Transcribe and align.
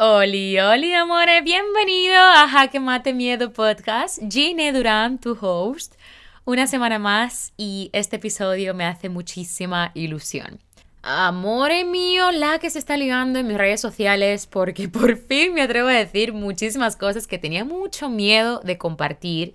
Oli, 0.00 0.60
oli, 0.60 0.94
amores, 0.94 1.42
bienvenido 1.42 2.14
a 2.14 2.46
Jaque 2.46 2.78
Mate 2.78 3.12
Miedo 3.12 3.52
Podcast. 3.52 4.20
Gine 4.30 4.72
Durán, 4.72 5.18
tu 5.18 5.36
host, 5.40 5.96
una 6.44 6.68
semana 6.68 7.00
más 7.00 7.52
y 7.56 7.90
este 7.92 8.14
episodio 8.14 8.74
me 8.74 8.84
hace 8.84 9.08
muchísima 9.08 9.90
ilusión. 9.94 10.60
Amore 11.02 11.84
mío, 11.84 12.30
la 12.30 12.60
que 12.60 12.70
se 12.70 12.78
está 12.78 12.96
ligando 12.96 13.40
en 13.40 13.48
mis 13.48 13.58
redes 13.58 13.80
sociales 13.80 14.46
porque 14.46 14.88
por 14.88 15.16
fin 15.16 15.52
me 15.52 15.62
atrevo 15.62 15.88
a 15.88 15.94
decir 15.94 16.32
muchísimas 16.32 16.94
cosas 16.94 17.26
que 17.26 17.38
tenía 17.38 17.64
mucho 17.64 18.08
miedo 18.08 18.60
de 18.60 18.78
compartir. 18.78 19.54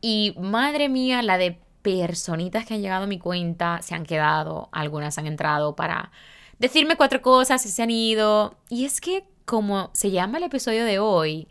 Y 0.00 0.34
madre 0.40 0.88
mía, 0.88 1.20
la 1.20 1.36
de 1.36 1.58
personitas 1.82 2.64
que 2.64 2.72
han 2.72 2.80
llegado 2.80 3.04
a 3.04 3.06
mi 3.06 3.18
cuenta 3.18 3.82
se 3.82 3.94
han 3.94 4.06
quedado, 4.06 4.70
algunas 4.72 5.18
han 5.18 5.26
entrado 5.26 5.76
para 5.76 6.10
decirme 6.58 6.96
cuatro 6.96 7.20
cosas 7.20 7.66
y 7.66 7.68
se 7.68 7.82
han 7.82 7.90
ido. 7.90 8.56
Y 8.70 8.86
es 8.86 9.02
que, 9.02 9.24
como 9.48 9.90
se 9.94 10.10
llama 10.10 10.36
el 10.36 10.44
episodio 10.44 10.84
de 10.84 10.98
hoy, 10.98 11.48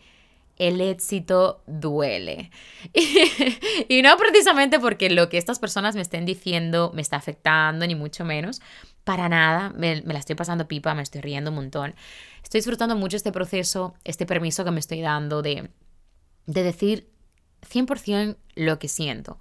el 0.58 0.82
éxito 0.82 1.64
duele. 1.66 2.52
y 3.90 4.04
no 4.04 4.16
precisamente 4.18 4.80
porque 4.80 5.10
lo 5.10 5.30
que 5.30 5.40
estas 5.40 5.58
personas 5.58 5.96
me 5.96 6.04
estén 6.04 6.24
diciendo 6.24 6.92
me 6.94 7.02
está 7.02 7.16
afectando, 7.16 7.88
ni 7.88 7.96
mucho 7.96 8.24
menos. 8.24 8.62
Para 9.04 9.30
nada, 9.30 9.72
me, 9.72 10.04
la 10.04 10.20
estoy 10.20 10.36
pasando 10.36 10.68
pipa, 10.68 10.94
me 10.94 11.02
estoy 11.02 11.22
riendo 11.22 11.50
un 11.50 11.56
montón. 11.56 11.96
Estoy 12.44 12.60
disfrutando 12.60 12.96
mucho 12.96 13.18
este 13.18 13.32
proceso, 13.32 13.96
este 14.04 14.28
permiso 14.28 14.64
que 14.64 14.70
me 14.70 14.80
estoy 14.80 15.02
dando 15.02 15.42
de, 15.42 15.72
de 16.46 16.64
decir 16.64 17.10
100% 17.68 18.38
lo 18.54 18.78
que 18.78 18.90
siento. 18.90 19.40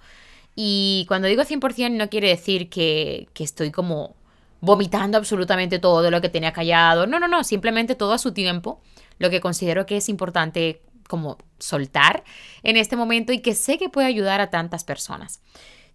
Y 0.54 1.04
cuando 1.09 1.29
digo 1.29 1.43
100% 1.43 1.91
no 1.91 2.09
quiere 2.09 2.29
decir 2.29 2.70
que, 2.70 3.29
que 3.34 3.45
estoy 3.45 3.70
como 3.70 4.16
vomitando 4.60 5.19
absolutamente 5.19 5.78
todo 5.78 6.10
lo 6.10 6.20
que 6.20 6.28
tenía 6.28 6.52
callado. 6.52 7.07
No, 7.07 7.21
no, 7.21 7.29
no, 7.29 7.45
simplemente 7.45 7.95
todo 7.95 8.12
a 8.12 8.18
su 8.18 8.32
tiempo. 8.32 8.80
Lo 9.18 9.30
que 9.30 9.40
considero 9.40 9.87
que 9.87 9.96
es 9.96 10.09
importante 10.09 10.82
como 11.09 11.38
soltar 11.59 12.24
en 12.62 12.77
este 12.77 12.96
momento 12.96 13.32
y 13.32 13.40
que 13.40 13.54
sé 13.54 13.79
que 13.79 13.88
puede 13.88 14.07
ayudar 14.07 14.40
a 14.40 14.51
tantas 14.51 14.84
personas. 14.84 15.40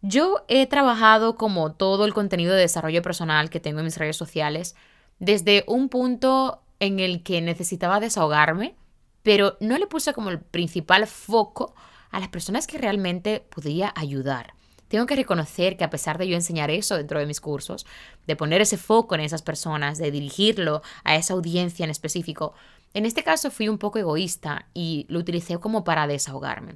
Yo 0.01 0.45
he 0.47 0.65
trabajado 0.65 1.35
como 1.35 1.73
todo 1.73 2.05
el 2.05 2.13
contenido 2.13 2.55
de 2.55 2.61
desarrollo 2.61 3.01
personal 3.01 3.49
que 3.49 3.59
tengo 3.59 3.79
en 3.79 3.85
mis 3.85 3.97
redes 3.97 4.17
sociales 4.17 4.75
desde 5.19 5.63
un 5.67 5.89
punto 5.89 6.63
en 6.79 6.99
el 6.99 7.21
que 7.21 7.41
necesitaba 7.41 7.99
desahogarme, 7.99 8.75
pero 9.21 9.57
no 9.59 9.77
le 9.77 9.85
puse 9.85 10.13
como 10.13 10.29
el 10.29 10.39
principal 10.39 11.05
foco 11.05 11.75
a 12.09 12.19
las 12.19 12.29
personas 12.29 12.65
que 12.65 12.79
realmente 12.79 13.45
podía 13.53 13.93
ayudar. 13.95 14.53
Tengo 14.91 15.05
que 15.05 15.15
reconocer 15.15 15.77
que 15.77 15.85
a 15.85 15.89
pesar 15.89 16.17
de 16.17 16.27
yo 16.27 16.35
enseñar 16.35 16.69
eso 16.69 16.97
dentro 16.97 17.17
de 17.17 17.25
mis 17.25 17.39
cursos, 17.39 17.85
de 18.27 18.35
poner 18.35 18.59
ese 18.59 18.75
foco 18.75 19.15
en 19.15 19.21
esas 19.21 19.41
personas, 19.41 19.97
de 19.97 20.11
dirigirlo 20.11 20.81
a 21.05 21.15
esa 21.15 21.33
audiencia 21.33 21.85
en 21.85 21.89
específico, 21.89 22.53
en 22.93 23.05
este 23.05 23.23
caso 23.23 23.51
fui 23.51 23.69
un 23.69 23.77
poco 23.77 23.99
egoísta 23.99 24.65
y 24.73 25.05
lo 25.07 25.19
utilicé 25.19 25.57
como 25.59 25.85
para 25.85 26.07
desahogarme. 26.07 26.75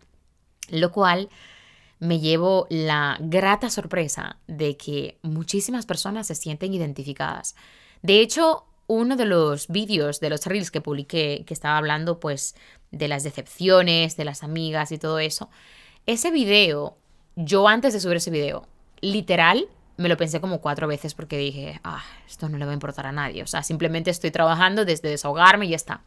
Lo 0.69 0.93
cual 0.93 1.27
me 1.99 2.21
llevo 2.21 2.67
la 2.69 3.17
grata 3.19 3.69
sorpresa 3.69 4.37
de 4.47 4.77
que 4.77 5.17
muchísimas 5.21 5.85
personas 5.85 6.27
se 6.27 6.35
sienten 6.35 6.73
identificadas. 6.73 7.57
De 8.01 8.21
hecho, 8.21 8.63
uno 8.87 9.17
de 9.17 9.25
los 9.25 9.67
vídeos 9.67 10.21
de 10.21 10.29
los 10.29 10.45
reels 10.45 10.71
que 10.71 10.79
publiqué, 10.79 11.43
que 11.45 11.53
estaba 11.53 11.77
hablando 11.77 12.21
pues 12.21 12.55
de 12.91 13.09
las 13.09 13.23
decepciones, 13.23 14.15
de 14.15 14.23
las 14.23 14.41
amigas 14.41 14.93
y 14.93 14.99
todo 14.99 15.19
eso, 15.19 15.49
ese 16.05 16.31
video 16.31 16.97
yo 17.35 17.67
antes 17.67 17.93
de 17.93 17.99
subir 17.99 18.17
ese 18.17 18.31
video, 18.31 18.67
literal, 19.01 19.67
me 19.97 20.09
lo 20.09 20.17
pensé 20.17 20.41
como 20.41 20.61
cuatro 20.61 20.87
veces 20.87 21.13
porque 21.13 21.37
dije, 21.37 21.79
ah, 21.83 22.03
esto 22.27 22.49
no 22.49 22.57
le 22.57 22.65
va 22.65 22.71
a 22.71 22.73
importar 22.73 23.07
a 23.07 23.11
nadie. 23.11 23.43
O 23.43 23.47
sea, 23.47 23.63
simplemente 23.63 24.09
estoy 24.09 24.31
trabajando 24.31 24.85
desde 24.85 25.09
desahogarme 25.09 25.65
y 25.65 25.69
ya 25.69 25.75
está. 25.75 26.03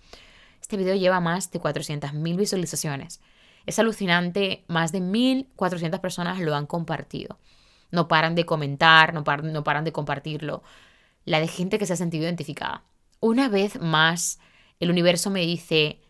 Este 0.61 0.77
video 0.77 0.95
lleva 0.95 1.21
más 1.21 1.51
de 1.51 1.61
400.000 1.61 2.37
visualizaciones. 2.37 3.21
Es 3.67 3.79
alucinante, 3.79 4.65
más 4.69 4.93
de 4.93 5.01
1.400 5.01 6.01
personas 6.01 6.41
lo 6.41 6.55
han 6.55 6.67
compartido. 6.67 7.39
No 7.91 8.09
paran 8.09 8.35
de 8.35 8.45
comentar, 8.45 9.15
no, 9.15 9.25
no 9.43 9.65
paran 9.65 9.85
de 9.85 9.93
compartirlo. 9.93 10.63
La 11.25 11.41
de 11.41 11.49
gente 11.49 11.79
que 11.79 11.87
se 11.87 11.95
ha 11.95 11.97
sentido 11.97 12.25
identificada. 12.25 12.85
Una 13.21 13.49
vez 13.49 13.81
más, 13.81 14.39
el 14.81 14.91
universo 14.91 15.31
me 15.31 15.41
dice, 15.41 16.01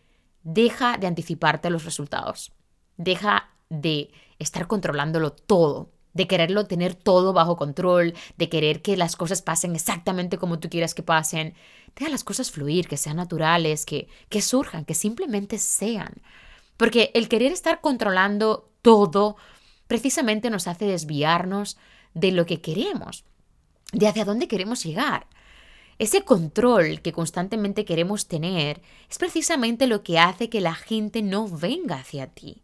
deja 0.43 0.97
de 0.97 1.07
anticiparte 1.07 1.69
los 1.69 1.85
resultados. 1.85 2.51
Deja 2.97 3.49
de 3.69 4.11
estar 4.39 4.67
controlándolo 4.67 5.31
todo, 5.31 5.91
de 6.13 6.27
quererlo 6.27 6.65
tener 6.65 6.95
todo 6.95 7.33
bajo 7.33 7.55
control, 7.55 8.13
de 8.37 8.49
querer 8.49 8.81
que 8.81 8.97
las 8.97 9.15
cosas 9.15 9.41
pasen 9.41 9.75
exactamente 9.75 10.37
como 10.37 10.59
tú 10.59 10.69
quieras 10.69 10.95
que 10.95 11.03
pasen. 11.03 11.53
Deja 11.95 12.09
las 12.09 12.23
cosas 12.23 12.51
fluir, 12.51 12.87
que 12.87 12.97
sean 12.97 13.17
naturales, 13.17 13.85
que, 13.85 14.07
que 14.29 14.41
surjan, 14.41 14.85
que 14.85 14.95
simplemente 14.95 15.57
sean. 15.59 16.13
Porque 16.77 17.11
el 17.13 17.29
querer 17.29 17.51
estar 17.51 17.81
controlando 17.81 18.69
todo 18.81 19.35
precisamente 19.87 20.49
nos 20.49 20.67
hace 20.67 20.85
desviarnos 20.85 21.77
de 22.13 22.31
lo 22.31 22.45
que 22.45 22.61
queremos, 22.61 23.23
de 23.91 24.07
hacia 24.07 24.25
dónde 24.25 24.47
queremos 24.47 24.83
llegar. 24.83 25.27
Ese 25.99 26.23
control 26.23 27.01
que 27.01 27.11
constantemente 27.11 27.85
queremos 27.85 28.27
tener 28.27 28.81
es 29.09 29.17
precisamente 29.17 29.85
lo 29.85 30.01
que 30.01 30.17
hace 30.17 30.49
que 30.49 30.61
la 30.61 30.73
gente 30.73 31.21
no 31.21 31.47
venga 31.47 31.97
hacia 31.97 32.27
ti 32.27 32.63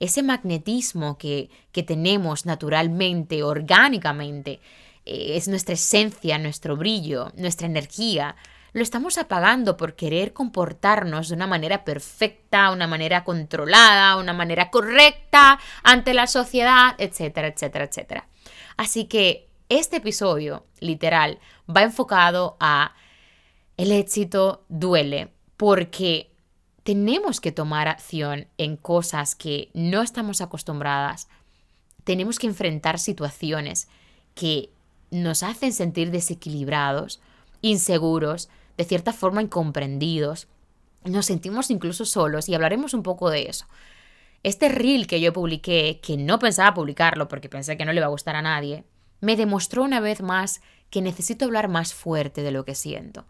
ese 0.00 0.22
magnetismo 0.22 1.18
que, 1.18 1.50
tenemos 1.86 2.46
naturalmente, 2.46 3.42
orgánicamente, 3.42 4.60
eh, 5.04 5.36
es 5.36 5.48
nuestra 5.48 5.74
esencia, 5.74 6.38
nuestro 6.38 6.76
brillo, 6.76 7.32
nuestra 7.36 7.66
energía, 7.66 8.36
lo 8.72 8.82
estamos 8.82 9.18
apagando 9.18 9.76
por 9.76 9.94
querer 9.94 10.32
comportarnos 10.32 11.28
de 11.28 11.36
una 11.36 11.46
manera 11.46 11.84
perfecta, 11.84 12.72
una 12.72 12.88
manera 12.88 13.22
controlada, 13.22 14.16
una 14.16 14.32
manera 14.32 14.70
correcta 14.70 15.60
ante 15.84 16.12
la 16.12 16.26
sociedad, 16.26 16.96
etcétera, 16.98 17.46
etcétera, 17.46 17.84
etcétera. 17.84 18.28
Así 18.76 19.04
que 19.04 19.48
este 19.68 19.98
episodio, 19.98 20.66
literal, 20.80 21.38
va 21.68 21.82
enfocado 21.82 22.56
a 22.58 22.96
el 23.76 23.92
éxito 23.92 24.64
duele, 24.68 25.32
porque 25.56 26.33
tenemos 26.84 27.40
que 27.40 27.50
tomar 27.50 27.88
acción 27.88 28.46
en 28.58 28.76
cosas 28.76 29.34
que 29.34 29.70
no 29.72 30.02
estamos 30.02 30.42
acostumbradas. 30.42 31.28
Tenemos 32.04 32.38
que 32.38 32.46
enfrentar 32.46 32.98
situaciones 32.98 33.88
que 34.34 34.70
nos 35.10 35.42
hacen 35.42 35.72
sentir 35.72 36.10
desequilibrados, 36.10 37.20
inseguros, 37.62 38.50
de 38.76 38.84
cierta 38.84 39.14
forma 39.14 39.40
incomprendidos. 39.40 40.46
Nos 41.04 41.26
sentimos 41.26 41.70
incluso 41.70 42.04
solos 42.04 42.48
y 42.50 42.54
hablaremos 42.54 42.92
un 42.92 43.02
poco 43.02 43.30
de 43.30 43.48
eso. 43.48 43.66
Este 44.42 44.68
reel 44.68 45.06
que 45.06 45.22
yo 45.22 45.32
publiqué, 45.32 46.00
que 46.02 46.18
no 46.18 46.38
pensaba 46.38 46.74
publicarlo 46.74 47.28
porque 47.28 47.48
pensé 47.48 47.78
que 47.78 47.86
no 47.86 47.94
le 47.94 48.00
iba 48.00 48.06
a 48.06 48.10
gustar 48.10 48.36
a 48.36 48.42
nadie, 48.42 48.84
me 49.22 49.36
demostró 49.36 49.84
una 49.84 50.00
vez 50.00 50.20
más 50.20 50.60
que 50.90 51.00
necesito 51.00 51.46
hablar 51.46 51.68
más 51.68 51.94
fuerte 51.94 52.42
de 52.42 52.50
lo 52.50 52.66
que 52.66 52.74
siento. 52.74 53.24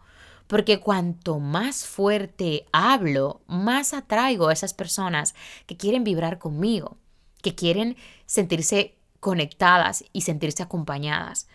Porque 0.47 0.79
cuanto 0.79 1.39
más 1.39 1.85
fuerte 1.85 2.65
hablo, 2.71 3.41
más 3.47 3.93
atraigo 3.93 4.47
a 4.47 4.53
esas 4.53 4.73
personas 4.73 5.33
que 5.65 5.77
quieren 5.77 6.03
vibrar 6.03 6.37
conmigo, 6.37 6.97
que 7.41 7.55
quieren 7.55 7.97
sentirse 8.25 8.95
conectadas 9.19 10.03
y 10.13 10.21
sentirse 10.21 10.61
acompañadas. 10.61 11.47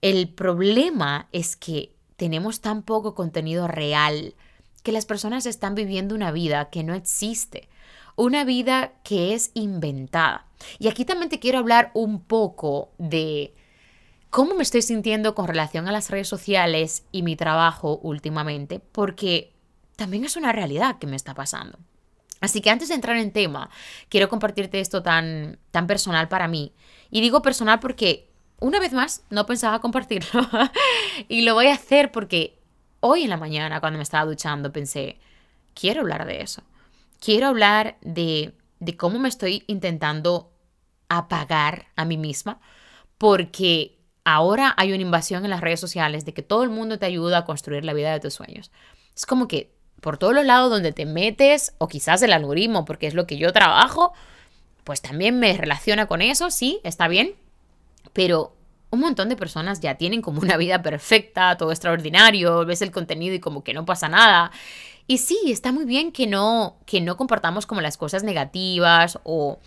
El 0.00 0.28
problema 0.28 1.28
es 1.32 1.56
que 1.56 1.94
tenemos 2.16 2.60
tan 2.60 2.82
poco 2.82 3.14
contenido 3.14 3.68
real 3.68 4.34
que 4.82 4.92
las 4.92 5.06
personas 5.06 5.46
están 5.46 5.74
viviendo 5.74 6.14
una 6.14 6.30
vida 6.30 6.70
que 6.70 6.84
no 6.84 6.94
existe, 6.94 7.68
una 8.16 8.44
vida 8.44 8.92
que 9.02 9.34
es 9.34 9.50
inventada. 9.54 10.46
Y 10.78 10.88
aquí 10.88 11.04
también 11.04 11.30
te 11.30 11.40
quiero 11.40 11.58
hablar 11.58 11.90
un 11.94 12.20
poco 12.20 12.90
de 12.98 13.53
cómo 14.34 14.56
me 14.56 14.64
estoy 14.64 14.82
sintiendo 14.82 15.36
con 15.36 15.46
relación 15.46 15.86
a 15.86 15.92
las 15.92 16.10
redes 16.10 16.26
sociales 16.26 17.04
y 17.12 17.22
mi 17.22 17.36
trabajo 17.36 18.00
últimamente, 18.02 18.80
porque 18.80 19.52
también 19.94 20.24
es 20.24 20.34
una 20.34 20.50
realidad 20.50 20.98
que 20.98 21.06
me 21.06 21.14
está 21.14 21.34
pasando. 21.34 21.78
Así 22.40 22.60
que 22.60 22.70
antes 22.70 22.88
de 22.88 22.96
entrar 22.96 23.16
en 23.16 23.30
tema, 23.30 23.70
quiero 24.08 24.28
compartirte 24.28 24.80
esto 24.80 25.04
tan, 25.04 25.60
tan 25.70 25.86
personal 25.86 26.26
para 26.26 26.48
mí. 26.48 26.72
Y 27.12 27.20
digo 27.20 27.42
personal 27.42 27.78
porque, 27.78 28.28
una 28.58 28.80
vez 28.80 28.92
más, 28.92 29.22
no 29.30 29.46
pensaba 29.46 29.80
compartirlo. 29.80 30.40
y 31.28 31.42
lo 31.42 31.54
voy 31.54 31.68
a 31.68 31.74
hacer 31.74 32.10
porque 32.10 32.58
hoy 32.98 33.22
en 33.22 33.30
la 33.30 33.36
mañana, 33.36 33.78
cuando 33.78 33.98
me 33.98 34.02
estaba 34.02 34.24
duchando, 34.24 34.72
pensé, 34.72 35.20
quiero 35.74 36.00
hablar 36.00 36.26
de 36.26 36.40
eso. 36.40 36.64
Quiero 37.20 37.46
hablar 37.46 37.98
de, 38.00 38.52
de 38.80 38.96
cómo 38.96 39.20
me 39.20 39.28
estoy 39.28 39.62
intentando 39.68 40.50
apagar 41.08 41.86
a 41.94 42.04
mí 42.04 42.16
misma 42.16 42.58
porque 43.16 43.94
ahora 44.24 44.74
hay 44.76 44.92
una 44.92 45.02
invasión 45.02 45.44
en 45.44 45.50
las 45.50 45.60
redes 45.60 45.80
sociales 45.80 46.24
de 46.24 46.34
que 46.34 46.42
todo 46.42 46.62
el 46.62 46.70
mundo 46.70 46.98
te 46.98 47.06
ayuda 47.06 47.38
a 47.38 47.44
construir 47.44 47.84
la 47.84 47.92
vida 47.92 48.12
de 48.12 48.20
tus 48.20 48.34
sueños. 48.34 48.70
Es 49.14 49.26
como 49.26 49.46
que 49.46 49.72
por 50.00 50.18
todos 50.18 50.34
los 50.34 50.44
lados 50.44 50.70
donde 50.70 50.92
te 50.92 51.06
metes, 51.06 51.74
o 51.78 51.88
quizás 51.88 52.22
el 52.22 52.32
algoritmo, 52.32 52.84
porque 52.84 53.06
es 53.06 53.14
lo 53.14 53.26
que 53.26 53.38
yo 53.38 53.52
trabajo, 53.52 54.12
pues 54.84 55.00
también 55.00 55.38
me 55.38 55.56
relaciona 55.56 56.06
con 56.06 56.20
eso, 56.20 56.50
sí, 56.50 56.80
está 56.84 57.08
bien, 57.08 57.34
pero 58.12 58.54
un 58.90 59.00
montón 59.00 59.28
de 59.28 59.36
personas 59.36 59.80
ya 59.80 59.96
tienen 59.96 60.22
como 60.22 60.40
una 60.40 60.56
vida 60.56 60.82
perfecta, 60.82 61.56
todo 61.56 61.70
extraordinario, 61.70 62.64
ves 62.66 62.82
el 62.82 62.90
contenido 62.90 63.34
y 63.34 63.40
como 63.40 63.64
que 63.64 63.74
no 63.74 63.84
pasa 63.84 64.08
nada. 64.08 64.50
Y 65.06 65.18
sí, 65.18 65.38
está 65.46 65.72
muy 65.72 65.84
bien 65.84 66.12
que 66.12 66.26
no, 66.26 66.76
que 66.86 67.00
no 67.00 67.16
compartamos 67.16 67.66
como 67.66 67.80
las 67.80 67.96
cosas 67.96 68.22
negativas 68.24 69.18
o, 69.24 69.58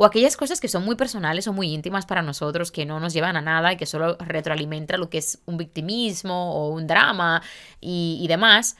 o 0.00 0.04
aquellas 0.04 0.36
cosas 0.36 0.60
que 0.60 0.68
son 0.68 0.84
muy 0.84 0.94
personales 0.94 1.48
o 1.48 1.52
muy 1.52 1.74
íntimas 1.74 2.06
para 2.06 2.22
nosotros, 2.22 2.70
que 2.70 2.86
no 2.86 3.00
nos 3.00 3.12
llevan 3.12 3.36
a 3.36 3.40
nada 3.40 3.72
y 3.72 3.76
que 3.76 3.84
solo 3.84 4.16
retroalimentan 4.20 5.00
lo 5.00 5.10
que 5.10 5.18
es 5.18 5.40
un 5.44 5.56
victimismo 5.56 6.54
o 6.54 6.68
un 6.68 6.86
drama 6.86 7.42
y, 7.80 8.20
y 8.22 8.28
demás. 8.28 8.76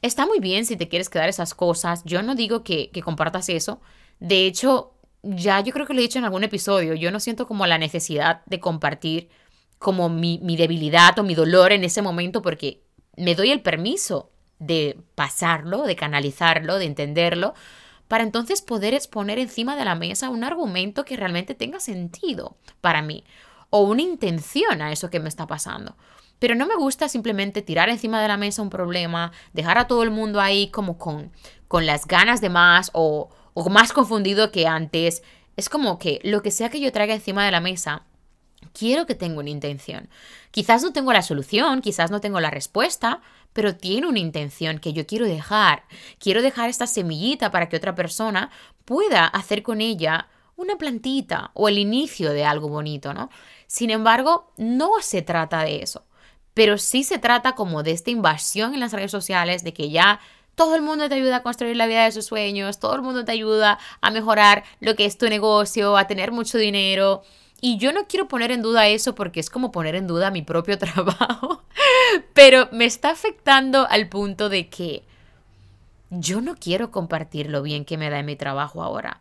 Está 0.00 0.24
muy 0.24 0.40
bien 0.40 0.64
si 0.64 0.78
te 0.78 0.88
quieres 0.88 1.10
quedar 1.10 1.28
esas 1.28 1.52
cosas. 1.52 2.02
Yo 2.06 2.22
no 2.22 2.34
digo 2.34 2.64
que, 2.64 2.90
que 2.90 3.02
compartas 3.02 3.50
eso. 3.50 3.82
De 4.18 4.46
hecho, 4.46 4.94
ya 5.22 5.60
yo 5.60 5.74
creo 5.74 5.86
que 5.86 5.92
lo 5.92 5.98
he 5.98 6.04
dicho 6.04 6.18
en 6.18 6.24
algún 6.24 6.42
episodio, 6.42 6.94
yo 6.94 7.10
no 7.10 7.20
siento 7.20 7.46
como 7.46 7.66
la 7.66 7.76
necesidad 7.76 8.40
de 8.46 8.58
compartir 8.58 9.28
como 9.78 10.08
mi, 10.08 10.40
mi 10.42 10.56
debilidad 10.56 11.18
o 11.18 11.22
mi 11.22 11.34
dolor 11.34 11.72
en 11.72 11.84
ese 11.84 12.00
momento 12.00 12.40
porque 12.40 12.82
me 13.18 13.34
doy 13.34 13.50
el 13.50 13.60
permiso 13.60 14.30
de 14.58 14.98
pasarlo, 15.14 15.82
de 15.82 15.96
canalizarlo, 15.96 16.78
de 16.78 16.86
entenderlo, 16.86 17.52
para 18.08 18.24
entonces 18.24 18.62
poder 18.62 18.94
exponer 18.94 19.38
encima 19.38 19.76
de 19.76 19.84
la 19.84 19.94
mesa 19.94 20.30
un 20.30 20.44
argumento 20.44 21.04
que 21.04 21.16
realmente 21.16 21.54
tenga 21.54 21.80
sentido 21.80 22.56
para 22.80 23.02
mí 23.02 23.24
o 23.70 23.80
una 23.80 24.02
intención 24.02 24.80
a 24.82 24.92
eso 24.92 25.10
que 25.10 25.20
me 25.20 25.28
está 25.28 25.46
pasando. 25.46 25.96
Pero 26.38 26.54
no 26.54 26.66
me 26.66 26.76
gusta 26.76 27.08
simplemente 27.08 27.62
tirar 27.62 27.88
encima 27.88 28.20
de 28.20 28.28
la 28.28 28.36
mesa 28.36 28.62
un 28.62 28.70
problema, 28.70 29.32
dejar 29.52 29.78
a 29.78 29.86
todo 29.86 30.02
el 30.02 30.10
mundo 30.10 30.40
ahí 30.40 30.70
como 30.70 30.98
con, 30.98 31.32
con 31.66 31.86
las 31.86 32.06
ganas 32.06 32.40
de 32.40 32.50
más 32.50 32.90
o, 32.92 33.30
o 33.54 33.68
más 33.70 33.92
confundido 33.92 34.52
que 34.52 34.66
antes. 34.66 35.22
Es 35.56 35.68
como 35.68 35.98
que 35.98 36.20
lo 36.22 36.42
que 36.42 36.50
sea 36.50 36.68
que 36.68 36.80
yo 36.80 36.92
traiga 36.92 37.14
encima 37.14 37.44
de 37.44 37.50
la 37.50 37.60
mesa, 37.60 38.02
quiero 38.72 39.06
que 39.06 39.14
tenga 39.14 39.40
una 39.40 39.50
intención. 39.50 40.10
Quizás 40.50 40.82
no 40.82 40.92
tengo 40.92 41.12
la 41.12 41.22
solución, 41.22 41.80
quizás 41.80 42.10
no 42.10 42.20
tengo 42.20 42.40
la 42.40 42.50
respuesta, 42.50 43.22
pero 43.56 43.74
tiene 43.74 44.06
una 44.06 44.18
intención 44.18 44.78
que 44.78 44.92
yo 44.92 45.06
quiero 45.06 45.24
dejar. 45.24 45.84
Quiero 46.18 46.42
dejar 46.42 46.68
esta 46.68 46.86
semillita 46.86 47.50
para 47.50 47.70
que 47.70 47.78
otra 47.78 47.94
persona 47.94 48.50
pueda 48.84 49.24
hacer 49.24 49.62
con 49.62 49.80
ella 49.80 50.28
una 50.56 50.76
plantita 50.76 51.52
o 51.54 51.66
el 51.66 51.78
inicio 51.78 52.34
de 52.34 52.44
algo 52.44 52.68
bonito, 52.68 53.14
¿no? 53.14 53.30
Sin 53.66 53.88
embargo, 53.88 54.52
no 54.58 55.00
se 55.00 55.22
trata 55.22 55.62
de 55.64 55.82
eso, 55.82 56.04
pero 56.52 56.76
sí 56.76 57.02
se 57.02 57.16
trata 57.18 57.54
como 57.54 57.82
de 57.82 57.92
esta 57.92 58.10
invasión 58.10 58.74
en 58.74 58.80
las 58.80 58.92
redes 58.92 59.10
sociales, 59.10 59.64
de 59.64 59.72
que 59.72 59.88
ya 59.88 60.20
todo 60.54 60.74
el 60.74 60.82
mundo 60.82 61.08
te 61.08 61.14
ayuda 61.14 61.36
a 61.36 61.42
construir 61.42 61.76
la 61.76 61.86
vida 61.86 62.04
de 62.04 62.12
sus 62.12 62.26
sueños, 62.26 62.78
todo 62.78 62.94
el 62.94 63.00
mundo 63.00 63.24
te 63.24 63.32
ayuda 63.32 63.78
a 64.02 64.10
mejorar 64.10 64.64
lo 64.80 64.96
que 64.96 65.06
es 65.06 65.16
tu 65.16 65.30
negocio, 65.30 65.96
a 65.96 66.06
tener 66.06 66.30
mucho 66.30 66.58
dinero. 66.58 67.22
Y 67.60 67.78
yo 67.78 67.92
no 67.92 68.06
quiero 68.06 68.28
poner 68.28 68.50
en 68.50 68.62
duda 68.62 68.88
eso 68.88 69.14
porque 69.14 69.40
es 69.40 69.50
como 69.50 69.72
poner 69.72 69.94
en 69.94 70.06
duda 70.06 70.30
mi 70.30 70.42
propio 70.42 70.78
trabajo, 70.78 71.62
pero 72.34 72.68
me 72.72 72.84
está 72.84 73.10
afectando 73.10 73.86
al 73.88 74.08
punto 74.08 74.48
de 74.48 74.68
que 74.68 75.04
yo 76.10 76.40
no 76.40 76.54
quiero 76.54 76.90
compartir 76.90 77.50
lo 77.50 77.62
bien 77.62 77.84
que 77.84 77.98
me 77.98 78.10
da 78.10 78.18
en 78.18 78.26
mi 78.26 78.36
trabajo 78.36 78.82
ahora. 78.82 79.20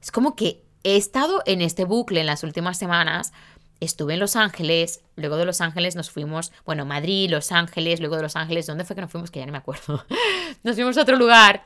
Es 0.00 0.10
como 0.10 0.34
que 0.36 0.62
he 0.84 0.96
estado 0.96 1.42
en 1.46 1.60
este 1.60 1.84
bucle 1.84 2.20
en 2.20 2.26
las 2.26 2.44
últimas 2.44 2.78
semanas 2.78 3.32
estuve 3.80 4.14
en 4.14 4.20
Los 4.20 4.36
Ángeles, 4.36 5.00
luego 5.16 5.36
de 5.36 5.44
Los 5.44 5.60
Ángeles 5.60 5.96
nos 5.96 6.10
fuimos, 6.10 6.52
bueno, 6.64 6.84
Madrid, 6.84 7.30
Los 7.30 7.52
Ángeles, 7.52 8.00
luego 8.00 8.16
de 8.16 8.22
Los 8.22 8.36
Ángeles, 8.36 8.66
¿dónde 8.66 8.84
fue 8.84 8.96
que 8.96 9.02
nos 9.02 9.10
fuimos? 9.10 9.30
Que 9.30 9.40
ya 9.40 9.46
no 9.46 9.52
me 9.52 9.58
acuerdo. 9.58 10.04
nos 10.62 10.74
fuimos 10.74 10.96
a 10.96 11.02
otro 11.02 11.16
lugar. 11.16 11.64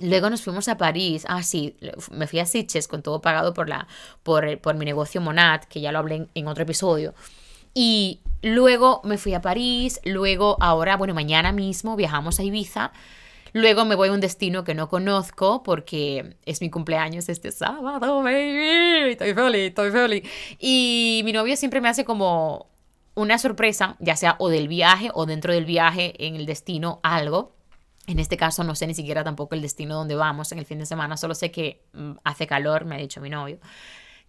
Luego 0.00 0.30
nos 0.30 0.42
fuimos 0.42 0.68
a 0.68 0.76
París. 0.76 1.24
Ah, 1.28 1.42
sí, 1.42 1.76
me 2.10 2.26
fui 2.26 2.38
a 2.38 2.46
Sitges 2.46 2.88
con 2.88 3.02
todo 3.02 3.20
pagado 3.20 3.54
por, 3.54 3.68
la, 3.68 3.86
por, 4.22 4.58
por 4.60 4.76
mi 4.76 4.84
negocio 4.84 5.20
Monad, 5.20 5.62
que 5.64 5.80
ya 5.80 5.92
lo 5.92 5.98
hablé 5.98 6.16
en, 6.16 6.28
en 6.34 6.48
otro 6.48 6.62
episodio. 6.62 7.14
Y 7.74 8.20
luego 8.42 9.00
me 9.04 9.18
fui 9.18 9.34
a 9.34 9.40
París, 9.40 10.00
luego 10.04 10.56
ahora, 10.60 10.96
bueno, 10.96 11.14
mañana 11.14 11.52
mismo 11.52 11.96
viajamos 11.96 12.40
a 12.40 12.42
Ibiza 12.42 12.92
Luego 13.52 13.84
me 13.84 13.94
voy 13.94 14.08
a 14.08 14.12
un 14.12 14.20
destino 14.20 14.64
que 14.64 14.74
no 14.74 14.88
conozco 14.88 15.62
porque 15.62 16.36
es 16.44 16.60
mi 16.60 16.70
cumpleaños 16.70 17.28
este 17.28 17.50
sábado, 17.50 18.22
baby. 18.22 19.12
Estoy 19.12 19.34
feliz, 19.34 19.68
estoy 19.68 19.90
feliz. 19.90 20.22
Y 20.58 21.22
mi 21.24 21.32
novio 21.32 21.56
siempre 21.56 21.80
me 21.80 21.88
hace 21.88 22.04
como 22.04 22.66
una 23.14 23.38
sorpresa, 23.38 23.96
ya 24.00 24.16
sea 24.16 24.36
o 24.38 24.48
del 24.48 24.68
viaje 24.68 25.10
o 25.14 25.26
dentro 25.26 25.52
del 25.52 25.64
viaje 25.64 26.14
en 26.24 26.36
el 26.36 26.46
destino 26.46 27.00
algo. 27.02 27.57
En 28.08 28.18
este 28.18 28.38
caso 28.38 28.64
no 28.64 28.74
sé 28.74 28.86
ni 28.86 28.94
siquiera 28.94 29.22
tampoco 29.22 29.54
el 29.54 29.60
destino 29.60 29.94
donde 29.94 30.14
vamos 30.14 30.50
en 30.50 30.58
el 30.58 30.64
fin 30.64 30.78
de 30.78 30.86
semana, 30.86 31.18
solo 31.18 31.34
sé 31.34 31.50
que 31.50 31.84
mm, 31.92 32.12
hace 32.24 32.46
calor, 32.46 32.86
me 32.86 32.94
ha 32.94 32.98
dicho 32.98 33.20
mi 33.20 33.28
novio. 33.28 33.60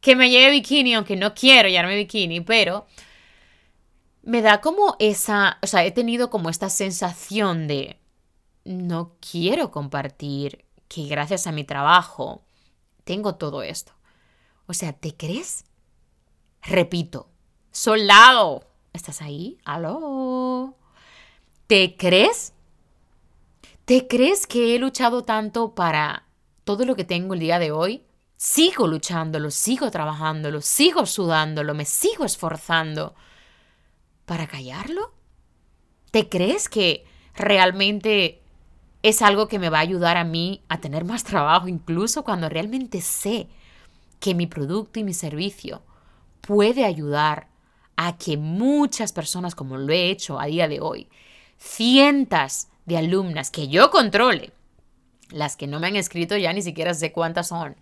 Que 0.01 0.17
me 0.17 0.29
lleve 0.29 0.51
bikini, 0.51 0.95
aunque 0.95 1.15
no 1.15 1.33
quiero 1.33 1.69
llevarme 1.69 1.95
bikini, 1.95 2.41
pero 2.41 2.87
me 4.21 4.41
da 4.41 4.59
como 4.59 4.97
esa, 4.99 5.59
o 5.63 5.67
sea, 5.67 5.85
he 5.85 5.91
tenido 5.91 6.29
como 6.29 6.49
esta 6.49 6.69
sensación 6.69 7.69
de, 7.69 8.01
no 8.65 9.15
quiero 9.21 9.71
compartir 9.71 10.65
que 10.89 11.07
gracias 11.07 11.47
a 11.47 11.53
mi 11.53 11.63
trabajo 11.63 12.43
tengo 13.05 13.35
todo 13.35 13.63
esto. 13.63 13.93
O 14.67 14.73
sea, 14.73 14.91
¿te 14.91 15.15
crees? 15.15 15.63
Repito, 16.61 17.29
soldado, 17.71 18.65
¿estás 18.91 19.21
ahí? 19.21 19.57
¿Aló? 19.63 20.75
¿Te 21.67 21.95
crees? 21.95 22.53
¿Te 23.89 24.05
crees 24.05 24.45
que 24.45 24.75
he 24.75 24.77
luchado 24.77 25.23
tanto 25.23 25.73
para 25.73 26.27
todo 26.63 26.85
lo 26.85 26.95
que 26.95 27.03
tengo 27.03 27.33
el 27.33 27.39
día 27.39 27.57
de 27.57 27.71
hoy? 27.71 28.03
Sigo 28.37 28.85
luchándolo, 28.85 29.49
sigo 29.49 29.89
trabajándolo, 29.89 30.61
sigo 30.61 31.07
sudándolo, 31.07 31.73
me 31.73 31.85
sigo 31.85 32.23
esforzando. 32.23 33.15
¿Para 34.27 34.45
callarlo? 34.45 35.11
¿Te 36.11 36.29
crees 36.29 36.69
que 36.69 37.03
realmente 37.33 38.43
es 39.01 39.23
algo 39.23 39.47
que 39.47 39.57
me 39.57 39.69
va 39.69 39.79
a 39.79 39.81
ayudar 39.81 40.17
a 40.17 40.23
mí 40.23 40.61
a 40.69 40.79
tener 40.79 41.03
más 41.03 41.23
trabajo, 41.23 41.67
incluso 41.67 42.23
cuando 42.23 42.47
realmente 42.47 43.01
sé 43.01 43.47
que 44.19 44.35
mi 44.35 44.45
producto 44.45 44.99
y 44.99 45.03
mi 45.03 45.15
servicio 45.15 45.81
puede 46.41 46.85
ayudar 46.85 47.47
a 47.95 48.19
que 48.19 48.37
muchas 48.37 49.13
personas, 49.13 49.55
como 49.55 49.77
lo 49.77 49.91
he 49.91 50.11
hecho 50.11 50.39
a 50.39 50.45
día 50.45 50.67
de 50.67 50.79
hoy, 50.79 51.09
cientos 51.57 52.68
de 52.89 52.97
alumnas 52.97 53.51
que 53.51 53.67
yo 53.67 53.91
controle, 53.91 54.51
las 55.29 55.55
que 55.55 55.67
no 55.67 55.79
me 55.79 55.87
han 55.87 55.95
escrito 55.95 56.35
ya 56.37 56.51
ni 56.53 56.63
siquiera 56.63 56.95
sé 56.95 57.11
cuántas 57.11 57.49
son, 57.49 57.75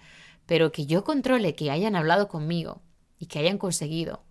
pero 0.46 0.74
que 0.74 0.86
yo 0.86 1.06
controle 1.06 1.56
que 1.56 1.72
hayan 1.72 1.96
hablado 1.96 2.28
conmigo 2.28 2.82
y 3.18 3.28
que 3.28 3.40
hayan 3.40 3.58
conseguido 3.58 4.22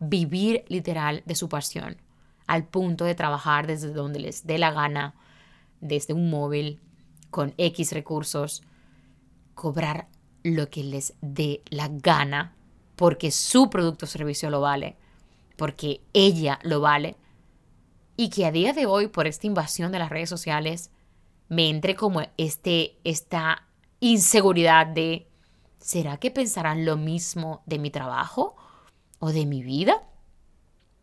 vivir 0.00 0.64
literal 0.68 1.22
de 1.26 1.34
su 1.34 1.50
pasión, 1.50 1.98
al 2.46 2.66
punto 2.66 3.04
de 3.04 3.14
trabajar 3.14 3.66
desde 3.66 3.92
donde 3.92 4.20
les 4.20 4.46
dé 4.46 4.56
la 4.56 4.72
gana, 4.72 5.14
desde 5.82 6.14
un 6.14 6.30
móvil 6.30 6.80
con 7.30 7.52
X 7.58 7.92
recursos, 7.92 8.62
cobrar 9.54 10.08
lo 10.42 10.70
que 10.70 10.82
les 10.82 11.12
dé 11.20 11.60
la 11.68 11.88
gana, 11.90 12.54
porque 12.96 13.30
su 13.30 13.68
producto 13.68 14.06
o 14.06 14.08
servicio 14.08 14.48
lo 14.48 14.62
vale, 14.62 14.96
porque 15.56 16.00
ella 16.14 16.58
lo 16.62 16.80
vale, 16.80 17.16
y 18.16 18.30
que 18.30 18.46
a 18.46 18.52
día 18.52 18.72
de 18.72 18.86
hoy, 18.86 19.08
por 19.08 19.26
esta 19.26 19.46
invasión 19.46 19.92
de 19.92 19.98
las 19.98 20.10
redes 20.10 20.28
sociales, 20.28 20.90
me 21.48 21.68
entre 21.68 21.96
como 21.96 22.22
este, 22.36 22.98
esta 23.04 23.66
inseguridad 24.00 24.86
de, 24.86 25.28
¿será 25.78 26.16
que 26.16 26.30
pensarán 26.30 26.84
lo 26.84 26.96
mismo 26.96 27.62
de 27.66 27.78
mi 27.78 27.90
trabajo 27.90 28.56
o 29.18 29.32
de 29.32 29.46
mi 29.46 29.62
vida? 29.62 30.02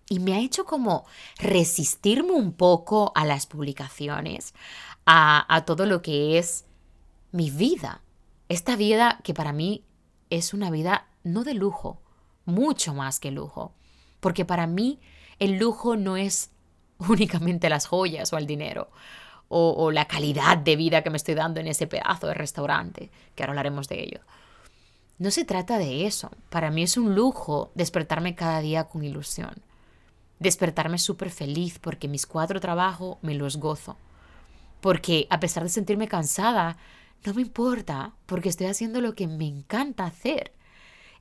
y 0.10 0.20
me 0.20 0.34
ha 0.34 0.39
hecho 0.39 0.66
como 0.66 1.06
resistirme 1.38 2.32
un 2.32 2.51
poco 2.51 3.12
a 3.16 3.25
las 3.25 3.46
publicaciones, 3.46 4.54
a, 5.06 5.63
todo 5.66 5.86
lo 5.86 6.01
que 6.01 6.38
es 6.38 6.66
mi 7.32 7.51
vida. 7.51 8.01
Esta 8.50 8.75
vida 8.75 9.22
que 9.24 9.34
para 9.34 9.54
mí 9.54 9.86
es 10.30 10.54
una 10.54 10.72
vida 10.72 11.08
no 11.24 11.44
de 11.44 11.54
lujo, 11.54 12.01
mucho 12.46 12.94
más 12.94 13.20
que 13.20 13.32
lujo. 13.32 13.74
Porque 14.20 14.46
para 14.46 14.68
mí 14.68 15.00
el 15.38 15.58
lujo 15.58 15.96
no 15.96 16.18
es 16.18 16.51
únicamente 17.10 17.70
las 17.70 17.88
joyas 17.88 18.32
o 18.34 18.38
el 18.38 18.46
dinero 18.46 18.89
o, 19.48 19.72
o, 19.72 19.91
la 19.91 20.06
calidad 20.06 20.58
de 20.58 20.75
vida 20.75 21.01
que 21.01 21.10
me 21.10 21.18
estoy 21.18 21.34
dando 21.34 21.60
en 21.60 21.68
ese 21.68 21.88
pedazo 21.88 22.27
de 22.27 22.36
restaurante, 22.36 23.10
que 23.34 23.41
ahora 23.41 23.53
hablaremos 23.53 23.88
de 23.88 24.03
ello. 24.03 24.20
No 25.18 25.32
se 25.32 25.44
trata 25.44 25.79
de 25.79 26.06
eso. 26.06 26.29
Para 26.51 26.70
mí 26.70 26.84
es 26.84 26.98
un 26.98 27.15
lujo 27.15 27.72
despertarme 27.74 28.36
cada 28.36 28.62
día 28.62 28.84
con 28.84 29.03
ilusión 29.03 29.63
despertarme 30.39 30.98
súper 30.98 31.29
feliz 31.29 31.79
porque 31.79 32.08
mis 32.08 32.25
cuatro 32.25 32.60
trabajos 32.60 33.18
me 33.22 33.36
los 33.36 33.58
gozo. 33.58 33.98
Porque 34.82 35.27
a 35.29 35.39
pesar 35.39 35.63
de 35.63 35.70
sentirme 35.70 36.08
cansada, 36.08 36.77
no 37.25 37.34
me 37.34 37.41
importa 37.41 38.13
porque 38.25 38.50
estoy 38.50 38.68
haciendo 38.68 39.01
lo 39.01 39.13
que 39.13 39.27
me 39.27 39.46
encanta 39.46 40.06
hacer. 40.06 40.53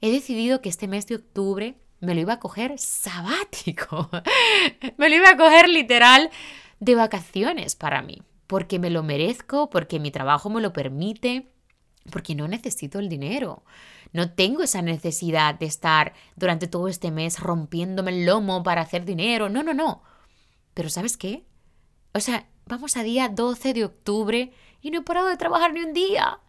He 0.01 0.13
decidido 0.13 0.63
que 0.63 0.69
este 0.69 0.87
mes 0.87 1.07
de 1.07 1.17
octubre 1.17 1.77
me 2.01 2.15
lo 2.15 2.21
iba 2.21 2.35
a 2.35 2.41
coger 2.41 2.79
sabático. 2.79 4.09
me 4.97 5.09
lo 5.09 5.17
iba 5.17 5.31
a 5.31 5.37
coger 5.37 5.69
literal 5.69 6.31
de 6.81 6.95
vacaciones 6.95 7.75
para 7.75 8.03
mí. 8.03 8.23
Porque 8.47 8.79
me 8.79 8.91
lo 8.91 9.03
merezco, 9.03 9.69
porque 9.69 10.01
mi 10.01 10.11
trabajo 10.11 10.49
me 10.49 10.63
lo 10.63 10.73
permite, 10.73 11.51
porque 12.11 12.35
no 12.35 12.49
necesito 12.49 12.99
el 12.99 13.09
dinero. 13.09 13.65
No 14.13 14.33
tengo 14.33 14.63
esa 14.63 14.81
necesidad 14.81 15.55
de 15.55 15.67
estar 15.67 16.15
durante 16.35 16.67
todo 16.67 16.89
este 16.89 17.11
mes 17.11 17.39
rompiéndome 17.41 18.11
el 18.13 18.27
lomo 18.27 18.63
para 18.63 18.81
hacer 18.81 19.05
dinero. 19.05 19.49
No, 19.49 19.63
no, 19.63 19.75
no. 19.75 20.03
Pero 20.73 20.89
¿sabes 20.89 21.17
qué? 21.17 21.45
O 22.15 22.21
sea, 22.21 22.49
vamos 22.67 22.97
a 22.97 23.03
día 23.03 23.29
12 23.29 23.75
de 23.75 23.85
octubre 23.85 24.53
y 24.81 24.91
no 24.91 25.01
he 25.01 25.03
parado 25.03 25.29
de 25.29 25.37
trabajar 25.37 25.73
ni 25.73 25.81
un 25.81 25.93
día. 25.93 26.41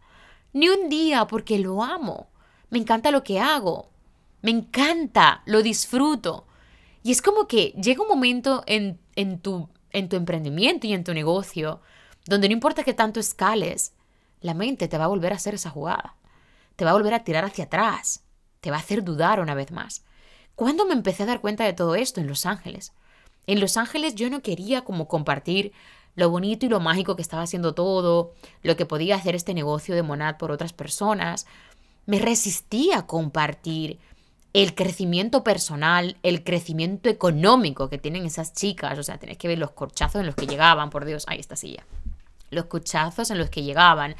Ni 0.53 0.69
un 0.69 0.87
día 0.89 1.27
porque 1.27 1.59
lo 1.59 1.83
amo. 1.83 2.29
Me 2.69 2.79
encanta 2.79 3.11
lo 3.11 3.23
que 3.23 3.39
hago. 3.39 3.88
Me 4.41 4.51
encanta, 4.51 5.43
lo 5.45 5.61
disfruto. 5.61 6.47
Y 7.03 7.11
es 7.11 7.21
como 7.21 7.47
que 7.47 7.73
llega 7.81 8.01
un 8.01 8.07
momento 8.07 8.63
en, 8.67 8.99
en, 9.15 9.39
tu, 9.39 9.69
en 9.91 10.09
tu 10.09 10.15
emprendimiento 10.15 10.87
y 10.87 10.93
en 10.93 11.03
tu 11.03 11.13
negocio 11.13 11.81
donde 12.25 12.47
no 12.47 12.53
importa 12.53 12.83
que 12.83 12.93
tanto 12.93 13.19
escales, 13.19 13.93
la 14.41 14.53
mente 14.53 14.87
te 14.87 14.97
va 14.97 15.05
a 15.05 15.09
volver 15.09 15.33
a 15.33 15.37
hacer 15.37 15.55
esa 15.55 15.69
jugada. 15.71 16.15
Te 16.75 16.85
va 16.85 16.91
a 16.91 16.93
volver 16.93 17.13
a 17.13 17.23
tirar 17.23 17.43
hacia 17.43 17.65
atrás. 17.65 18.23
Te 18.61 18.71
va 18.71 18.77
a 18.77 18.81
hacer 18.81 19.03
dudar 19.03 19.39
una 19.39 19.55
vez 19.55 19.71
más. 19.71 20.03
¿Cuándo 20.55 20.85
me 20.85 20.93
empecé 20.93 21.23
a 21.23 21.25
dar 21.25 21.41
cuenta 21.41 21.63
de 21.65 21.73
todo 21.73 21.95
esto? 21.95 22.21
En 22.21 22.27
Los 22.27 22.45
Ángeles. 22.45 22.93
En 23.47 23.59
Los 23.59 23.77
Ángeles 23.77 24.15
yo 24.15 24.29
no 24.29 24.41
quería 24.41 24.83
como 24.83 25.07
compartir 25.07 25.73
lo 26.15 26.29
bonito 26.29 26.65
y 26.65 26.69
lo 26.69 26.79
mágico 26.79 27.15
que 27.15 27.21
estaba 27.21 27.43
haciendo 27.43 27.73
todo, 27.73 28.33
lo 28.61 28.75
que 28.75 28.85
podía 28.85 29.15
hacer 29.15 29.35
este 29.35 29.53
negocio 29.53 29.95
de 29.95 30.03
Monad 30.03 30.37
por 30.37 30.51
otras 30.51 30.73
personas. 30.73 31.47
Me 32.05 32.19
resistía 32.19 32.99
a 32.99 33.07
compartir 33.07 33.99
el 34.53 34.75
crecimiento 34.75 35.43
personal, 35.43 36.17
el 36.23 36.43
crecimiento 36.43 37.09
económico 37.09 37.89
que 37.89 37.97
tienen 37.97 38.25
esas 38.25 38.53
chicas. 38.53 38.97
O 38.97 39.03
sea, 39.03 39.17
tenés 39.17 39.37
que 39.37 39.47
ver 39.47 39.57
los 39.57 39.71
corchazos 39.71 40.21
en 40.21 40.25
los 40.25 40.35
que 40.35 40.47
llegaban, 40.47 40.89
por 40.89 41.05
Dios, 41.05 41.25
ahí 41.27 41.39
está 41.39 41.55
silla 41.55 41.83
los 42.51 42.65
cuchazos 42.65 43.31
en 43.31 43.37
los 43.37 43.49
que 43.49 43.63
llegaban. 43.63 44.15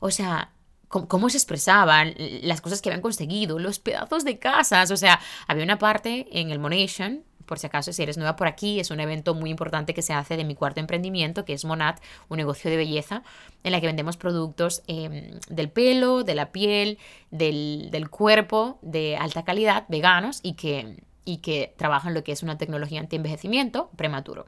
O 0.00 0.10
sea, 0.10 0.52
cómo, 0.88 1.30
se 1.30 1.36
expresaban, 1.36 2.14
las 2.42 2.60
cosas 2.60 2.82
que 2.82 2.88
habían 2.88 3.02
conseguido, 3.02 3.58
los 3.58 3.78
pedazos 3.78 4.24
de 4.24 4.38
casas. 4.38 4.90
O 4.90 4.96
sea, 4.96 5.20
había 5.46 5.64
una 5.64 5.78
parte 5.78 6.26
en 6.32 6.50
el 6.50 6.58
Monation, 6.58 7.24
por 7.50 7.58
si 7.58 7.66
acaso, 7.66 7.92
si 7.92 8.00
eres 8.00 8.16
nueva 8.16 8.36
por 8.36 8.46
aquí, 8.46 8.78
es 8.78 8.92
un 8.92 9.00
evento 9.00 9.34
muy 9.34 9.50
importante 9.50 9.92
que 9.92 10.02
se 10.02 10.12
hace 10.12 10.36
de 10.36 10.44
mi 10.44 10.54
cuarto 10.54 10.78
emprendimiento, 10.78 11.44
que 11.44 11.52
es 11.52 11.64
Monat, 11.64 12.00
un 12.28 12.36
negocio 12.36 12.70
de 12.70 12.76
belleza, 12.76 13.24
en 13.64 13.72
la 13.72 13.80
que 13.80 13.88
vendemos 13.88 14.16
productos 14.16 14.84
em, 14.86 15.40
del 15.48 15.68
pelo, 15.68 16.22
de 16.22 16.36
la 16.36 16.52
piel, 16.52 16.98
del, 17.32 17.88
del, 17.90 18.08
cuerpo, 18.08 18.78
de 18.82 19.16
alta 19.16 19.44
calidad, 19.44 19.84
veganos, 19.88 20.38
y 20.44 20.52
que, 20.52 21.02
y 21.24 21.38
que 21.38 21.74
trabajan 21.76 22.14
lo 22.14 22.22
que 22.22 22.30
es 22.30 22.44
una 22.44 22.56
tecnología 22.56 23.00
anti-envejecimiento 23.00 23.90
prematuro. 23.96 24.46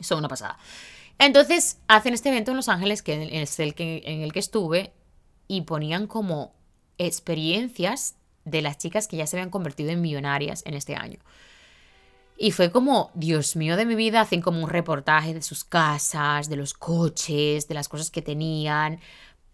Son 0.00 0.18
una 0.18 0.28
pasada. 0.28 0.56
Entonces 1.18 1.78
hacen 1.88 2.14
este 2.14 2.30
evento 2.30 2.52
en 2.52 2.56
Los 2.56 2.70
Ángeles, 2.70 3.02
que 3.02 3.42
es 3.42 3.60
el 3.60 3.74
que, 3.74 4.02
en 4.06 4.22
el 4.22 4.32
que 4.32 4.38
estuve, 4.38 4.94
y 5.46 5.60
ponían 5.60 6.06
como 6.06 6.54
experiencias 6.96 8.16
de 8.46 8.62
las 8.62 8.78
chicas 8.78 9.08
que 9.08 9.18
ya 9.18 9.26
se 9.26 9.36
habían 9.36 9.50
convertido 9.50 9.90
en 9.90 10.00
millonarias 10.00 10.62
en 10.64 10.72
este 10.72 10.94
año. 10.94 11.18
Y 12.36 12.50
fue 12.50 12.70
como, 12.70 13.10
Dios 13.14 13.54
mío 13.54 13.76
de 13.76 13.86
mi 13.86 13.94
vida, 13.94 14.20
hacen 14.20 14.40
como 14.40 14.62
un 14.62 14.70
reportaje 14.70 15.34
de 15.34 15.42
sus 15.42 15.64
casas, 15.64 16.48
de 16.48 16.56
los 16.56 16.74
coches, 16.74 17.68
de 17.68 17.74
las 17.74 17.88
cosas 17.88 18.10
que 18.10 18.22
tenían, 18.22 19.00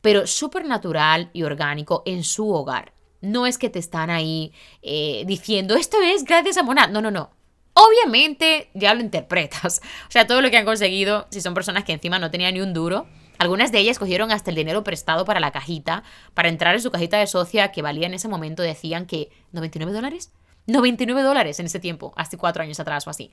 pero 0.00 0.26
súper 0.26 0.64
natural 0.64 1.30
y 1.32 1.42
orgánico 1.42 2.02
en 2.06 2.24
su 2.24 2.50
hogar. 2.50 2.92
No 3.20 3.46
es 3.46 3.58
que 3.58 3.68
te 3.68 3.78
están 3.78 4.08
ahí 4.08 4.52
eh, 4.82 5.24
diciendo, 5.26 5.74
esto 5.74 5.98
es 6.00 6.24
gracias 6.24 6.56
a 6.56 6.62
Mona. 6.62 6.86
No, 6.86 7.02
no, 7.02 7.10
no. 7.10 7.30
Obviamente 7.74 8.70
ya 8.74 8.94
lo 8.94 9.00
interpretas. 9.00 9.80
O 10.08 10.10
sea, 10.10 10.26
todo 10.26 10.40
lo 10.40 10.50
que 10.50 10.56
han 10.56 10.64
conseguido, 10.64 11.26
si 11.30 11.40
son 11.40 11.54
personas 11.54 11.84
que 11.84 11.92
encima 11.92 12.18
no 12.18 12.30
tenían 12.30 12.54
ni 12.54 12.60
un 12.60 12.72
duro, 12.72 13.06
algunas 13.38 13.72
de 13.72 13.78
ellas 13.78 13.98
cogieron 13.98 14.32
hasta 14.32 14.50
el 14.50 14.56
dinero 14.56 14.84
prestado 14.84 15.24
para 15.24 15.40
la 15.40 15.50
cajita, 15.50 16.02
para 16.34 16.48
entrar 16.48 16.74
en 16.74 16.82
su 16.82 16.90
cajita 16.90 17.18
de 17.18 17.26
socia 17.26 17.72
que 17.72 17.82
valía 17.82 18.06
en 18.06 18.14
ese 18.14 18.28
momento, 18.28 18.62
decían 18.62 19.06
que 19.06 19.30
99 19.52 19.92
dólares. 19.92 20.32
99 20.70 21.22
dólares 21.22 21.60
en 21.60 21.66
ese 21.66 21.80
tiempo, 21.80 22.12
hace 22.16 22.36
cuatro 22.36 22.62
años 22.62 22.80
atrás 22.80 23.06
o 23.06 23.10
así. 23.10 23.30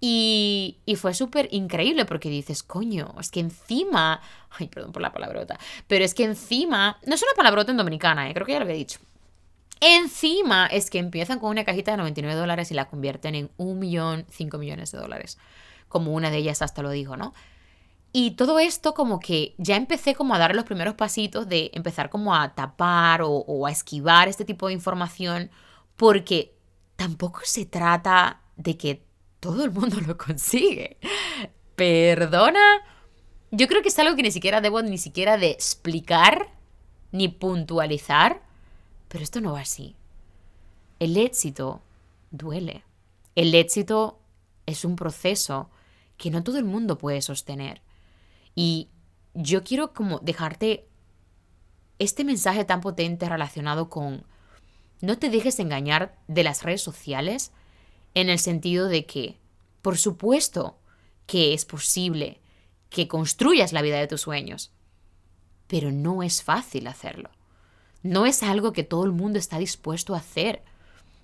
Y, 0.00 0.78
y, 0.84 0.96
fue 0.96 1.14
súper 1.14 1.48
increíble 1.52 2.04
porque 2.04 2.28
dices, 2.28 2.64
coño, 2.64 3.14
es 3.20 3.30
que 3.30 3.38
encima, 3.38 4.20
ay, 4.50 4.66
perdón 4.68 4.92
por 4.92 5.00
la 5.00 5.12
palabrota, 5.12 5.58
pero 5.86 6.04
es 6.04 6.12
que 6.12 6.24
encima, 6.24 6.98
no 7.06 7.14
es 7.14 7.22
una 7.22 7.32
palabrota 7.36 7.70
en 7.70 7.76
dominicana, 7.76 8.28
¿eh? 8.28 8.34
creo 8.34 8.44
que 8.44 8.52
ya 8.52 8.58
lo 8.58 8.64
había 8.64 8.76
dicho, 8.76 8.98
Encima 9.84 10.66
es 10.66 10.90
que 10.90 11.00
empiezan 11.00 11.40
con 11.40 11.50
una 11.50 11.64
cajita 11.64 11.90
de 11.90 11.96
99 11.96 12.38
dólares 12.38 12.70
y 12.70 12.74
la 12.74 12.84
convierten 12.84 13.34
en 13.34 13.50
un 13.56 13.80
millón, 13.80 14.24
5 14.30 14.56
millones 14.56 14.92
de 14.92 14.98
dólares. 14.98 15.38
Como 15.88 16.12
una 16.12 16.30
de 16.30 16.36
ellas 16.36 16.62
hasta 16.62 16.82
lo 16.82 16.90
dijo, 16.90 17.16
¿no? 17.16 17.34
Y 18.12 18.32
todo 18.32 18.60
esto 18.60 18.94
como 18.94 19.18
que 19.18 19.56
ya 19.58 19.74
empecé 19.74 20.14
como 20.14 20.36
a 20.36 20.38
dar 20.38 20.54
los 20.54 20.66
primeros 20.66 20.94
pasitos 20.94 21.48
de 21.48 21.72
empezar 21.74 22.10
como 22.10 22.32
a 22.32 22.54
tapar 22.54 23.22
o, 23.22 23.30
o 23.30 23.66
a 23.66 23.72
esquivar 23.72 24.28
este 24.28 24.44
tipo 24.44 24.68
de 24.68 24.74
información 24.74 25.50
porque 25.96 26.54
tampoco 27.02 27.40
se 27.44 27.66
trata 27.66 28.42
de 28.56 28.76
que 28.76 29.04
todo 29.40 29.64
el 29.64 29.72
mundo 29.72 30.00
lo 30.06 30.16
consigue. 30.16 30.98
Perdona. 31.74 32.80
Yo 33.50 33.66
creo 33.66 33.82
que 33.82 33.88
es 33.88 33.98
algo 33.98 34.14
que 34.16 34.22
ni 34.22 34.30
siquiera 34.30 34.60
debo 34.60 34.82
ni 34.82 34.98
siquiera 34.98 35.36
de 35.36 35.50
explicar 35.50 36.48
ni 37.10 37.28
puntualizar 37.28 38.40
pero 39.12 39.24
esto 39.24 39.42
no 39.42 39.52
va 39.52 39.60
así. 39.60 39.94
El 40.98 41.18
éxito 41.18 41.82
duele. 42.30 42.82
El 43.34 43.54
éxito 43.54 44.18
es 44.64 44.86
un 44.86 44.96
proceso 44.96 45.68
que 46.16 46.30
no 46.30 46.42
todo 46.42 46.56
el 46.56 46.64
mundo 46.64 46.96
puede 46.96 47.20
sostener. 47.20 47.82
Y 48.54 48.88
yo 49.34 49.64
quiero 49.64 49.92
como 49.92 50.18
dejarte 50.20 50.88
este 51.98 52.24
mensaje 52.24 52.64
tan 52.64 52.80
potente 52.80 53.28
relacionado 53.28 53.90
con 53.90 54.24
no 55.02 55.18
te 55.18 55.28
dejes 55.30 55.58
engañar 55.58 56.16
de 56.28 56.44
las 56.44 56.62
redes 56.62 56.80
sociales 56.80 57.50
en 58.14 58.30
el 58.30 58.38
sentido 58.38 58.88
de 58.88 59.04
que, 59.04 59.36
por 59.82 59.98
supuesto, 59.98 60.78
que 61.26 61.54
es 61.54 61.64
posible 61.64 62.40
que 62.88 63.08
construyas 63.08 63.72
la 63.72 63.82
vida 63.82 63.98
de 63.98 64.06
tus 64.06 64.20
sueños, 64.20 64.70
pero 65.66 65.90
no 65.90 66.22
es 66.22 66.42
fácil 66.42 66.86
hacerlo. 66.86 67.30
No 68.02 68.26
es 68.26 68.44
algo 68.44 68.72
que 68.72 68.84
todo 68.84 69.04
el 69.04 69.12
mundo 69.12 69.38
está 69.38 69.58
dispuesto 69.58 70.14
a 70.14 70.18
hacer. 70.18 70.62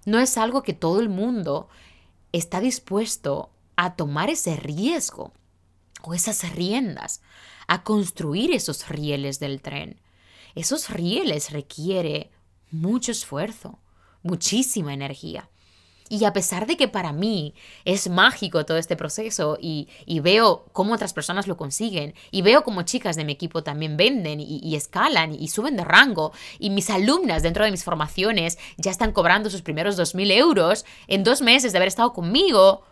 No 0.04 0.18
es 0.18 0.38
algo 0.38 0.62
que 0.62 0.72
todo 0.72 1.00
el 1.00 1.08
mundo 1.08 1.68
está 2.32 2.60
dispuesto 2.60 3.50
a 3.76 3.94
tomar 3.94 4.28
ese 4.28 4.56
riesgo 4.56 5.32
o 6.02 6.14
esas 6.14 6.52
riendas, 6.54 7.20
a 7.68 7.84
construir 7.84 8.52
esos 8.52 8.88
rieles 8.88 9.38
del 9.38 9.60
tren. 9.60 10.00
Esos 10.56 10.90
rieles 10.90 11.52
requiere 11.52 12.32
mucho 12.70 13.12
esfuerzo, 13.12 13.78
muchísima 14.22 14.94
energía. 14.94 15.48
Y 16.10 16.24
a 16.24 16.32
pesar 16.32 16.66
de 16.66 16.76
que 16.76 16.88
para 16.88 17.12
mí 17.12 17.54
es 17.84 18.08
mágico 18.08 18.64
todo 18.64 18.78
este 18.78 18.96
proceso 18.96 19.58
y, 19.60 19.88
veo 20.20 20.64
cómo 20.72 20.94
otras 20.94 21.12
personas 21.12 21.46
lo 21.46 21.56
consiguen 21.56 22.14
y 22.30 22.42
veo 22.42 22.64
cómo 22.64 22.82
chicas 22.82 23.16
de 23.16 23.24
mi 23.24 23.32
equipo 23.32 23.62
también 23.62 23.96
venden 23.96 24.40
y, 24.40 24.74
escalan 24.74 25.34
y, 25.34 25.48
suben 25.48 25.76
de 25.76 25.84
rango 25.84 26.32
y 26.58 26.70
mis 26.70 26.88
alumnas 26.88 27.42
dentro 27.42 27.64
de 27.64 27.70
mis 27.70 27.84
formaciones 27.84 28.58
ya 28.78 28.90
están 28.90 29.12
cobrando 29.12 29.50
sus 29.50 29.62
primeros 29.62 29.98
2.000 29.98 30.32
euros 30.32 30.86
en 31.08 31.24
dos 31.24 31.42
meses 31.42 31.72
de 31.72 31.78
haber 31.78 31.88
estado 31.88 32.14
conmigo, 32.14 32.84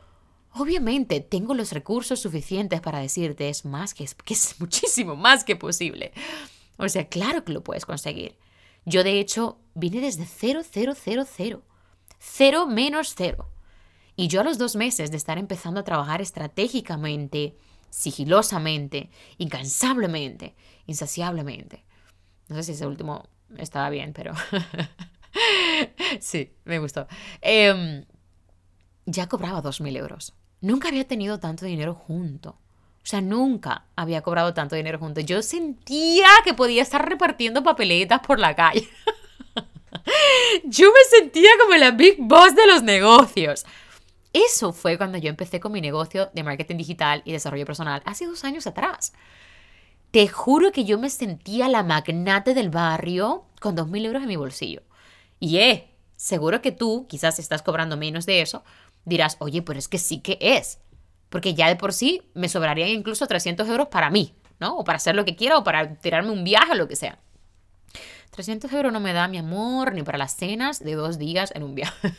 obviamente 0.52 1.20
tengo 1.20 1.54
los 1.54 1.72
recursos 1.72 2.20
suficientes 2.20 2.80
para 2.80 2.98
decirte 2.98 3.48
es 3.48 3.64
más 3.64 3.94
que, 3.94 4.06
que 4.24 4.34
es 4.34 4.56
muchísimo 4.60 5.16
más 5.16 5.42
que 5.42 5.56
posible. 5.56 6.12
O 6.76 6.88
sea, 6.90 7.08
claro 7.08 7.44
que 7.44 7.52
lo 7.52 7.62
puedes 7.62 7.86
conseguir. 7.86 8.36
Yo 8.86 9.04
de 9.04 9.20
hecho 9.20 9.58
vine 9.74 10.00
desde 10.00 10.24
0000 10.24 11.62
cero 12.18 12.66
menos 12.66 13.14
cero. 13.14 13.50
Y 14.16 14.28
yo 14.28 14.40
a 14.40 14.44
los 14.44 14.56
dos 14.56 14.76
meses 14.76 15.10
de 15.10 15.18
estar 15.18 15.36
empezando 15.36 15.80
a 15.80 15.84
trabajar 15.84 16.22
estratégicamente, 16.22 17.56
sigilosamente, 17.90 19.10
incansablemente, 19.36 20.54
insaciablemente. 20.86 21.84
No 22.48 22.56
sé 22.56 22.62
si 22.62 22.72
ese 22.72 22.86
último 22.86 23.28
estaba 23.58 23.90
bien, 23.90 24.12
pero 24.14 24.32
sí, 26.20 26.52
me 26.64 26.78
gustó. 26.78 27.06
Em, 27.42 28.06
ya 29.04 29.28
cobraba 29.28 29.60
dos 29.60 29.80
mil 29.80 29.96
euros. 29.96 30.34
Nunca 30.60 30.88
había 30.88 31.06
tenido 31.06 31.38
tanto 31.38 31.66
dinero 31.66 31.94
junto. 31.94 32.58
O 33.06 33.08
sea, 33.08 33.20
nunca 33.20 33.84
había 33.94 34.22
cobrado 34.22 34.52
tanto 34.52 34.74
dinero 34.74 34.98
junto. 34.98 35.20
Yo 35.20 35.40
sentía 35.40 36.26
que 36.42 36.54
podía 36.54 36.82
estar 36.82 37.08
repartiendo 37.08 37.62
papeletas 37.62 38.18
por 38.18 38.40
la 38.40 38.56
calle. 38.56 38.88
yo 40.64 40.88
me 40.88 41.18
sentía 41.20 41.50
como 41.62 41.76
la 41.76 41.92
big 41.92 42.16
boss 42.18 42.56
de 42.56 42.66
los 42.66 42.82
negocios. 42.82 43.64
Eso 44.32 44.72
fue 44.72 44.98
cuando 44.98 45.18
yo 45.18 45.28
empecé 45.28 45.60
con 45.60 45.70
mi 45.70 45.80
negocio 45.80 46.30
de 46.34 46.42
marketing 46.42 46.78
digital 46.78 47.22
y 47.24 47.30
desarrollo 47.30 47.64
personal 47.64 48.02
hace 48.06 48.26
dos 48.26 48.42
años 48.42 48.66
atrás. 48.66 49.12
Te 50.10 50.26
juro 50.26 50.72
que 50.72 50.84
yo 50.84 50.98
me 50.98 51.08
sentía 51.08 51.68
la 51.68 51.84
magnate 51.84 52.54
del 52.54 52.70
barrio 52.70 53.44
con 53.60 53.76
dos 53.76 53.86
mil 53.86 54.04
euros 54.04 54.22
en 54.22 54.28
mi 54.28 54.36
bolsillo. 54.36 54.82
Y 55.38 55.58
eh, 55.58 55.94
seguro 56.16 56.60
que 56.60 56.72
tú, 56.72 57.06
quizás 57.08 57.38
estás 57.38 57.62
cobrando 57.62 57.96
menos 57.96 58.26
de 58.26 58.40
eso, 58.40 58.64
dirás, 59.04 59.36
oye, 59.38 59.62
pero 59.62 59.78
es 59.78 59.86
que 59.86 59.98
sí 59.98 60.18
que 60.18 60.38
es. 60.40 60.80
Porque 61.36 61.52
ya 61.52 61.68
de 61.68 61.76
por 61.76 61.92
sí 61.92 62.22
me 62.32 62.48
sobrarían 62.48 62.88
incluso 62.88 63.26
300 63.26 63.68
euros 63.68 63.88
para 63.88 64.08
mí, 64.08 64.34
¿no? 64.58 64.78
O 64.78 64.84
para 64.84 64.96
hacer 64.96 65.14
lo 65.14 65.26
que 65.26 65.36
quiera 65.36 65.58
o 65.58 65.64
para 65.64 65.96
tirarme 65.96 66.30
un 66.30 66.44
viaje 66.44 66.72
o 66.72 66.74
lo 66.74 66.88
que 66.88 66.96
sea. 66.96 67.18
300 68.30 68.72
euros 68.72 68.90
no 68.90 69.00
me 69.00 69.12
da, 69.12 69.28
mi 69.28 69.36
amor, 69.36 69.92
ni 69.92 70.02
para 70.02 70.16
las 70.16 70.34
cenas 70.34 70.82
de 70.82 70.94
dos 70.94 71.18
días 71.18 71.52
en 71.54 71.62
un 71.62 71.74
viaje. 71.74 72.14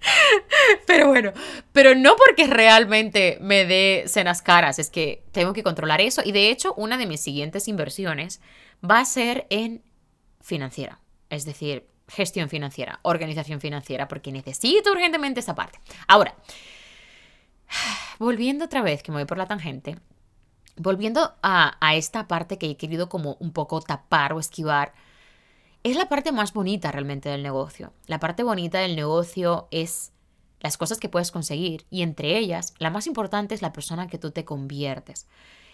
Pero 0.86 1.08
bueno, 1.08 1.34
pero 1.72 1.94
no 1.94 2.16
porque 2.16 2.46
realmente 2.46 3.36
me 3.42 3.66
dé 3.66 4.04
cenas 4.06 4.40
caras, 4.40 4.78
es 4.78 4.88
que 4.88 5.24
tengo 5.30 5.52
que 5.52 5.62
controlar 5.62 6.00
eso. 6.00 6.22
Y 6.24 6.32
de 6.32 6.48
hecho, 6.48 6.72
una 6.72 6.96
de 6.96 7.04
mis 7.06 7.20
siguientes 7.20 7.68
inversiones 7.68 8.40
va 8.82 9.00
a 9.00 9.04
ser 9.04 9.46
en 9.50 9.82
financiera. 10.40 11.00
Es 11.28 11.44
decir, 11.44 11.86
gestión 12.08 12.48
financiera, 12.48 13.00
organización 13.02 13.60
financiera, 13.60 14.08
porque 14.08 14.32
necesito 14.32 14.90
urgentemente 14.92 15.40
esa 15.40 15.54
parte. 15.54 15.80
Ahora, 16.06 16.34
volviendo 18.18 18.64
otra 18.66 18.82
vez, 18.82 19.02
que 19.02 19.12
me 19.12 19.18
voy 19.18 19.26
por 19.26 19.38
la 19.38 19.46
tangente, 19.46 19.98
volviendo 20.76 21.34
a, 21.42 21.76
esta 21.94 22.26
parte 22.28 22.58
que 22.58 22.70
he 22.70 22.76
querido 22.76 23.08
como 23.08 23.36
un 23.40 23.52
poco 23.52 23.80
tapar 23.80 24.32
o 24.32 24.40
esquivar, 24.40 24.92
es 25.82 25.96
la 25.96 26.08
parte 26.08 26.32
más 26.32 26.52
bonita 26.52 26.90
realmente 26.90 27.28
del 27.28 27.42
negocio. 27.42 27.92
La 28.06 28.18
parte 28.18 28.42
bonita 28.42 28.78
del 28.78 28.96
negocio 28.96 29.68
es 29.70 30.12
las 30.60 30.78
cosas 30.78 30.98
que 30.98 31.10
puedes 31.10 31.30
conseguir 31.30 31.86
y 31.90 32.02
entre 32.02 32.38
ellas 32.38 32.72
la 32.78 32.90
más 32.90 33.06
importante 33.06 33.54
es 33.54 33.60
la 33.60 33.72
persona 33.72 34.08
que 34.08 34.18
tú 34.18 34.30
te 34.30 34.44
conviertes. 34.44 35.26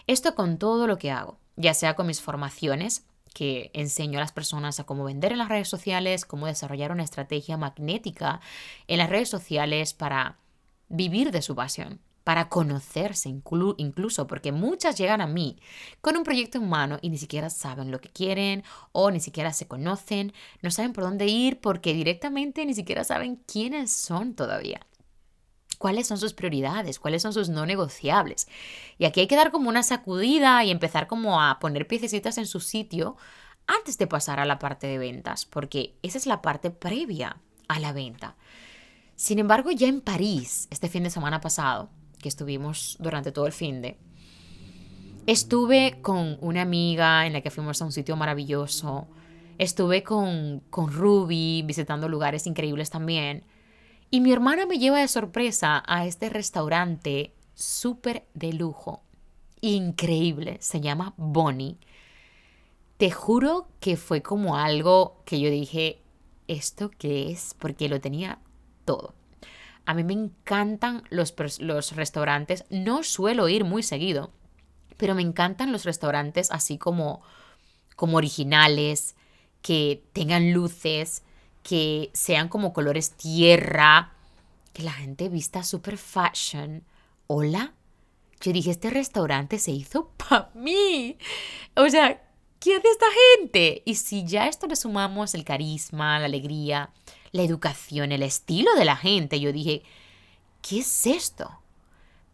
Esto 0.06 0.34
con 0.34 0.58
todo 0.58 0.88
lo 0.88 0.98
que 0.98 1.12
hago, 1.12 1.38
ya 1.56 1.74
sea 1.74 1.94
con 1.94 2.08
mis 2.08 2.20
formaciones, 2.20 3.06
que 3.32 3.70
enseño 3.74 4.18
a 4.18 4.22
las 4.22 4.32
personas 4.32 4.80
a 4.80 4.84
cómo 4.84 5.04
vender 5.04 5.30
en 5.30 5.38
las 5.38 5.48
redes 5.48 5.68
sociales, 5.68 6.24
cómo 6.24 6.46
desarrollar 6.46 6.90
una 6.90 7.04
estrategia 7.04 7.56
magnética 7.56 8.40
en 8.88 8.98
las 8.98 9.08
redes 9.08 9.28
sociales 9.28 9.94
para 9.94 10.38
vivir 10.90 11.30
de 11.30 11.40
su 11.40 11.54
pasión 11.54 12.00
para 12.24 12.48
conocerse 12.48 13.28
incluso, 13.28 14.26
porque 14.26 14.52
muchas 14.52 14.98
llegan 14.98 15.20
a 15.20 15.26
mí 15.26 15.56
con 16.00 16.16
un 16.16 16.22
proyecto 16.22 16.58
en 16.58 16.68
mano 16.68 16.98
y 17.00 17.08
ni 17.08 17.16
siquiera 17.16 17.48
saben 17.48 17.90
lo 17.90 18.00
que 18.00 18.10
quieren 18.10 18.62
o 18.92 19.10
ni 19.10 19.20
siquiera 19.20 19.52
se 19.52 19.66
conocen, 19.66 20.32
no 20.60 20.70
saben 20.70 20.92
por 20.92 21.04
dónde 21.04 21.26
ir 21.26 21.60
porque 21.60 21.94
directamente 21.94 22.66
ni 22.66 22.74
siquiera 22.74 23.04
saben 23.04 23.42
quiénes 23.46 23.90
son 23.90 24.34
todavía. 24.34 24.86
¿Cuáles 25.78 26.08
son 26.08 26.18
sus 26.18 26.34
prioridades? 26.34 26.98
¿Cuáles 26.98 27.22
son 27.22 27.32
sus 27.32 27.48
no 27.48 27.64
negociables? 27.64 28.48
Y 28.98 29.06
aquí 29.06 29.20
hay 29.20 29.26
que 29.26 29.36
dar 29.36 29.50
como 29.50 29.70
una 29.70 29.82
sacudida 29.82 30.62
y 30.62 30.70
empezar 30.70 31.06
como 31.06 31.40
a 31.40 31.58
poner 31.58 31.86
piececitas 31.86 32.36
en 32.36 32.46
su 32.46 32.60
sitio 32.60 33.16
antes 33.66 33.96
de 33.96 34.06
pasar 34.06 34.40
a 34.40 34.44
la 34.44 34.58
parte 34.58 34.86
de 34.86 34.98
ventas, 34.98 35.46
porque 35.46 35.94
esa 36.02 36.18
es 36.18 36.26
la 36.26 36.42
parte 36.42 36.70
previa 36.70 37.38
a 37.66 37.80
la 37.80 37.92
venta. 37.92 38.36
Sin 39.20 39.38
embargo, 39.38 39.70
ya 39.70 39.86
en 39.86 40.00
París, 40.00 40.66
este 40.70 40.88
fin 40.88 41.02
de 41.02 41.10
semana 41.10 41.42
pasado, 41.42 41.90
que 42.22 42.30
estuvimos 42.30 42.96
durante 43.00 43.32
todo 43.32 43.46
el 43.46 43.52
fin 43.52 43.82
de, 43.82 43.98
estuve 45.26 46.00
con 46.00 46.38
una 46.40 46.62
amiga 46.62 47.26
en 47.26 47.34
la 47.34 47.42
que 47.42 47.50
fuimos 47.50 47.82
a 47.82 47.84
un 47.84 47.92
sitio 47.92 48.16
maravilloso. 48.16 49.08
Estuve 49.58 50.02
con, 50.02 50.60
con 50.70 50.90
Ruby 50.90 51.62
visitando 51.66 52.08
lugares 52.08 52.46
increíbles 52.46 52.88
también. 52.88 53.44
Y 54.10 54.22
mi 54.22 54.32
hermana 54.32 54.64
me 54.64 54.78
lleva 54.78 55.00
de 55.00 55.08
sorpresa 55.08 55.82
a 55.86 56.06
este 56.06 56.30
restaurante 56.30 57.34
súper 57.52 58.24
de 58.32 58.54
lujo. 58.54 59.02
Increíble. 59.60 60.56
Se 60.62 60.80
llama 60.80 61.12
Bonnie. 61.18 61.76
Te 62.96 63.10
juro 63.10 63.68
que 63.80 63.98
fue 63.98 64.22
como 64.22 64.56
algo 64.56 65.20
que 65.26 65.38
yo 65.40 65.50
dije, 65.50 66.00
¿esto 66.48 66.90
qué 66.90 67.30
es? 67.30 67.54
Porque 67.58 67.90
lo 67.90 68.00
tenía 68.00 68.38
A 69.86 69.94
mí 69.94 70.04
me 70.04 70.12
encantan 70.12 71.02
los, 71.10 71.34
los 71.58 71.96
restaurantes. 71.96 72.64
No 72.70 73.02
suelo 73.02 73.48
ir 73.48 73.64
muy 73.64 73.82
seguido, 73.82 74.30
pero 74.96 75.14
me 75.14 75.22
encantan 75.22 75.72
los 75.72 75.84
restaurantes 75.84 76.50
así 76.50 76.78
como, 76.78 77.22
como 77.96 78.18
originales, 78.18 79.16
que 79.62 80.04
tengan 80.12 80.52
luces, 80.52 81.22
que 81.62 82.10
sean 82.12 82.48
como 82.48 82.72
colores 82.72 83.12
tierra, 83.12 84.12
que 84.72 84.82
la 84.82 84.92
gente 84.92 85.28
vista 85.28 85.62
super 85.62 85.96
fashion. 85.96 86.84
Hola. 87.26 87.74
Yo 88.40 88.52
dije, 88.52 88.70
este 88.70 88.88
restaurante 88.90 89.58
se 89.58 89.70
hizo 89.70 90.10
para 90.16 90.50
mí. 90.54 91.18
O 91.76 91.88
sea, 91.88 92.22
¿qué 92.58 92.76
hace 92.76 92.88
esta 92.88 93.06
gente? 93.38 93.82
Y 93.84 93.96
si 93.96 94.24
ya 94.24 94.48
esto 94.48 94.66
le 94.66 94.76
sumamos 94.76 95.34
el 95.34 95.44
carisma, 95.44 96.18
la 96.18 96.26
alegría, 96.26 96.90
la 97.32 97.42
educación, 97.42 98.12
el 98.12 98.22
estilo 98.22 98.74
de 98.74 98.84
la 98.84 98.96
gente. 98.96 99.40
Yo 99.40 99.52
dije, 99.52 99.82
¿qué 100.62 100.80
es 100.80 101.06
esto? 101.06 101.60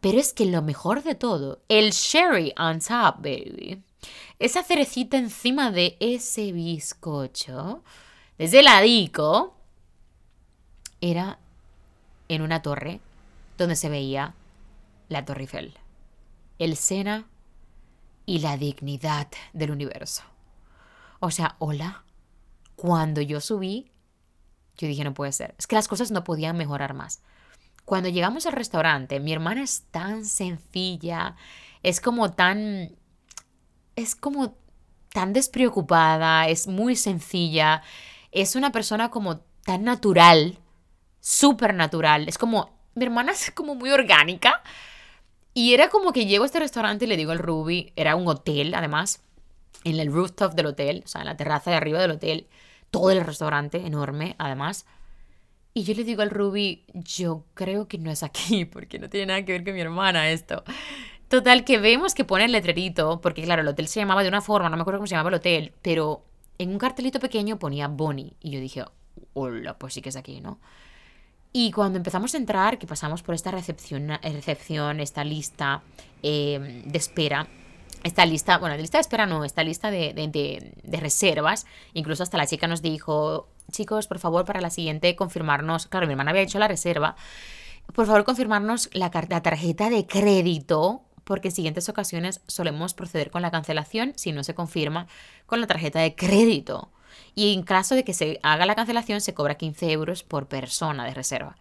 Pero 0.00 0.18
es 0.18 0.32
que 0.32 0.46
lo 0.46 0.62
mejor 0.62 1.02
de 1.02 1.14
todo, 1.14 1.60
el 1.68 1.90
sherry 1.90 2.52
on 2.58 2.80
top, 2.80 3.16
baby. 3.16 3.82
Esa 4.38 4.62
cerecita 4.62 5.16
encima 5.16 5.70
de 5.70 5.96
ese 6.00 6.52
bizcocho, 6.52 7.82
desde 8.38 8.60
el 8.60 8.68
adico, 8.68 9.54
era 11.00 11.38
en 12.28 12.42
una 12.42 12.62
torre 12.62 13.00
donde 13.58 13.76
se 13.76 13.88
veía 13.88 14.34
la 15.08 15.24
Torre 15.24 15.42
Eiffel, 15.42 15.74
el 16.58 16.76
Sena 16.76 17.26
y 18.26 18.40
la 18.40 18.56
dignidad 18.56 19.28
del 19.52 19.70
universo. 19.70 20.22
O 21.20 21.30
sea, 21.30 21.56
hola, 21.58 22.04
cuando 22.74 23.20
yo 23.20 23.40
subí 23.40 23.90
yo 24.76 24.88
dije, 24.88 25.04
no 25.04 25.14
puede 25.14 25.32
ser. 25.32 25.54
Es 25.58 25.66
que 25.66 25.76
las 25.76 25.88
cosas 25.88 26.10
no 26.10 26.24
podían 26.24 26.56
mejorar 26.56 26.94
más. 26.94 27.22
Cuando 27.84 28.08
llegamos 28.08 28.46
al 28.46 28.52
restaurante, 28.52 29.20
mi 29.20 29.32
hermana 29.32 29.62
es 29.62 29.84
tan 29.90 30.24
sencilla, 30.24 31.36
es 31.82 32.00
como 32.00 32.32
tan... 32.32 32.96
es 33.94 34.16
como 34.16 34.56
tan 35.12 35.32
despreocupada, 35.32 36.48
es 36.48 36.66
muy 36.66 36.94
sencilla, 36.96 37.82
es 38.32 38.54
una 38.54 38.70
persona 38.70 39.10
como 39.10 39.38
tan 39.64 39.84
natural, 39.84 40.58
súper 41.20 41.74
natural. 41.74 42.28
Es 42.28 42.36
como, 42.38 42.78
mi 42.94 43.04
hermana 43.04 43.32
es 43.32 43.50
como 43.50 43.74
muy 43.74 43.90
orgánica. 43.90 44.62
Y 45.54 45.72
era 45.72 45.88
como 45.88 46.12
que 46.12 46.26
llego 46.26 46.44
a 46.44 46.46
este 46.46 46.58
restaurante 46.58 47.06
y 47.06 47.08
le 47.08 47.16
digo 47.16 47.32
al 47.32 47.38
Ruby, 47.38 47.92
era 47.96 48.14
un 48.14 48.28
hotel 48.28 48.74
además, 48.74 49.22
en 49.84 49.98
el 50.00 50.12
rooftop 50.12 50.54
del 50.54 50.66
hotel, 50.66 51.02
o 51.04 51.08
sea, 51.08 51.22
en 51.22 51.28
la 51.28 51.36
terraza 51.36 51.70
de 51.70 51.76
arriba 51.76 51.98
del 51.98 52.10
hotel 52.10 52.46
todo 52.96 53.10
el 53.10 53.24
restaurante 53.24 53.86
enorme, 53.86 54.36
además. 54.38 54.86
Y 55.74 55.84
yo 55.84 55.94
le 55.94 56.04
digo 56.04 56.22
al 56.22 56.30
Ruby, 56.30 56.84
yo 56.94 57.44
creo 57.52 57.86
que 57.86 57.98
no 57.98 58.10
es 58.10 58.22
aquí, 58.22 58.64
porque 58.72 58.98
no 58.98 59.10
tiene 59.10 59.26
nada 59.26 59.44
que 59.44 59.52
ver 59.52 59.64
con 59.64 59.74
mi 59.74 59.80
hermana 59.80 60.30
esto. 60.30 60.64
Total, 61.28 61.64
que 61.64 61.78
vemos 61.78 62.14
que 62.14 62.24
pone 62.24 62.46
el 62.46 62.52
letrerito, 62.52 63.20
porque 63.20 63.42
claro, 63.42 63.62
el 63.62 63.68
hotel 63.68 63.88
se 63.88 64.00
llamaba 64.00 64.22
de 64.22 64.28
una 64.28 64.40
forma, 64.40 64.70
no 64.70 64.76
me 64.76 64.82
acuerdo 64.82 65.00
cómo 65.00 65.06
se 65.06 65.14
llamaba 65.14 65.28
el 65.28 65.34
hotel, 65.34 65.72
pero 65.82 66.24
en 66.58 66.70
un 66.70 66.78
cartelito 66.78 67.20
pequeño 67.20 67.58
ponía 67.58 67.88
Bonnie. 67.88 68.36
Y 68.40 68.50
yo 68.50 68.60
dije, 68.60 68.84
hola, 69.34 69.76
pues 69.76 69.92
sí 69.92 70.00
que 70.00 70.08
es 70.08 70.16
aquí, 70.16 70.40
¿no? 70.40 70.58
Y 71.52 71.72
cuando 71.72 71.98
empezamos 71.98 72.34
a 72.34 72.38
entrar, 72.38 72.78
que 72.78 72.86
pasamos 72.86 73.22
por 73.22 73.34
esta 73.34 73.50
recepción, 73.50 74.08
recepción 74.22 75.00
esta 75.00 75.24
lista 75.24 75.82
eh, 76.22 76.82
de 76.86 76.98
espera, 76.98 77.48
esta 78.02 78.24
lista, 78.26 78.58
bueno, 78.58 78.76
de 78.76 78.82
lista 78.82 78.98
de 78.98 79.02
espera 79.02 79.26
no, 79.26 79.44
esta 79.44 79.62
lista 79.62 79.90
de, 79.90 80.12
de, 80.14 81.00
reservas. 81.00 81.66
Incluso 81.92 82.22
hasta 82.22 82.36
la 82.36 82.46
chica 82.46 82.66
nos 82.66 82.82
dijo, 82.82 83.48
chicos, 83.70 84.06
por 84.06 84.18
favor, 84.18 84.44
para 84.44 84.60
la 84.60 84.70
siguiente 84.70 85.16
confirmarnos, 85.16 85.86
claro, 85.86 86.06
mi 86.06 86.12
hermana 86.12 86.30
había 86.30 86.42
hecho 86.42 86.58
la 86.58 86.68
reserva, 86.68 87.16
por 87.94 88.06
favor 88.06 88.24
confirmarnos 88.24 88.90
la, 88.92 89.10
la 89.28 89.42
tarjeta 89.42 89.90
de 89.90 90.06
crédito, 90.06 91.02
porque 91.24 91.48
en 91.48 91.54
siguientes 91.54 91.88
ocasiones 91.88 92.40
solemos 92.46 92.94
proceder 92.94 93.30
con 93.30 93.42
la 93.42 93.50
cancelación 93.50 94.12
si 94.16 94.32
no 94.32 94.44
se 94.44 94.54
confirma 94.54 95.06
con 95.46 95.60
la 95.60 95.66
tarjeta 95.66 96.00
de 96.00 96.14
crédito. 96.14 96.90
Y 97.34 97.52
en 97.54 97.62
caso 97.62 97.94
de 97.94 98.04
que 98.04 98.14
se 98.14 98.40
haga 98.42 98.66
la 98.66 98.74
cancelación, 98.74 99.20
se 99.20 99.34
cobra 99.34 99.56
15 99.56 99.90
euros 99.92 100.22
por 100.22 100.46
persona 100.46 101.04
de 101.04 101.14
reserva. 101.14 101.56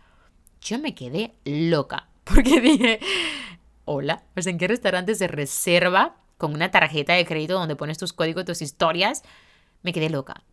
Yo 0.62 0.80
me 0.80 0.96
quedé 0.96 1.36
loca, 1.46 2.08
porque 2.24 2.62
dije, 2.62 3.00
hola, 3.86 4.24
pues 4.34 4.48
en 4.48 4.58
qué 4.58 4.68
restaurante 4.68 5.16
se 5.16 5.28
reserva 5.28 6.18
con 6.38 6.54
una 6.54 6.72
tarjeta 6.72 7.14
de 7.14 7.26
crédito 7.26 7.54
donde 7.54 7.76
pones 7.76 7.98
tus 7.98 8.14
códigos, 8.14 8.46
tus 8.46 8.62
historias, 8.62 9.24
me 9.82 9.94
quedé 9.94 10.10
loca. 10.10 10.44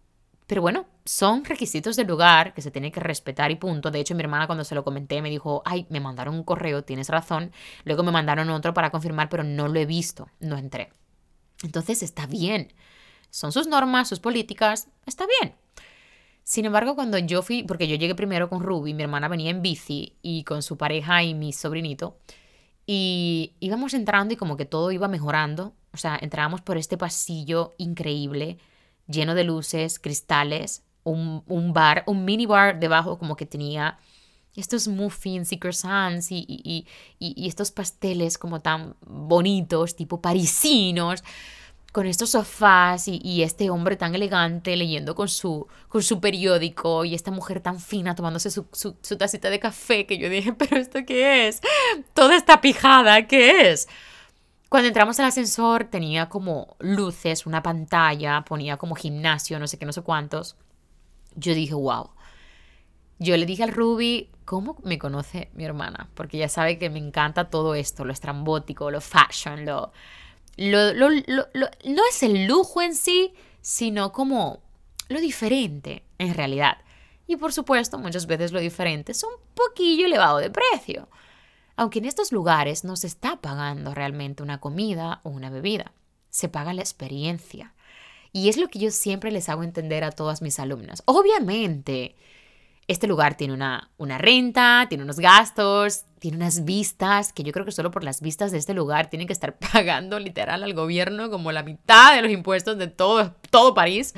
Pero 0.46 0.60
bueno, 0.60 0.86
son 1.04 1.44
requisitos 1.44 1.96
del 1.96 2.08
lugar 2.08 2.52
que 2.52 2.62
se 2.62 2.70
tienen 2.70 2.92
que 2.92 3.00
respetar 3.00 3.50
y 3.50 3.56
punto. 3.56 3.90
De 3.90 4.00
hecho, 4.00 4.14
mi 4.14 4.22
hermana 4.22 4.46
cuando 4.46 4.64
se 4.64 4.74
lo 4.74 4.84
comenté 4.84 5.22
me 5.22 5.30
dijo, 5.30 5.62
ay, 5.64 5.86
me 5.88 6.00
mandaron 6.00 6.34
un 6.34 6.44
correo, 6.44 6.84
tienes 6.84 7.08
razón. 7.08 7.52
Luego 7.84 8.02
me 8.02 8.12
mandaron 8.12 8.50
otro 8.50 8.74
para 8.74 8.90
confirmar, 8.90 9.28
pero 9.28 9.44
no 9.44 9.68
lo 9.68 9.78
he 9.80 9.86
visto, 9.86 10.28
no 10.40 10.58
entré. 10.58 10.92
Entonces 11.62 12.02
está 12.02 12.26
bien. 12.26 12.72
Son 13.30 13.50
sus 13.52 13.66
normas, 13.66 14.08
sus 14.08 14.20
políticas, 14.20 14.88
está 15.06 15.24
bien. 15.40 15.54
Sin 16.44 16.66
embargo, 16.66 16.96
cuando 16.96 17.18
yo 17.18 17.40
fui, 17.42 17.62
porque 17.62 17.88
yo 17.88 17.96
llegué 17.96 18.14
primero 18.14 18.50
con 18.50 18.62
Ruby, 18.62 18.94
mi 18.94 19.04
hermana 19.04 19.28
venía 19.28 19.50
en 19.50 19.62
bici 19.62 20.16
y 20.22 20.44
con 20.44 20.62
su 20.62 20.76
pareja 20.76 21.22
y 21.22 21.34
mi 21.34 21.52
sobrinito, 21.52 22.18
y 22.86 23.54
íbamos 23.60 23.94
entrando 23.94 24.34
y 24.34 24.36
como 24.36 24.56
que 24.56 24.64
todo 24.64 24.90
iba 24.92 25.08
mejorando. 25.08 25.74
O 25.92 25.96
sea, 25.96 26.18
entrábamos 26.20 26.62
por 26.62 26.78
este 26.78 26.96
pasillo 26.96 27.74
increíble, 27.78 28.58
lleno 29.06 29.34
de 29.34 29.44
luces, 29.44 29.98
cristales, 29.98 30.84
un, 31.04 31.72
bar, 31.72 32.04
un 32.06 32.24
mini 32.24 32.46
bar 32.46 32.78
debajo 32.78 33.18
como 33.18 33.36
que 33.36 33.46
tenía 33.46 33.98
estos 34.54 34.86
muffins 34.86 35.52
y 35.52 35.58
croissants 35.58 36.30
y, 36.30 36.44
y, 36.46 36.86
y, 37.18 37.42
y, 37.42 37.48
estos 37.48 37.70
pasteles 37.70 38.38
como 38.38 38.60
tan 38.60 38.96
bonitos, 39.00 39.96
tipo 39.96 40.20
parisinos, 40.20 41.24
con 41.92 42.06
estos 42.06 42.30
sofás 42.30 43.06
y, 43.06 43.42
este 43.42 43.68
hombre 43.68 43.96
tan 43.96 44.14
elegante 44.14 44.76
leyendo 44.76 45.14
con 45.14 45.28
su, 45.28 45.68
con 45.88 46.02
su 46.02 46.20
periódico 46.20 47.04
y 47.04 47.14
esta 47.14 47.30
mujer 47.30 47.60
tan 47.60 47.78
fina 47.78 48.14
tomándose 48.14 48.50
su, 48.50 48.66
su, 48.72 48.96
su, 49.02 49.18
tacita 49.18 49.50
de 49.50 49.60
café 49.60 50.06
que 50.06 50.16
yo 50.16 50.30
dije, 50.30 50.52
pero 50.58 50.78
¿esto 50.78 51.00
qué 51.06 51.48
es? 51.48 51.60
Toda 52.14 52.34
esta 52.34 52.62
pijada, 52.62 53.26
¿qué 53.26 53.70
es? 53.70 53.88
Cuando 54.70 54.88
entramos 54.88 55.20
al 55.20 55.26
ascensor 55.26 55.84
tenía 55.84 56.30
como 56.30 56.76
luces, 56.78 57.44
una 57.44 57.62
pantalla, 57.62 58.42
ponía 58.42 58.78
como 58.78 58.94
gimnasio, 58.94 59.58
no 59.58 59.66
sé 59.66 59.78
qué, 59.78 59.84
no 59.84 59.92
sé 59.92 60.00
cuántos. 60.00 60.56
Yo 61.36 61.54
dije, 61.54 61.74
wow. 61.74 62.08
Yo 63.18 63.36
le 63.36 63.44
dije 63.44 63.64
al 63.64 63.72
Ruby, 63.72 64.30
¿cómo 64.46 64.78
me 64.82 64.98
conoce 64.98 65.50
mi 65.52 65.64
hermana? 65.64 66.08
Porque 66.14 66.38
ya 66.38 66.48
sabe 66.48 66.78
que 66.78 66.88
me 66.88 66.98
encanta 66.98 67.50
todo 67.50 67.74
esto, 67.74 68.06
lo 68.06 68.14
estrambótico, 68.14 68.90
lo 68.90 69.02
fashion, 69.02 69.66
lo 69.66 69.92
no 70.56 72.02
es 72.10 72.22
el 72.22 72.46
lujo 72.46 72.82
en 72.82 72.94
sí, 72.94 73.34
sino 73.60 74.12
como 74.12 74.60
lo 75.08 75.20
diferente 75.20 76.04
en 76.18 76.34
realidad. 76.34 76.78
Y 77.26 77.36
por 77.36 77.52
supuesto, 77.52 77.98
muchas 77.98 78.26
veces 78.26 78.52
lo 78.52 78.60
diferente 78.60 79.12
es 79.12 79.22
un 79.24 79.32
poquillo 79.54 80.06
elevado 80.06 80.38
de 80.38 80.50
precio. 80.50 81.08
Aunque 81.76 82.00
en 82.00 82.04
estos 82.04 82.32
lugares 82.32 82.84
no 82.84 82.96
se 82.96 83.06
está 83.06 83.36
pagando 83.36 83.94
realmente 83.94 84.42
una 84.42 84.60
comida 84.60 85.20
o 85.22 85.30
una 85.30 85.48
bebida, 85.48 85.92
se 86.30 86.48
paga 86.48 86.74
la 86.74 86.82
experiencia. 86.82 87.74
Y 88.32 88.48
es 88.48 88.56
lo 88.56 88.68
que 88.68 88.78
yo 88.78 88.90
siempre 88.90 89.30
les 89.30 89.48
hago 89.48 89.62
entender 89.62 90.04
a 90.04 90.10
todas 90.10 90.42
mis 90.42 90.58
alumnas. 90.58 91.02
Obviamente, 91.06 92.16
este 92.92 93.06
lugar 93.06 93.36
tiene 93.36 93.54
una, 93.54 93.90
una 93.96 94.18
renta, 94.18 94.86
tiene 94.88 95.04
unos 95.04 95.18
gastos, 95.18 96.04
tiene 96.18 96.36
unas 96.36 96.64
vistas, 96.64 97.32
que 97.32 97.42
yo 97.42 97.52
creo 97.52 97.64
que 97.64 97.72
solo 97.72 97.90
por 97.90 98.04
las 98.04 98.20
vistas 98.20 98.52
de 98.52 98.58
este 98.58 98.74
lugar 98.74 99.10
tienen 99.10 99.26
que 99.26 99.32
estar 99.32 99.58
pagando 99.72 100.18
literal 100.18 100.62
al 100.62 100.74
gobierno 100.74 101.30
como 101.30 101.52
la 101.52 101.62
mitad 101.62 102.14
de 102.14 102.22
los 102.22 102.30
impuestos 102.30 102.78
de 102.78 102.86
todo, 102.86 103.34
todo 103.50 103.74
París. 103.74 104.14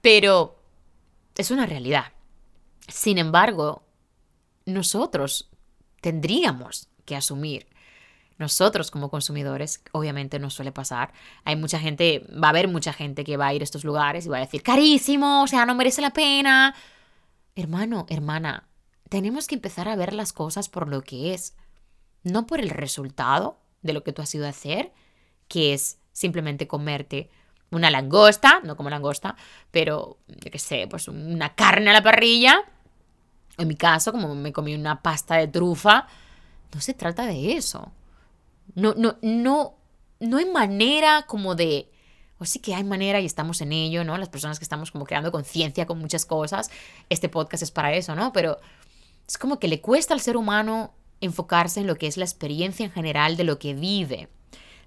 Pero 0.00 0.58
es 1.36 1.50
una 1.50 1.66
realidad. 1.66 2.12
Sin 2.88 3.18
embargo, 3.18 3.82
nosotros 4.66 5.50
tendríamos 6.00 6.88
que 7.06 7.16
asumir 7.16 7.66
nosotros 8.38 8.90
como 8.90 9.10
consumidores, 9.10 9.82
obviamente 9.92 10.38
nos 10.38 10.54
suele 10.54 10.72
pasar, 10.72 11.12
hay 11.44 11.56
mucha 11.56 11.78
gente, 11.78 12.26
va 12.30 12.48
a 12.48 12.50
haber 12.50 12.68
mucha 12.68 12.92
gente 12.92 13.24
que 13.24 13.36
va 13.36 13.46
a 13.46 13.54
ir 13.54 13.62
a 13.62 13.64
estos 13.64 13.84
lugares 13.84 14.26
y 14.26 14.28
va 14.28 14.38
a 14.38 14.40
decir, 14.40 14.62
carísimo, 14.62 15.44
o 15.44 15.46
sea, 15.46 15.64
no 15.66 15.74
merece 15.74 16.02
la 16.02 16.10
pena, 16.10 16.74
Hermano, 17.56 18.06
hermana, 18.08 18.68
tenemos 19.08 19.46
que 19.46 19.54
empezar 19.54 19.88
a 19.88 19.96
ver 19.96 20.12
las 20.12 20.32
cosas 20.32 20.68
por 20.68 20.88
lo 20.88 21.02
que 21.02 21.34
es, 21.34 21.54
no 22.24 22.46
por 22.46 22.60
el 22.60 22.70
resultado 22.70 23.58
de 23.82 23.92
lo 23.92 24.02
que 24.02 24.12
tú 24.12 24.22
has 24.22 24.34
ido 24.34 24.46
a 24.46 24.50
hacer, 24.50 24.92
que 25.46 25.72
es 25.72 25.98
simplemente 26.12 26.66
comerte 26.66 27.30
una 27.70 27.90
langosta, 27.90 28.60
no 28.64 28.76
como 28.76 28.90
langosta, 28.90 29.36
pero, 29.70 30.18
yo 30.26 30.50
qué 30.50 30.58
sé, 30.58 30.86
pues 30.88 31.06
una 31.08 31.54
carne 31.54 31.90
a 31.90 31.92
la 31.92 32.02
parrilla. 32.02 32.64
En 33.56 33.68
mi 33.68 33.76
caso, 33.76 34.10
como 34.10 34.34
me 34.34 34.52
comí 34.52 34.74
una 34.74 35.00
pasta 35.02 35.36
de 35.36 35.46
trufa, 35.46 36.08
no 36.74 36.80
se 36.80 36.94
trata 36.94 37.26
de 37.26 37.56
eso. 37.56 37.92
No, 38.74 38.94
no, 38.96 39.16
no, 39.22 39.76
no 40.18 40.36
hay 40.38 40.46
manera 40.46 41.26
como 41.26 41.54
de 41.54 41.90
pues 42.38 42.50
sí 42.50 42.58
que 42.58 42.74
hay 42.74 42.84
manera 42.84 43.20
y 43.20 43.26
estamos 43.26 43.60
en 43.60 43.72
ello, 43.72 44.04
¿no? 44.04 44.18
Las 44.18 44.28
personas 44.28 44.58
que 44.58 44.64
estamos 44.64 44.90
como 44.90 45.04
creando 45.04 45.30
conciencia 45.30 45.86
con 45.86 45.98
muchas 45.98 46.26
cosas, 46.26 46.70
este 47.08 47.28
podcast 47.28 47.62
es 47.62 47.70
para 47.70 47.92
eso, 47.94 48.14
¿no? 48.14 48.32
Pero 48.32 48.58
es 49.26 49.38
como 49.38 49.58
que 49.58 49.68
le 49.68 49.80
cuesta 49.80 50.14
al 50.14 50.20
ser 50.20 50.36
humano 50.36 50.92
enfocarse 51.20 51.80
en 51.80 51.86
lo 51.86 51.96
que 51.96 52.06
es 52.06 52.16
la 52.16 52.24
experiencia 52.24 52.84
en 52.84 52.92
general 52.92 53.36
de 53.36 53.44
lo 53.44 53.58
que 53.58 53.74
vive, 53.74 54.28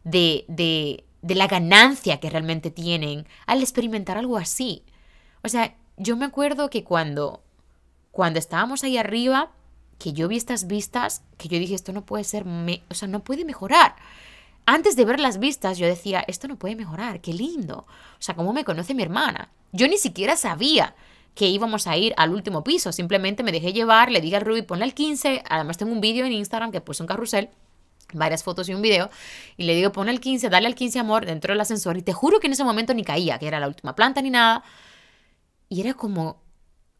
de, 0.03 0.45
de, 0.47 1.05
de 1.21 1.35
la 1.35 1.47
ganancia 1.47 2.19
que 2.19 2.29
realmente 2.29 2.69
tienen 2.69 3.25
al 3.45 3.61
experimentar 3.61 4.17
algo 4.17 4.37
así. 4.37 4.83
O 5.43 5.49
sea, 5.49 5.75
yo 5.95 6.15
me 6.17 6.25
acuerdo 6.25 6.69
que 6.69 6.83
cuando, 6.83 7.43
cuando 8.11 8.39
estábamos 8.39 8.83
ahí 8.83 8.97
arriba, 8.97 9.51
que 9.97 10.13
yo 10.13 10.27
vi 10.27 10.37
estas 10.37 10.67
vistas, 10.67 11.23
que 11.37 11.47
yo 11.47 11.57
dije, 11.57 11.73
esto 11.73 11.93
no 11.93 12.05
puede 12.05 12.23
ser, 12.23 12.45
o 12.89 12.93
sea, 12.93 13.07
no 13.07 13.23
puede 13.23 13.45
mejorar 13.45 13.95
antes 14.67 14.97
de 14.97 15.05
ver 15.05 15.21
las 15.21 15.39
vistas, 15.39 15.77
yo 15.77 15.87
decía, 15.87 16.25
esto 16.27 16.49
no 16.49 16.59
puede 16.59 16.75
mejorar, 16.75 17.21
qué 17.21 17.33
lindo. 17.33 17.87
O 17.87 18.21
sea, 18.21 18.35
¿cómo 18.35 18.51
me 18.51 18.65
conoce 18.65 18.93
mi 18.93 19.01
hermana? 19.01 19.49
Yo 19.71 19.87
ni 19.87 19.97
siquiera 19.97 20.35
sabía 20.35 20.93
que 21.35 21.47
íbamos 21.47 21.87
a 21.87 21.95
ir 21.95 22.13
al 22.17 22.33
último 22.33 22.65
piso. 22.65 22.91
Simplemente 22.91 23.43
me 23.43 23.53
dejé 23.53 23.71
llevar, 23.71 24.11
le 24.11 24.19
dije 24.19 24.35
al 24.35 24.41
Ruby, 24.41 24.63
ponle 24.63 24.83
al 24.83 24.93
15. 24.93 25.43
Además, 25.49 25.77
tengo 25.77 25.93
un 25.93 26.01
vídeo 26.01 26.25
en 26.25 26.33
Instagram 26.33 26.73
que 26.73 26.81
puse 26.81 27.01
un 27.01 27.07
carrusel, 27.07 27.49
varias 28.13 28.43
fotos 28.43 28.67
y 28.67 28.73
un 28.73 28.81
video. 28.81 29.09
Y 29.55 29.63
le 29.63 29.73
digo, 29.73 29.93
ponle 29.93 30.11
al 30.11 30.19
15, 30.19 30.49
dale 30.49 30.67
al 30.67 30.75
15, 30.75 30.99
amor, 30.99 31.25
dentro 31.25 31.53
del 31.53 31.61
ascensor. 31.61 31.95
Y 31.95 32.01
te 32.01 32.11
juro 32.11 32.41
que 32.41 32.47
en 32.47 32.53
ese 32.53 32.65
momento 32.65 32.93
ni 32.93 33.05
caía, 33.05 33.39
que 33.39 33.47
era 33.47 33.61
la 33.61 33.69
última 33.69 33.95
planta 33.95 34.21
ni 34.21 34.31
nada. 34.31 34.65
Y 35.69 35.79
era 35.79 35.93
como, 35.93 36.41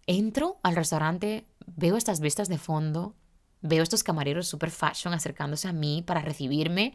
entro 0.05 0.57
al 0.63 0.77
restaurante, 0.77 1.45
veo 1.65 1.97
estas 1.97 2.21
vistas 2.21 2.47
de 2.47 2.59
fondo, 2.59 3.13
veo 3.59 3.83
estos 3.83 4.03
camareros 4.03 4.47
super 4.47 4.71
fashion 4.71 5.13
acercándose 5.13 5.67
a 5.67 5.73
mí 5.73 6.01
para 6.01 6.21
recibirme 6.21 6.93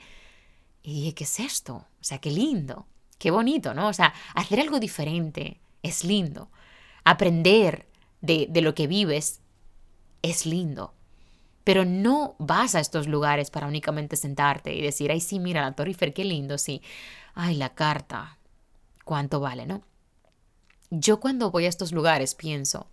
y 0.82 0.94
dije, 0.94 1.14
¿qué 1.14 1.24
es 1.24 1.40
esto? 1.40 1.74
O 1.74 2.04
sea, 2.04 2.18
qué 2.18 2.30
lindo, 2.30 2.86
qué 3.18 3.30
bonito, 3.30 3.74
¿no? 3.74 3.88
O 3.88 3.92
sea, 3.92 4.12
hacer 4.34 4.60
algo 4.60 4.80
diferente 4.80 5.60
es 5.82 6.04
lindo. 6.04 6.50
Aprender 7.04 7.86
de, 8.20 8.46
de 8.50 8.62
lo 8.62 8.74
que 8.74 8.86
vives 8.86 9.40
es 10.22 10.46
lindo. 10.46 10.94
Pero 11.64 11.84
no 11.84 12.34
vas 12.38 12.74
a 12.74 12.80
estos 12.80 13.06
lugares 13.06 13.50
para 13.50 13.68
únicamente 13.68 14.16
sentarte 14.16 14.74
y 14.74 14.82
decir, 14.82 15.12
ay, 15.12 15.20
sí, 15.20 15.38
mira, 15.38 15.62
la 15.62 15.72
Torre 15.72 15.94
qué 15.94 16.24
lindo, 16.24 16.58
sí. 16.58 16.82
Ay, 17.34 17.54
la 17.54 17.74
carta, 17.74 18.38
cuánto 19.04 19.38
vale, 19.38 19.66
¿no? 19.66 19.82
Yo 20.90 21.20
cuando 21.20 21.50
voy 21.50 21.66
a 21.66 21.68
estos 21.68 21.92
lugares 21.92 22.34
pienso, 22.34 22.88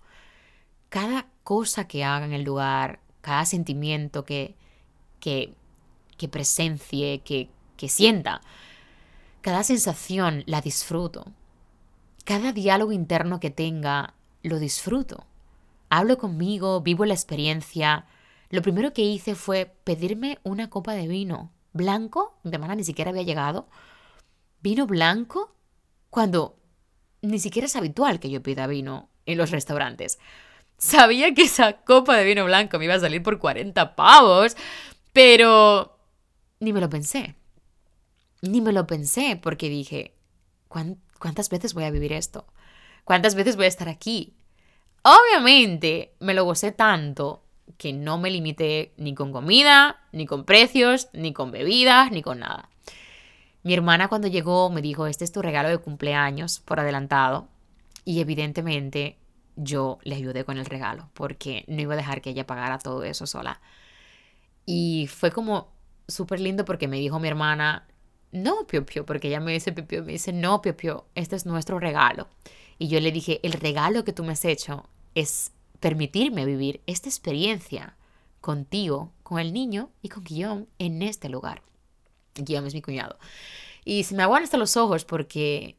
cada 0.90 1.28
cosa 1.44 1.88
que 1.88 2.04
haga 2.04 2.26
en 2.26 2.34
el 2.34 2.44
lugar, 2.44 3.00
cada 3.22 3.46
sentimiento 3.46 4.24
que, 4.24 4.56
que, 5.20 5.54
que 6.18 6.28
presencie, 6.28 7.22
que, 7.22 7.50
que 7.80 7.88
sienta. 7.88 8.42
Cada 9.42 9.64
sensación 9.64 10.44
la 10.46 10.60
disfruto. 10.60 11.26
Cada 12.26 12.52
diálogo 12.52 12.92
interno 12.92 13.40
que 13.40 13.52
tenga 13.52 14.16
lo 14.44 14.60
disfruto. 14.60 15.26
Hablo 15.90 16.18
conmigo, 16.18 16.82
vivo 16.82 17.06
la 17.06 17.14
experiencia. 17.14 18.06
Lo 18.50 18.62
primero 18.62 18.92
que 18.92 19.02
hice 19.02 19.34
fue 19.34 19.74
pedirme 19.86 20.40
una 20.44 20.70
copa 20.70 20.92
de 20.94 21.08
vino 21.08 21.52
blanco, 21.72 22.38
de 22.44 22.58
manera 22.58 22.76
ni 22.76 22.84
siquiera 22.84 23.12
había 23.12 23.24
llegado. 23.24 23.70
Vino 24.62 24.86
blanco 24.86 25.56
cuando 26.10 26.58
ni 27.22 27.40
siquiera 27.40 27.66
es 27.66 27.78
habitual 27.78 28.20
que 28.20 28.30
yo 28.30 28.44
pida 28.44 28.68
vino 28.68 29.10
en 29.26 29.38
los 29.38 29.52
restaurantes. 29.52 30.20
Sabía 30.78 31.34
que 31.34 31.44
esa 31.44 31.82
copa 31.84 32.18
de 32.18 32.26
vino 32.26 32.44
blanco 32.44 32.78
me 32.78 32.86
iba 32.86 32.96
a 32.96 33.00
salir 33.00 33.24
por 33.24 33.40
40 33.40 33.96
pavos, 33.96 34.58
pero 35.14 35.98
ni 36.60 36.74
me 36.74 36.82
lo 36.82 36.90
pensé. 36.90 37.39
Ni 38.42 38.62
me 38.62 38.72
lo 38.72 38.88
pensé 38.88 39.40
porque 39.42 39.70
dije, 39.70 40.16
¿cuántas 40.68 41.50
veces 41.50 41.74
voy 41.74 41.84
a 41.84 41.92
vivir 41.92 42.14
esto? 42.14 42.46
¿Cuántas 43.04 43.36
veces 43.36 43.56
voy 43.56 43.66
a 43.66 43.70
estar 43.70 43.90
aquí? 43.90 44.36
Obviamente 45.04 46.14
me 46.20 46.34
lo 46.34 46.46
gocé 46.46 46.72
tanto 46.72 47.44
que 47.78 47.94
no 47.94 48.18
me 48.18 48.32
limité 48.32 48.94
ni 48.98 49.14
con 49.14 49.32
comida, 49.32 50.02
ni 50.12 50.26
con 50.26 50.46
precios, 50.46 51.10
ni 51.14 51.34
con 51.34 51.52
bebidas, 51.52 52.12
ni 52.12 52.22
con 52.22 52.40
nada. 52.40 52.70
Mi 53.64 53.74
hermana 53.74 54.08
cuando 54.08 54.28
llegó 54.28 54.70
me 54.70 54.82
dijo, 54.82 55.08
este 55.08 55.24
es 55.24 55.32
tu 55.32 55.42
regalo 55.42 55.70
de 55.70 55.78
cumpleaños 55.78 56.60
por 56.60 56.80
adelantado. 56.80 57.48
Y 58.06 58.22
evidentemente 58.22 59.18
yo 59.56 60.00
le 60.04 60.16
ayudé 60.16 60.46
con 60.46 60.58
el 60.58 60.66
regalo 60.66 61.10
porque 61.14 61.66
no 61.68 61.82
iba 61.82 61.94
a 61.94 61.98
dejar 61.98 62.22
que 62.22 62.30
ella 62.30 62.48
pagara 62.48 62.80
todo 62.80 63.04
eso 63.04 63.28
sola. 63.28 63.60
Y 64.66 65.08
fue 65.08 65.32
como 65.32 65.74
súper 66.08 66.40
lindo 66.40 66.66
porque 66.66 66.88
me 66.88 66.98
dijo 66.98 67.20
mi 67.20 67.28
hermana, 67.28 67.88
no, 68.32 68.68
Pio 68.68 68.86
Pio, 68.86 69.06
porque 69.06 69.28
ella 69.28 69.40
me 69.40 69.54
dice 69.54 69.72
Pio 69.72 69.88
Pio, 69.88 70.04
me 70.04 70.14
dice, 70.14 70.34
no, 70.34 70.62
Pio 70.62 70.76
Pio, 70.76 71.06
este 71.16 71.36
es 71.36 71.46
nuestro 71.46 71.80
regalo. 71.80 72.28
Y 72.78 72.88
yo 72.88 73.00
le 73.00 73.12
dije, 73.12 73.40
el 73.44 73.54
regalo 73.54 74.04
que 74.04 74.14
tú 74.14 74.24
me 74.24 74.34
has 74.34 74.46
hecho 74.46 74.86
es 75.16 75.52
permitirme 75.80 76.46
vivir 76.46 76.82
esta 76.88 77.10
experiencia 77.10 77.96
contigo, 78.42 79.12
con 79.24 79.40
el 79.40 79.54
niño 79.54 79.90
y 80.02 80.10
con 80.10 80.24
Guillaume 80.24 80.66
en 80.78 81.02
este 81.02 81.30
lugar. 81.30 81.62
Guillaume 82.36 82.68
es 82.68 82.74
mi 82.74 82.82
cuñado. 82.82 83.18
Y 83.84 84.04
se 84.04 84.16
me 84.16 84.24
aguan 84.24 84.44
hasta 84.44 84.58
los 84.58 84.78
ojos 84.78 85.06
porque 85.06 85.78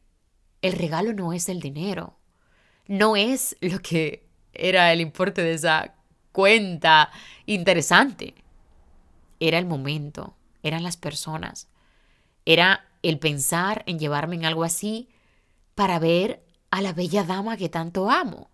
el 0.61 0.73
regalo 0.73 1.13
no 1.13 1.33
es 1.33 1.49
el 1.49 1.59
dinero, 1.59 2.17
no 2.87 3.15
es 3.15 3.55
lo 3.61 3.79
que 3.79 4.27
era 4.53 4.91
el 4.91 5.01
importe 5.01 5.41
de 5.41 5.53
esa 5.53 5.95
cuenta 6.31 7.11
interesante. 7.45 8.35
Era 9.39 9.57
el 9.57 9.65
momento, 9.65 10.35
eran 10.61 10.83
las 10.83 10.97
personas, 10.97 11.67
era 12.45 12.85
el 13.01 13.19
pensar 13.19 13.83
en 13.85 13.99
llevarme 13.99 14.35
en 14.35 14.45
algo 14.45 14.63
así 14.63 15.09
para 15.75 15.99
ver 15.99 16.43
a 16.69 16.81
la 16.81 16.93
bella 16.93 17.23
dama 17.23 17.57
que 17.57 17.69
tanto 17.69 18.09
amo, 18.09 18.49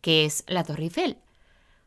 que 0.00 0.24
es 0.24 0.44
la 0.46 0.64
Torre 0.64 0.84
Eiffel. 0.84 1.18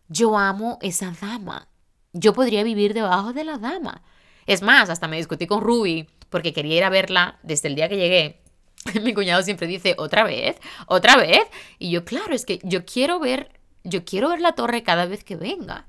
Yo 0.08 0.38
amo 0.38 0.78
esa 0.82 1.14
dama. 1.20 1.68
Yo 2.14 2.34
podría 2.34 2.64
vivir 2.64 2.94
debajo 2.94 3.34
de 3.34 3.44
la 3.44 3.58
dama. 3.58 4.04
Es 4.46 4.62
más, 4.62 4.90
hasta 4.90 5.08
me 5.08 5.18
discutí 5.18 5.48
con 5.48 5.62
Ruby 5.62 6.08
porque 6.30 6.54
quería 6.54 6.78
ir 6.78 6.84
a 6.84 6.90
verla 6.90 7.40
desde 7.44 7.68
el 7.68 7.76
día 7.76 7.90
que 7.90 7.98
llegué. 7.98 8.42
Mi 9.02 9.14
cuñado 9.14 9.42
siempre 9.44 9.68
dice, 9.68 9.96
otra 9.98 10.24
vez, 10.24 10.58
otra 10.88 11.16
vez. 11.16 11.42
Y 11.80 11.92
yo, 11.92 12.06
claro, 12.06 12.34
es 12.34 12.46
que 12.46 12.60
yo 12.64 12.86
quiero 12.86 13.20
ver, 13.20 13.60
yo 13.84 14.06
quiero 14.06 14.30
ver 14.30 14.42
la 14.42 14.54
torre 14.54 14.84
cada 14.84 15.06
vez 15.06 15.24
que 15.24 15.36
venga. 15.36 15.88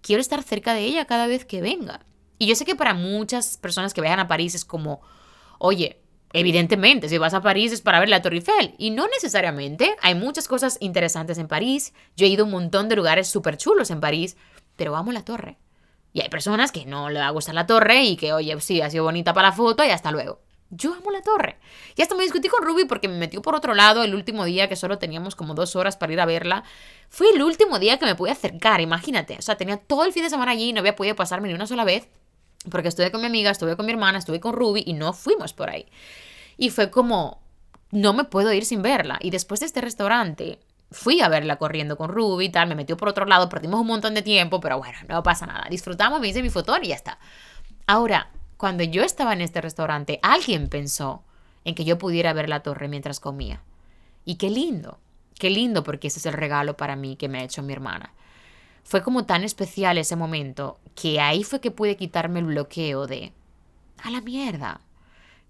Quiero 0.00 0.20
estar 0.20 0.42
cerca 0.42 0.74
de 0.74 0.84
ella 0.84 1.06
cada 1.06 1.26
vez 1.26 1.44
que 1.44 1.60
venga. 1.60 2.00
Y 2.38 2.46
yo 2.46 2.54
sé 2.54 2.64
que 2.64 2.76
para 2.76 2.94
muchas 2.94 3.56
personas 3.56 3.92
que 3.92 4.00
vayan 4.00 4.20
a 4.20 4.28
París 4.28 4.54
es 4.54 4.64
como, 4.64 5.00
oye, 5.58 6.00
evidentemente, 6.32 7.08
si 7.08 7.18
vas 7.18 7.34
a 7.34 7.42
París 7.42 7.72
es 7.72 7.80
para 7.80 8.00
ver 8.00 8.08
la 8.08 8.22
Torre 8.22 8.36
Eiffel. 8.36 8.74
Y 8.78 8.90
no 8.90 9.06
necesariamente. 9.08 9.96
Hay 10.02 10.14
muchas 10.14 10.48
cosas 10.48 10.78
interesantes 10.80 11.38
en 11.38 11.48
París. 11.48 11.94
Yo 12.16 12.26
he 12.26 12.28
ido 12.28 12.44
a 12.44 12.46
un 12.46 12.52
montón 12.52 12.88
de 12.88 12.96
lugares 12.96 13.28
súper 13.28 13.56
chulos 13.56 13.90
en 13.90 14.00
París, 14.00 14.36
pero 14.76 14.96
amo 14.96 15.12
la 15.12 15.24
torre. 15.24 15.58
Y 16.12 16.20
hay 16.20 16.28
personas 16.28 16.72
que 16.72 16.86
no 16.86 17.10
le 17.10 17.20
va 17.20 17.26
a 17.26 17.30
gustar 17.30 17.54
la 17.54 17.66
torre 17.66 18.02
y 18.04 18.16
que, 18.16 18.32
oye, 18.32 18.58
sí, 18.60 18.80
ha 18.80 18.90
sido 18.90 19.04
bonita 19.04 19.34
para 19.34 19.48
la 19.48 19.54
foto 19.54 19.84
y 19.84 19.90
hasta 19.90 20.10
luego. 20.10 20.40
Yo 20.70 20.92
amo 20.94 21.10
la 21.10 21.22
torre. 21.22 21.58
Y 21.96 22.02
hasta 22.02 22.14
me 22.14 22.24
discutí 22.24 22.48
con 22.48 22.64
Ruby 22.64 22.84
porque 22.84 23.08
me 23.08 23.16
metió 23.16 23.40
por 23.40 23.54
otro 23.54 23.74
lado 23.74 24.02
el 24.02 24.14
último 24.14 24.44
día 24.44 24.68
que 24.68 24.76
solo 24.76 24.98
teníamos 24.98 25.34
como 25.34 25.54
dos 25.54 25.76
horas 25.76 25.96
para 25.96 26.12
ir 26.12 26.20
a 26.20 26.26
verla. 26.26 26.62
Fue 27.08 27.30
el 27.30 27.42
último 27.42 27.78
día 27.78 27.98
que 27.98 28.04
me 28.04 28.14
pude 28.14 28.30
acercar, 28.30 28.80
imagínate. 28.80 29.36
O 29.38 29.42
sea, 29.42 29.56
tenía 29.56 29.78
todo 29.78 30.04
el 30.04 30.12
fin 30.12 30.24
de 30.24 30.30
semana 30.30 30.52
allí 30.52 30.70
y 30.70 30.72
no 30.72 30.80
había 30.80 30.94
podido 30.94 31.16
pasarme 31.16 31.48
ni 31.48 31.54
una 31.54 31.66
sola 31.66 31.84
vez. 31.84 32.08
Porque 32.70 32.88
estuve 32.88 33.10
con 33.10 33.20
mi 33.20 33.26
amiga, 33.26 33.50
estuve 33.50 33.76
con 33.76 33.86
mi 33.86 33.92
hermana, 33.92 34.18
estuve 34.18 34.40
con 34.40 34.54
Ruby 34.54 34.82
y 34.86 34.92
no 34.92 35.12
fuimos 35.12 35.52
por 35.52 35.70
ahí. 35.70 35.86
Y 36.56 36.70
fue 36.70 36.90
como, 36.90 37.40
no 37.90 38.12
me 38.12 38.24
puedo 38.24 38.52
ir 38.52 38.64
sin 38.64 38.82
verla. 38.82 39.18
Y 39.20 39.30
después 39.30 39.60
de 39.60 39.66
este 39.66 39.80
restaurante, 39.80 40.58
fui 40.90 41.20
a 41.20 41.28
verla 41.28 41.56
corriendo 41.56 41.96
con 41.96 42.10
Ruby 42.10 42.46
y 42.46 42.48
tal, 42.50 42.68
me 42.68 42.74
metió 42.74 42.96
por 42.96 43.08
otro 43.08 43.26
lado, 43.26 43.48
perdimos 43.48 43.80
un 43.80 43.86
montón 43.86 44.14
de 44.14 44.22
tiempo, 44.22 44.60
pero 44.60 44.78
bueno, 44.78 44.98
no 45.08 45.22
pasa 45.22 45.46
nada. 45.46 45.66
Disfrutamos, 45.70 46.20
me 46.20 46.28
hice 46.28 46.42
mi 46.42 46.50
fotón 46.50 46.84
y 46.84 46.88
ya 46.88 46.94
está. 46.94 47.18
Ahora, 47.86 48.30
cuando 48.56 48.82
yo 48.82 49.02
estaba 49.02 49.32
en 49.32 49.40
este 49.40 49.60
restaurante, 49.60 50.18
alguien 50.22 50.68
pensó 50.68 51.22
en 51.64 51.74
que 51.74 51.84
yo 51.84 51.98
pudiera 51.98 52.32
ver 52.32 52.48
la 52.48 52.60
torre 52.60 52.88
mientras 52.88 53.20
comía. 53.20 53.62
Y 54.24 54.36
qué 54.36 54.50
lindo, 54.50 54.98
qué 55.38 55.50
lindo 55.50 55.84
porque 55.84 56.08
ese 56.08 56.18
es 56.18 56.26
el 56.26 56.32
regalo 56.32 56.76
para 56.76 56.96
mí 56.96 57.16
que 57.16 57.28
me 57.28 57.38
ha 57.38 57.44
hecho 57.44 57.62
mi 57.62 57.72
hermana. 57.72 58.12
Fue 58.88 59.02
como 59.02 59.26
tan 59.26 59.44
especial 59.44 59.98
ese 59.98 60.16
momento 60.16 60.80
que 60.94 61.20
ahí 61.20 61.44
fue 61.44 61.60
que 61.60 61.70
pude 61.70 61.98
quitarme 61.98 62.38
el 62.38 62.46
bloqueo 62.46 63.06
de, 63.06 63.34
a 63.98 64.10
la 64.10 64.22
mierda, 64.22 64.80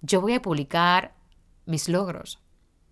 yo 0.03 0.21
voy 0.21 0.33
a 0.33 0.43
publicar 0.43 1.15
mis 1.65 1.89
logros. 1.89 2.41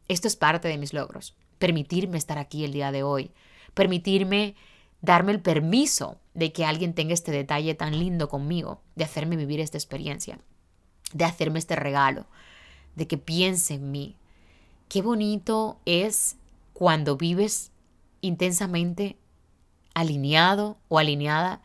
Esto 0.07 0.29
es 0.29 0.37
parte 0.37 0.69
de 0.69 0.79
mis 0.79 0.93
logros. 0.93 1.35
Permitirme 1.59 2.17
estar 2.17 2.39
aquí 2.39 2.65
el 2.65 2.73
día 2.73 2.93
de 2.93 3.03
hoy. 3.03 3.33
Permitirme 3.75 4.55
darme 5.01 5.33
el 5.33 5.41
permiso 5.41 6.21
de 6.33 6.53
que 6.53 6.65
alguien 6.65 6.95
tenga 6.95 7.15
este 7.15 7.33
detalle 7.33 7.75
tan 7.75 7.99
lindo 7.99 8.29
conmigo, 8.29 8.81
de 8.95 9.03
hacerme 9.03 9.35
vivir 9.35 9.59
esta 9.59 9.79
experiencia, 9.79 10.39
de 11.13 11.25
hacerme 11.25 11.59
este 11.59 11.75
regalo, 11.75 12.27
de 12.95 13.09
que 13.09 13.19
piense 13.19 13.75
en 13.75 13.91
mí. 13.91 14.15
Qué 14.89 15.03
bonito 15.03 15.81
es 15.87 16.37
cuando 16.73 17.17
vives 17.17 17.73
intensamente 18.21 19.17
alineado 19.97 20.77
o 20.89 20.99
alineada 20.99 21.63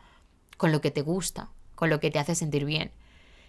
con 0.55 0.71
lo 0.71 0.79
que 0.79 0.89
te 0.89 1.01
gusta, 1.01 1.49
con 1.75 1.89
lo 1.89 1.99
que 1.99 2.11
te 2.11 2.17
hace 2.17 2.33
sentir 2.33 2.63
bien. 2.63 2.91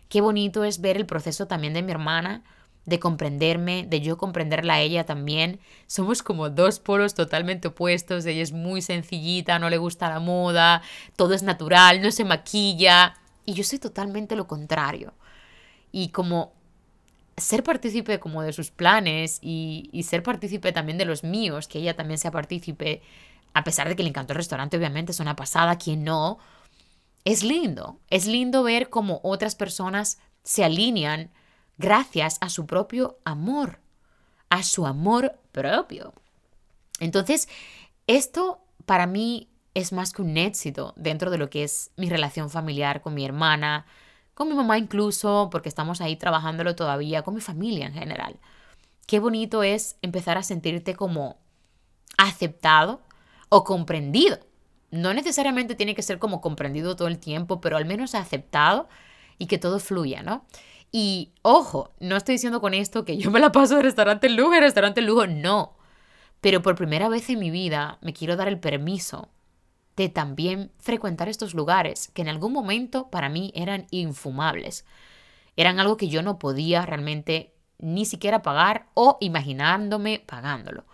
Qué 0.08 0.20
bonito 0.20 0.64
es 0.64 0.80
ver 0.80 0.96
el 0.96 1.06
proceso 1.06 1.46
también 1.46 1.72
de 1.72 1.82
mi 1.82 1.92
hermana, 1.92 2.42
de 2.84 2.98
comprenderme, 2.98 3.86
de 3.88 4.00
yo 4.00 4.18
comprenderla 4.18 4.74
a 4.74 4.80
ella 4.80 5.06
también. 5.06 5.60
Somos 5.86 6.24
como 6.24 6.50
dos 6.50 6.80
polos 6.80 7.14
totalmente 7.14 7.68
opuestos. 7.68 8.26
Ella 8.26 8.42
es 8.42 8.50
muy 8.50 8.82
sencillita, 8.82 9.60
no 9.60 9.70
le 9.70 9.78
gusta 9.78 10.08
la 10.10 10.18
moda, 10.18 10.82
todo 11.14 11.32
es 11.32 11.44
natural, 11.44 12.02
no 12.02 12.10
se 12.10 12.24
maquilla. 12.24 13.14
Y 13.46 13.54
yo 13.54 13.62
soy 13.62 13.78
totalmente 13.78 14.34
lo 14.34 14.48
contrario. 14.48 15.14
Y 15.92 16.08
como 16.08 16.54
ser 17.36 17.62
partícipe 17.62 18.18
como 18.18 18.42
de 18.42 18.52
sus 18.52 18.72
planes 18.72 19.38
y, 19.40 19.88
y 19.92 20.02
ser 20.02 20.24
partícipe 20.24 20.72
también 20.72 20.98
de 20.98 21.04
los 21.04 21.22
míos, 21.22 21.68
que 21.68 21.78
ella 21.78 21.94
también 21.94 22.18
sea 22.18 22.32
partícipe, 22.32 23.00
a 23.54 23.64
pesar 23.64 23.88
de 23.88 23.96
que 23.96 24.02
le 24.02 24.08
encantó 24.08 24.32
el 24.32 24.38
restaurante, 24.38 24.76
obviamente 24.76 25.12
es 25.12 25.20
una 25.20 25.36
pasada, 25.36 25.76
quien 25.78 26.04
no, 26.04 26.38
es 27.24 27.42
lindo. 27.42 27.98
Es 28.08 28.26
lindo 28.26 28.62
ver 28.62 28.90
cómo 28.90 29.20
otras 29.22 29.54
personas 29.54 30.18
se 30.42 30.64
alinean 30.64 31.30
gracias 31.78 32.38
a 32.40 32.48
su 32.48 32.66
propio 32.66 33.18
amor, 33.24 33.80
a 34.50 34.62
su 34.62 34.86
amor 34.86 35.38
propio. 35.52 36.12
Entonces, 37.00 37.48
esto 38.06 38.60
para 38.86 39.06
mí 39.06 39.48
es 39.74 39.92
más 39.92 40.12
que 40.12 40.22
un 40.22 40.36
éxito 40.36 40.92
dentro 40.96 41.30
de 41.30 41.38
lo 41.38 41.48
que 41.50 41.64
es 41.64 41.90
mi 41.96 42.08
relación 42.08 42.50
familiar 42.50 43.00
con 43.00 43.14
mi 43.14 43.24
hermana, 43.24 43.86
con 44.34 44.48
mi 44.48 44.54
mamá 44.54 44.78
incluso, 44.78 45.48
porque 45.50 45.68
estamos 45.68 46.00
ahí 46.00 46.16
trabajándolo 46.16 46.74
todavía, 46.74 47.22
con 47.22 47.34
mi 47.34 47.40
familia 47.40 47.86
en 47.86 47.94
general. 47.94 48.38
Qué 49.06 49.18
bonito 49.18 49.62
es 49.62 49.96
empezar 50.02 50.38
a 50.38 50.42
sentirte 50.42 50.94
como 50.94 51.36
aceptado 52.16 53.00
o 53.52 53.64
comprendido. 53.64 54.38
No 54.90 55.12
necesariamente 55.12 55.74
tiene 55.74 55.94
que 55.94 56.00
ser 56.00 56.18
como 56.18 56.40
comprendido 56.40 56.96
todo 56.96 57.06
el 57.06 57.18
tiempo, 57.18 57.60
pero 57.60 57.76
al 57.76 57.84
menos 57.84 58.14
aceptado 58.14 58.88
y 59.36 59.46
que 59.46 59.58
todo 59.58 59.78
fluya, 59.78 60.22
¿no? 60.22 60.46
Y 60.90 61.32
ojo, 61.42 61.92
no 62.00 62.16
estoy 62.16 62.36
diciendo 62.36 62.62
con 62.62 62.72
esto 62.72 63.04
que 63.04 63.18
yo 63.18 63.30
me 63.30 63.40
la 63.40 63.52
paso 63.52 63.76
de 63.76 63.82
restaurante 63.82 64.26
en 64.26 64.36
lujo 64.36 64.54
en 64.54 64.62
restaurante 64.62 65.00
en 65.00 65.06
lujo, 65.06 65.26
no. 65.26 65.76
Pero 66.40 66.62
por 66.62 66.76
primera 66.76 67.10
vez 67.10 67.28
en 67.28 67.40
mi 67.40 67.50
vida 67.50 67.98
me 68.00 68.14
quiero 68.14 68.36
dar 68.36 68.48
el 68.48 68.58
permiso 68.58 69.28
de 69.96 70.08
también 70.08 70.72
frecuentar 70.78 71.28
estos 71.28 71.52
lugares 71.52 72.10
que 72.14 72.22
en 72.22 72.28
algún 72.28 72.54
momento 72.54 73.10
para 73.10 73.28
mí 73.28 73.52
eran 73.54 73.86
infumables. 73.90 74.86
Eran 75.56 75.78
algo 75.78 75.98
que 75.98 76.08
yo 76.08 76.22
no 76.22 76.38
podía 76.38 76.86
realmente 76.86 77.52
ni 77.78 78.06
siquiera 78.06 78.40
pagar 78.40 78.86
o 78.94 79.18
imaginándome 79.20 80.24
pagándolo. 80.26 80.86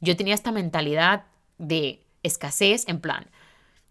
Yo 0.00 0.16
tenía 0.16 0.34
esta 0.34 0.50
mentalidad 0.50 1.26
de 1.58 2.05
escasez 2.26 2.84
en 2.88 3.00
plan, 3.00 3.26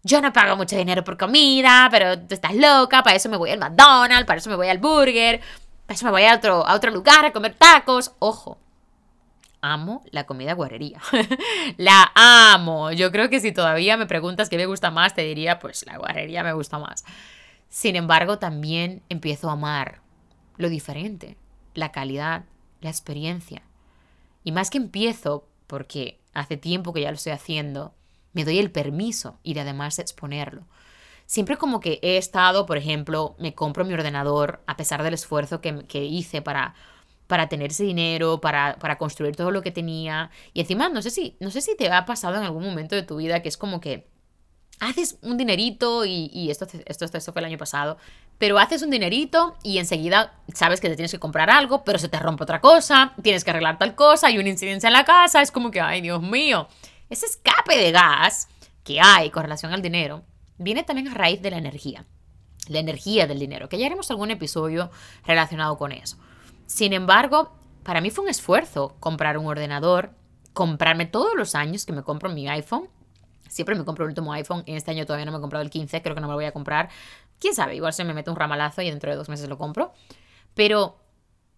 yo 0.02 0.20
no 0.20 0.32
pago 0.32 0.56
mucho 0.56 0.76
dinero 0.76 1.02
por 1.02 1.18
comida, 1.18 1.88
pero 1.90 2.18
tú 2.18 2.34
estás 2.34 2.54
loca, 2.54 3.02
para 3.02 3.16
eso 3.16 3.28
me 3.28 3.36
voy 3.36 3.50
al 3.50 3.58
McDonald's, 3.58 4.24
para 4.24 4.38
eso 4.38 4.48
me 4.48 4.56
voy 4.56 4.68
al 4.68 4.78
burger, 4.78 5.40
para 5.84 5.96
eso 5.96 6.04
me 6.04 6.12
voy 6.12 6.22
a 6.22 6.34
otro, 6.36 6.64
a 6.64 6.74
otro 6.74 6.92
lugar 6.92 7.24
a 7.24 7.32
comer 7.32 7.54
tacos. 7.54 8.12
Ojo, 8.20 8.58
amo 9.60 10.04
la 10.12 10.24
comida 10.24 10.52
guarrería. 10.52 11.00
la 11.76 12.12
amo. 12.14 12.92
Yo 12.92 13.10
creo 13.10 13.28
que 13.28 13.40
si 13.40 13.50
todavía 13.50 13.96
me 13.96 14.06
preguntas 14.06 14.48
qué 14.48 14.56
me 14.56 14.66
gusta 14.66 14.92
más, 14.92 15.14
te 15.14 15.22
diría, 15.22 15.58
pues 15.58 15.84
la 15.86 15.98
guarrería 15.98 16.44
me 16.44 16.52
gusta 16.52 16.78
más. 16.78 17.04
Sin 17.68 17.96
embargo, 17.96 18.38
también 18.38 19.02
empiezo 19.08 19.48
a 19.50 19.54
amar 19.54 20.00
lo 20.56 20.68
diferente, 20.68 21.36
la 21.74 21.92
calidad, 21.92 22.44
la 22.80 22.90
experiencia. 22.90 23.62
Y 24.44 24.52
más 24.52 24.70
que 24.70 24.78
empiezo, 24.78 25.48
porque 25.66 26.20
hace 26.32 26.56
tiempo 26.56 26.92
que 26.92 27.00
ya 27.00 27.10
lo 27.10 27.16
estoy 27.16 27.32
haciendo, 27.32 27.92
me 28.36 28.44
doy 28.44 28.58
el 28.58 28.70
permiso 28.70 29.38
y 29.42 29.54
de 29.54 29.60
además 29.60 29.98
exponerlo. 29.98 30.66
Siempre 31.24 31.56
como 31.56 31.80
que 31.80 31.98
he 32.02 32.18
estado, 32.18 32.66
por 32.66 32.76
ejemplo, 32.76 33.34
me 33.38 33.54
compro 33.54 33.82
mi 33.86 33.94
ordenador 33.94 34.62
a 34.66 34.76
pesar 34.76 35.02
del 35.02 35.14
esfuerzo 35.14 35.62
que, 35.62 36.04
hice 36.04 36.42
para, 36.42 36.74
para 37.26 37.48
tener 37.48 37.70
ese 37.70 37.84
dinero, 37.84 38.38
para, 38.42 38.76
para, 38.78 38.98
construir 38.98 39.34
todo 39.34 39.50
lo 39.50 39.62
que 39.62 39.70
tenía. 39.70 40.30
Y 40.52 40.60
encima, 40.60 40.90
no 40.90 41.00
sé, 41.00 41.10
si, 41.10 41.34
no 41.40 41.50
sé 41.50 41.62
si 41.62 41.74
te 41.78 41.90
ha 41.90 42.04
pasado 42.04 42.36
en 42.36 42.42
algún 42.42 42.62
momento 42.62 42.94
de 42.94 43.02
tu 43.02 43.16
vida 43.16 43.40
que 43.40 43.48
es 43.48 43.56
como 43.56 43.80
que 43.80 44.06
haces 44.80 45.18
un 45.22 45.38
dinerito 45.38 46.04
y, 46.04 46.30
y 46.30 46.50
esto, 46.50 46.66
esto, 46.84 47.06
esto, 47.06 47.32
fue 47.32 47.40
el 47.40 47.46
año 47.46 47.56
pasado, 47.56 47.96
pero 48.36 48.58
haces 48.58 48.82
un 48.82 48.90
dinerito 48.90 49.56
y 49.62 49.78
enseguida 49.78 50.34
sabes 50.54 50.82
que 50.82 50.90
te 50.90 50.94
tienes 50.94 51.10
que 51.10 51.18
comprar 51.18 51.48
algo, 51.48 51.84
pero 51.84 51.98
se 51.98 52.10
te 52.10 52.18
rompe 52.18 52.42
otra 52.42 52.60
cosa, 52.60 53.14
tienes 53.22 53.44
que 53.44 53.50
arreglar 53.50 53.78
tal 53.78 53.94
cosa, 53.94 54.26
hay 54.26 54.36
una 54.36 54.50
incidencia 54.50 54.88
en 54.88 54.92
la 54.92 55.06
casa, 55.06 55.40
es 55.40 55.50
como 55.50 55.70
que, 55.70 55.80
ay 55.80 56.02
Dios 56.02 56.20
mío. 56.20 56.68
Ese 57.08 57.26
escape 57.26 57.76
de 57.76 57.92
gas 57.92 58.48
que 58.82 59.00
hay 59.00 59.30
con 59.30 59.42
relación 59.44 59.72
al 59.72 59.82
dinero 59.82 60.24
viene 60.58 60.82
también 60.82 61.08
a 61.08 61.14
raíz 61.14 61.40
de 61.40 61.50
la 61.50 61.58
energía, 61.58 62.04
la 62.68 62.80
energía 62.80 63.26
del 63.26 63.38
dinero, 63.38 63.68
que 63.68 63.78
ya 63.78 63.86
haremos 63.86 64.10
algún 64.10 64.30
episodio 64.30 64.90
relacionado 65.24 65.76
con 65.76 65.92
eso. 65.92 66.16
Sin 66.66 66.92
embargo, 66.92 67.52
para 67.84 68.00
mí 68.00 68.10
fue 68.10 68.24
un 68.24 68.30
esfuerzo 68.30 68.96
comprar 68.98 69.38
un 69.38 69.46
ordenador, 69.46 70.10
comprarme 70.52 71.06
todos 71.06 71.34
los 71.36 71.54
años 71.54 71.86
que 71.86 71.92
me 71.92 72.02
compro 72.02 72.30
mi 72.30 72.48
iPhone. 72.48 72.88
Siempre 73.48 73.76
me 73.76 73.84
compro 73.84 74.04
el 74.04 74.08
último 74.08 74.32
iPhone. 74.32 74.64
Este 74.66 74.90
año 74.90 75.06
todavía 75.06 75.26
no 75.26 75.30
me 75.30 75.38
he 75.38 75.40
comprado 75.40 75.62
el 75.62 75.70
15, 75.70 76.02
creo 76.02 76.14
que 76.16 76.20
no 76.20 76.26
me 76.26 76.32
lo 76.32 76.38
voy 76.38 76.46
a 76.46 76.52
comprar. 76.52 76.88
Quién 77.38 77.54
sabe, 77.54 77.76
igual 77.76 77.92
se 77.92 78.02
me 78.02 78.14
mete 78.14 78.30
un 78.30 78.36
ramalazo 78.36 78.82
y 78.82 78.90
dentro 78.90 79.10
de 79.10 79.16
dos 79.16 79.28
meses 79.28 79.48
lo 79.48 79.58
compro. 79.58 79.92
Pero 80.54 80.98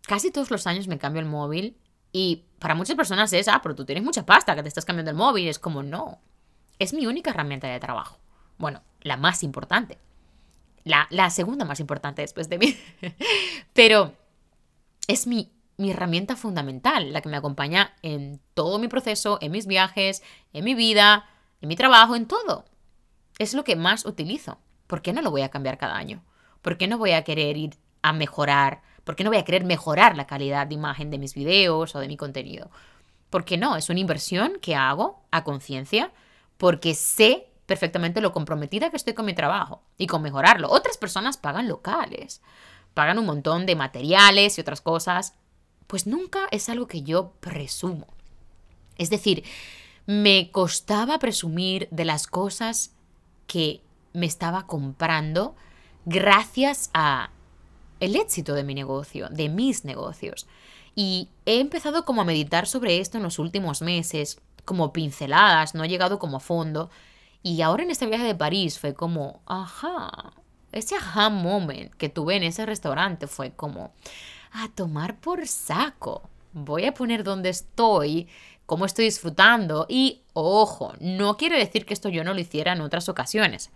casi 0.03 0.31
todos 0.31 0.51
los 0.51 0.67
años 0.67 0.89
me 0.89 0.99
cambio 0.99 1.21
el 1.21 1.27
móvil 1.27 1.79
y 2.13 2.48
para 2.59 2.75
muchas 2.75 2.97
personas 2.97 3.33
es, 3.33 3.49
ah, 3.49 3.61
pero 3.63 3.75
tú 3.75 3.85
tienes 3.85 4.05
mucha 4.05 4.27
pasta, 4.27 4.55
que 4.55 4.63
te 4.63 4.69
estás 4.69 4.85
cambiando 4.85 5.11
el 5.11 5.17
móvil. 5.17 5.49
Es 5.49 5.59
como, 5.59 5.83
no. 5.83 6.19
Es 6.79 6.93
mi 6.93 7.07
única 7.07 7.31
herramienta 7.31 7.69
de 7.69 7.81
trabajo. 7.81 8.19
Bueno, 8.59 8.83
la 9.01 9.17
más 9.17 9.43
importante. 9.43 9.99
La, 10.85 11.31
segunda 11.31 11.65
más 11.65 11.81
importante 11.81 12.23
después 12.23 12.49
de 12.49 12.59
mí. 12.59 12.77
pero 13.75 14.15
es 15.07 15.27
mi, 15.27 15.53
mi 15.77 15.91
herramienta 15.91 16.35
fundamental, 16.35 17.13
la 17.13 17.21
que 17.21 17.29
me 17.29 17.37
acompaña 17.37 17.95
en 18.03 18.41
todo 18.55 18.79
mi 18.79 18.89
proceso, 18.89 19.39
en 19.41 19.53
mis 19.53 19.67
viajes, 19.67 20.23
en 20.53 20.65
mi 20.65 20.75
vida, 20.75 21.27
en 21.61 21.69
mi 21.69 21.77
trabajo, 21.77 22.17
en 22.17 22.27
todo. 22.27 22.65
Es 23.39 23.55
lo 23.55 23.65
que 23.65 23.77
más 23.77 24.07
utilizo. 24.07 24.59
¿Por 24.87 25.03
qué 25.03 25.13
no 25.13 25.23
lo 25.23 25.31
voy 25.31 25.43
a 25.43 25.51
cambiar 25.51 25.79
cada 25.79 25.97
año? 25.97 26.25
¿Por 26.63 26.79
qué 26.79 26.89
no 26.89 26.99
voy 26.99 27.13
a 27.13 27.23
querer 27.23 27.57
ir 27.57 27.77
a 28.03 28.13
mejorar 28.13 28.83
¿Por 29.09 29.17
qué 29.17 29.25
no 29.25 29.31
voy 29.31 29.39
a 29.39 29.45
querer 29.47 29.65
mejorar 29.65 30.19
la 30.19 30.27
calidad 30.27 30.67
de 30.67 30.75
imagen 30.75 31.11
de 31.11 31.17
mis 31.17 31.33
videos 31.33 31.95
o 31.95 31.99
de 31.99 32.09
mi 32.09 32.19
contenido? 32.19 32.71
Porque 33.31 33.57
no, 33.57 33.75
es 33.77 33.89
una 33.89 34.01
inversión 34.01 34.59
que 34.61 34.75
hago 34.75 35.23
a 35.31 35.45
conciencia 35.45 36.13
porque 36.59 36.95
sé 36.95 37.47
perfectamente 37.65 38.21
lo 38.21 38.33
comprometida 38.33 38.91
que 38.91 38.99
estoy 38.99 39.15
con 39.15 39.25
mi 39.25 39.33
trabajo 39.33 39.81
y 39.97 40.09
con 40.09 40.21
mejorarlo. 40.21 40.69
Otras 40.71 40.99
personas 40.99 41.39
pagan 41.39 41.69
locales, 41.69 42.43
pagan 42.93 43.19
un 43.19 43.25
montón 43.25 43.65
de 43.65 43.77
materiales 43.77 44.59
y 44.59 44.61
otras 44.61 44.83
cosas, 44.83 45.33
pues 45.87 46.07
nunca 46.07 46.41
es 46.51 46.69
algo 46.69 46.87
que 46.87 47.01
yo 47.01 47.33
presumo. 47.41 48.09
Es 48.99 49.09
decir, 49.09 49.43
me 50.05 50.51
costaba 50.51 51.19
presumir 51.19 51.89
de 51.91 52.05
las 52.05 52.27
cosas 52.27 52.93
que 53.47 53.81
me 54.13 54.27
estaba 54.27 54.67
comprando 54.67 55.57
gracias 56.05 56.91
a 56.93 57.31
el 58.01 58.17
éxito 58.17 58.55
de 58.55 58.65
mi 58.65 58.75
negocio, 58.75 59.29
de 59.31 59.49
mis 59.49 59.85
negocios. 59.85 60.47
Y 60.95 61.29
he 61.47 61.61
empezado 61.61 62.05
como 62.05 62.23
a 62.23 62.25
meditar 62.25 62.67
sobre 62.67 62.99
esto 62.99 63.19
en 63.19 63.23
los 63.23 63.39
últimos 63.39 63.83
meses, 63.83 64.41
como 64.65 64.93
pinceladas, 64.93 65.75
no 65.75 65.85
he 65.85 65.89
llegado 65.89 66.19
como 66.19 66.39
a 66.39 66.41
fondo. 66.41 66.91
Y 67.43 67.63
ahora 67.63 67.83
en 67.83 67.91
este 67.91 68.07
viaje 68.07 68.25
de 68.25 68.35
París 68.35 68.79
fue 68.79 68.95
como, 68.95 69.41
ajá, 69.47 70.33
ese 70.73 70.97
aha 70.97 71.31
moment 71.31 71.93
que 71.95 72.09
tuve 72.09 72.37
en 72.37 72.43
ese 72.43 72.67
restaurante 72.67 73.27
fue 73.27 73.53
como, 73.53 73.93
a 74.53 74.69
tomar 74.75 75.19
por 75.21 75.47
saco. 75.47 76.29
Voy 76.53 76.85
a 76.85 76.95
poner 76.95 77.25
donde 77.25 77.51
estoy, 77.51 78.29
cómo 78.67 78.85
estoy 78.85 79.07
disfrutando 79.07 79.87
y, 79.89 80.23
ojo, 80.33 80.93
no 81.01 81.37
quiere 81.37 81.59
decir 81.59 81.87
que 81.87 81.95
esto 81.95 82.09
yo 82.09 82.25
no 82.25 82.35
lo 82.35 82.41
hiciera 82.41 82.73
en 82.73 82.81
otras 82.81 83.09
ocasiones, 83.09 83.71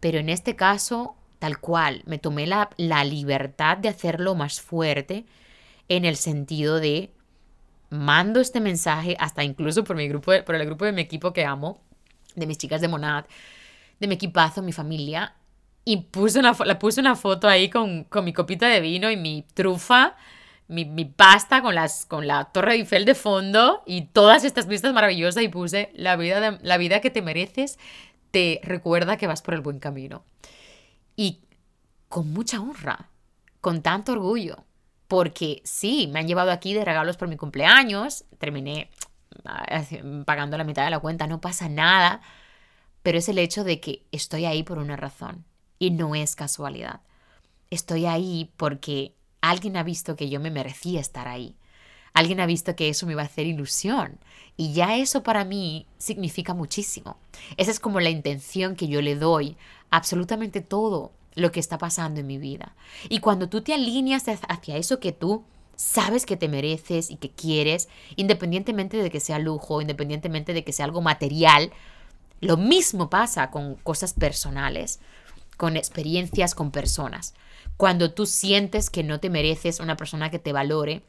pero 0.00 0.18
en 0.18 0.28
este 0.28 0.56
caso, 0.56 1.14
tal 1.38 1.58
cual, 1.58 2.02
me 2.06 2.18
tomé 2.18 2.46
la, 2.46 2.70
la 2.76 3.04
libertad 3.04 3.76
de 3.76 3.88
hacerlo 3.88 4.34
más 4.34 4.60
fuerte 4.60 5.26
en 5.88 6.04
el 6.04 6.16
sentido 6.16 6.80
de 6.80 7.10
mando 7.90 8.40
este 8.40 8.60
mensaje 8.60 9.16
hasta 9.18 9.44
incluso 9.44 9.84
por 9.84 9.96
mi 9.96 10.08
grupo, 10.08 10.32
por 10.44 10.54
el 10.54 10.66
grupo 10.66 10.84
de 10.84 10.92
mi 10.92 11.02
equipo 11.02 11.32
que 11.32 11.44
amo, 11.44 11.80
de 12.34 12.46
mis 12.46 12.58
chicas 12.58 12.80
de 12.80 12.88
Monad, 12.88 13.24
de 14.00 14.06
mi 14.06 14.14
equipazo, 14.14 14.62
mi 14.62 14.72
familia, 14.72 15.34
y 15.84 15.98
puse 15.98 16.40
una, 16.40 16.56
le 16.64 16.74
puse 16.74 17.00
una 17.00 17.14
foto 17.14 17.48
ahí 17.48 17.70
con, 17.70 18.04
con, 18.04 18.24
mi 18.24 18.32
copita 18.32 18.66
de 18.66 18.80
vino 18.80 19.10
y 19.10 19.16
mi 19.16 19.44
trufa, 19.54 20.16
mi, 20.66 20.84
mi, 20.84 21.04
pasta 21.04 21.62
con, 21.62 21.76
las, 21.76 22.06
con 22.06 22.26
la 22.26 22.46
Torre 22.46 22.74
Eiffel 22.74 23.04
de 23.04 23.14
fondo 23.14 23.82
y 23.86 24.06
todas 24.06 24.44
estas 24.44 24.66
vistas 24.66 24.92
maravillosas 24.92 25.44
y 25.44 25.48
puse 25.48 25.92
la 25.94 26.16
vida, 26.16 26.58
la 26.60 26.76
vida 26.76 27.00
que 27.00 27.10
te 27.10 27.22
mereces 27.22 27.78
te 28.32 28.60
recuerda 28.64 29.16
que 29.16 29.28
vas 29.28 29.42
por 29.42 29.54
el 29.54 29.60
buen 29.60 29.78
camino. 29.78 30.24
Y 31.16 31.40
con 32.08 32.32
mucha 32.32 32.60
honra, 32.60 33.10
con 33.60 33.82
tanto 33.82 34.12
orgullo, 34.12 34.64
porque 35.08 35.62
sí, 35.64 36.08
me 36.12 36.20
han 36.20 36.28
llevado 36.28 36.50
aquí 36.50 36.74
de 36.74 36.84
regalos 36.84 37.16
por 37.16 37.28
mi 37.28 37.36
cumpleaños, 37.36 38.24
terminé 38.38 38.90
pagando 40.24 40.56
la 40.56 40.64
mitad 40.64 40.84
de 40.84 40.90
la 40.90 40.98
cuenta, 40.98 41.26
no 41.26 41.40
pasa 41.40 41.68
nada, 41.68 42.20
pero 43.02 43.18
es 43.18 43.28
el 43.28 43.38
hecho 43.38 43.64
de 43.64 43.80
que 43.80 44.04
estoy 44.12 44.46
ahí 44.46 44.62
por 44.62 44.78
una 44.78 44.96
razón 44.96 45.44
y 45.78 45.90
no 45.90 46.14
es 46.14 46.36
casualidad. 46.36 47.00
Estoy 47.70 48.06
ahí 48.06 48.50
porque 48.56 49.14
alguien 49.40 49.76
ha 49.76 49.82
visto 49.82 50.16
que 50.16 50.28
yo 50.28 50.40
me 50.40 50.50
merecía 50.50 51.00
estar 51.00 51.28
ahí. 51.28 51.56
Alguien 52.16 52.40
ha 52.40 52.46
visto 52.46 52.74
que 52.74 52.88
eso 52.88 53.06
me 53.06 53.12
iba 53.12 53.22
a 53.22 53.26
hacer 53.26 53.46
ilusión. 53.46 54.18
Y 54.56 54.72
ya 54.72 54.96
eso 54.96 55.22
para 55.22 55.44
mí 55.44 55.86
significa 55.98 56.54
muchísimo. 56.54 57.18
Esa 57.56 57.70
es 57.70 57.78
como 57.78 58.00
la 58.00 58.10
intención 58.10 58.74
que 58.74 58.88
yo 58.88 59.02
le 59.02 59.16
doy 59.16 59.56
absolutamente 59.90 60.62
todo 60.62 61.12
lo 61.34 61.52
que 61.52 61.60
está 61.60 61.76
pasando 61.76 62.20
en 62.20 62.26
mi 62.26 62.38
vida. 62.38 62.74
Y 63.10 63.20
cuando 63.20 63.48
tú 63.48 63.60
te 63.60 63.74
alineas 63.74 64.24
hacia 64.48 64.76
eso 64.76 64.98
que 64.98 65.12
tú 65.12 65.44
sabes 65.76 66.24
que 66.24 66.38
te 66.38 66.48
mereces 66.48 67.10
y 67.10 67.16
que 67.16 67.30
quieres, 67.30 67.88
independientemente 68.16 68.96
de 68.96 69.10
que 69.10 69.20
sea 69.20 69.38
lujo, 69.38 69.82
independientemente 69.82 70.54
de 70.54 70.64
que 70.64 70.72
sea 70.72 70.86
algo 70.86 71.02
material, 71.02 71.70
lo 72.40 72.56
mismo 72.56 73.10
pasa 73.10 73.50
con 73.50 73.74
cosas 73.74 74.14
personales 74.14 75.00
con 75.56 75.76
experiencias 75.76 76.54
con 76.54 76.70
personas. 76.70 77.34
Cuando 77.76 78.12
tú 78.12 78.26
sientes 78.26 78.90
que 78.90 79.02
no 79.02 79.20
te 79.20 79.30
mereces 79.30 79.80
una 79.80 79.96
persona 79.96 80.30
que 80.30 80.38
te 80.38 80.52
valore, 80.52 81.02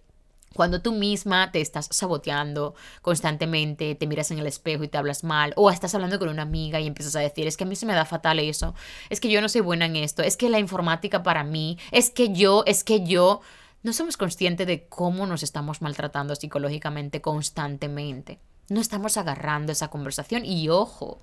cuando 0.53 0.81
tú 0.81 0.91
misma 0.91 1.51
te 1.51 1.61
estás 1.61 1.87
saboteando 1.91 2.75
constantemente, 3.01 3.95
te 3.95 4.07
miras 4.07 4.31
en 4.31 4.39
el 4.39 4.47
espejo 4.47 4.83
y 4.83 4.87
te 4.87 4.97
hablas 4.97 5.23
mal, 5.23 5.53
o 5.55 5.69
estás 5.69 5.93
hablando 5.95 6.19
con 6.19 6.29
una 6.29 6.43
amiga 6.43 6.79
y 6.79 6.87
empiezas 6.87 7.15
a 7.15 7.19
decir, 7.19 7.47
es 7.47 7.57
que 7.57 7.63
a 7.63 7.67
mí 7.67 7.75
se 7.75 7.85
me 7.85 7.93
da 7.93 8.05
fatal 8.05 8.39
eso, 8.39 8.73
es 9.09 9.19
que 9.19 9.29
yo 9.29 9.41
no 9.41 9.49
soy 9.49 9.61
buena 9.61 9.85
en 9.85 9.95
esto, 9.95 10.23
es 10.23 10.37
que 10.37 10.49
la 10.49 10.59
informática 10.59 11.23
para 11.23 11.43
mí, 11.43 11.77
es 11.91 12.09
que 12.09 12.33
yo, 12.33 12.63
es 12.65 12.83
que 12.83 13.03
yo, 13.03 13.41
no 13.83 13.93
somos 13.93 14.17
conscientes 14.17 14.67
de 14.67 14.87
cómo 14.87 15.27
nos 15.27 15.43
estamos 15.43 15.81
maltratando 15.81 16.35
psicológicamente 16.35 17.21
constantemente. 17.21 18.39
No 18.69 18.81
estamos 18.81 19.15
agarrando 19.15 19.71
esa 19.71 19.89
conversación 19.89 20.43
y 20.43 20.67
ojo, 20.67 21.21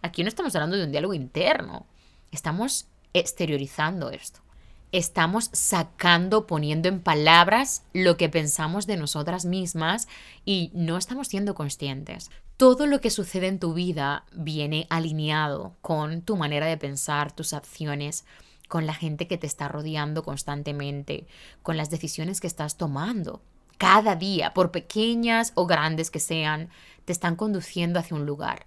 aquí 0.00 0.22
no 0.22 0.28
estamos 0.28 0.54
hablando 0.54 0.76
de 0.76 0.84
un 0.84 0.92
diálogo 0.92 1.12
interno, 1.12 1.86
Estamos 2.32 2.86
exteriorizando 3.12 4.10
esto. 4.10 4.40
Estamos 4.92 5.50
sacando, 5.52 6.46
poniendo 6.46 6.88
en 6.88 7.00
palabras 7.00 7.82
lo 7.92 8.16
que 8.16 8.28
pensamos 8.28 8.86
de 8.86 8.96
nosotras 8.96 9.44
mismas 9.44 10.06
y 10.44 10.70
no 10.74 10.96
estamos 10.96 11.28
siendo 11.28 11.54
conscientes. 11.54 12.30
Todo 12.56 12.86
lo 12.86 13.00
que 13.00 13.10
sucede 13.10 13.48
en 13.48 13.58
tu 13.58 13.74
vida 13.74 14.24
viene 14.32 14.86
alineado 14.88 15.74
con 15.82 16.22
tu 16.22 16.36
manera 16.36 16.66
de 16.66 16.78
pensar, 16.78 17.32
tus 17.32 17.52
acciones, 17.52 18.24
con 18.68 18.86
la 18.86 18.94
gente 18.94 19.26
que 19.26 19.38
te 19.38 19.46
está 19.46 19.68
rodeando 19.68 20.22
constantemente, 20.22 21.26
con 21.62 21.76
las 21.76 21.90
decisiones 21.90 22.40
que 22.40 22.46
estás 22.46 22.76
tomando. 22.76 23.42
Cada 23.78 24.16
día, 24.16 24.54
por 24.54 24.70
pequeñas 24.70 25.52
o 25.54 25.66
grandes 25.66 26.10
que 26.10 26.20
sean, 26.20 26.70
te 27.04 27.12
están 27.12 27.36
conduciendo 27.36 27.98
hacia 27.98 28.16
un 28.16 28.24
lugar 28.24 28.66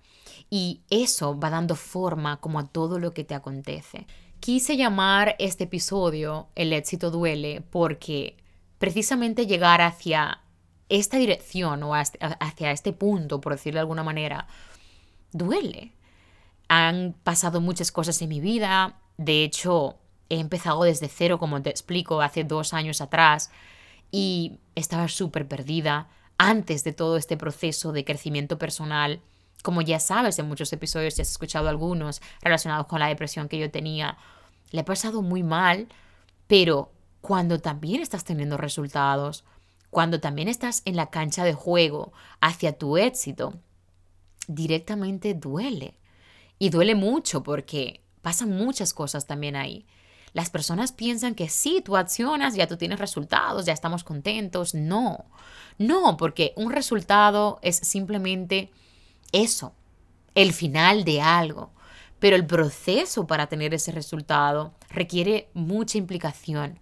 y 0.50 0.82
eso 0.90 1.40
va 1.40 1.50
dando 1.50 1.76
forma 1.76 2.38
como 2.38 2.60
a 2.60 2.68
todo 2.68 3.00
lo 3.00 3.14
que 3.14 3.24
te 3.24 3.36
acontece. 3.36 4.06
Quise 4.40 4.78
llamar 4.78 5.36
este 5.38 5.66
episodio 5.66 6.48
El 6.56 6.72
éxito 6.72 7.12
duele 7.12 7.62
porque 7.70 8.38
precisamente 8.78 9.48
llegar 9.48 9.82
hacia 9.82 10.42
esta 10.88 11.18
dirección 11.18 11.84
o 11.84 11.94
hacia 11.94 12.72
este 12.72 12.94
punto, 12.94 13.42
por 13.42 13.54
decirlo 13.54 13.78
de 13.78 13.82
alguna 13.82 14.04
manera, 14.04 14.48
duele. 15.34 15.94
Han 16.70 17.16
pasado 17.24 17.60
muchas 17.62 17.92
cosas 17.92 18.22
en 18.22 18.30
mi 18.30 18.40
vida, 18.40 19.00
de 19.18 19.44
hecho 19.44 19.98
he 20.30 20.40
empezado 20.40 20.84
desde 20.84 21.10
cero, 21.10 21.38
como 21.38 21.62
te 21.62 21.70
explico, 21.70 22.22
hace 22.22 22.44
dos 22.44 22.74
años 22.74 23.02
atrás, 23.02 23.52
y 24.10 24.60
estaba 24.76 25.08
súper 25.10 25.48
perdida 25.48 26.08
antes 26.38 26.84
de 26.84 26.94
todo 26.94 27.18
este 27.18 27.36
proceso 27.36 27.92
de 27.92 28.06
crecimiento 28.06 28.58
personal 28.58 29.22
como 29.64 29.82
ya 29.82 30.00
sabes 30.00 30.40
en 30.40 30.48
muchos 30.48 30.72
episodios, 30.74 31.16
si 31.16 31.22
has 31.22 31.32
escuchado 31.32 31.70
algunos 31.70 32.22
relacionados 32.42 32.88
con 32.88 33.00
la 33.00 33.08
depresión 33.08 33.50
que 33.50 33.60
yo 33.60 33.72
tenía, 33.72 34.18
le 34.72 34.82
he 34.82 34.84
pasado 34.84 35.22
muy 35.22 35.44
mal, 35.44 35.88
pero 36.48 36.92
cuando 37.22 37.60
también 37.60 38.02
estás 38.02 38.24
teniendo 38.24 38.58
resultados, 38.58 39.44
cuando 39.90 40.20
también 40.20 40.48
estás 40.48 40.82
en 40.86 40.96
la 40.96 41.10
cancha 41.10 41.44
de 41.44 41.54
juego 41.54 42.14
hacia 42.40 42.78
tu 42.78 42.98
éxito, 42.98 43.54
directamente 44.48 45.34
duele. 45.34 46.00
Y 46.58 46.70
duele 46.70 46.96
mucho 46.96 47.44
porque 47.44 48.02
pasan 48.22 48.52
muchas 48.52 48.94
cosas 48.94 49.26
también 49.26 49.56
ahí. 49.56 49.86
Las 50.34 50.50
personas 50.50 50.92
piensan 50.92 51.34
que 51.34 51.50
sí, 51.50 51.82
tú 51.84 51.98
accionas, 51.98 52.56
ya 52.56 52.68
tú 52.68 52.78
tienes 52.78 53.00
resultados, 53.00 53.66
ya 53.66 53.74
estamos 53.74 54.04
contentos. 54.04 54.76
No, 54.76 55.26
no, 55.78 56.18
porque 56.18 56.54
un 56.56 56.72
resultado 56.72 57.60
es 57.64 57.78
simplemente 57.78 58.72
eso, 59.32 59.74
el 60.36 60.54
final 60.54 61.04
de 61.04 61.22
algo. 61.22 61.72
Pero 62.20 62.36
el 62.36 62.46
proceso 62.46 63.28
para 63.28 63.48
tener 63.48 63.74
ese 63.74 63.92
resultado 63.92 64.74
requiere 64.90 65.50
mucha 65.54 65.98
implicación, 65.98 66.80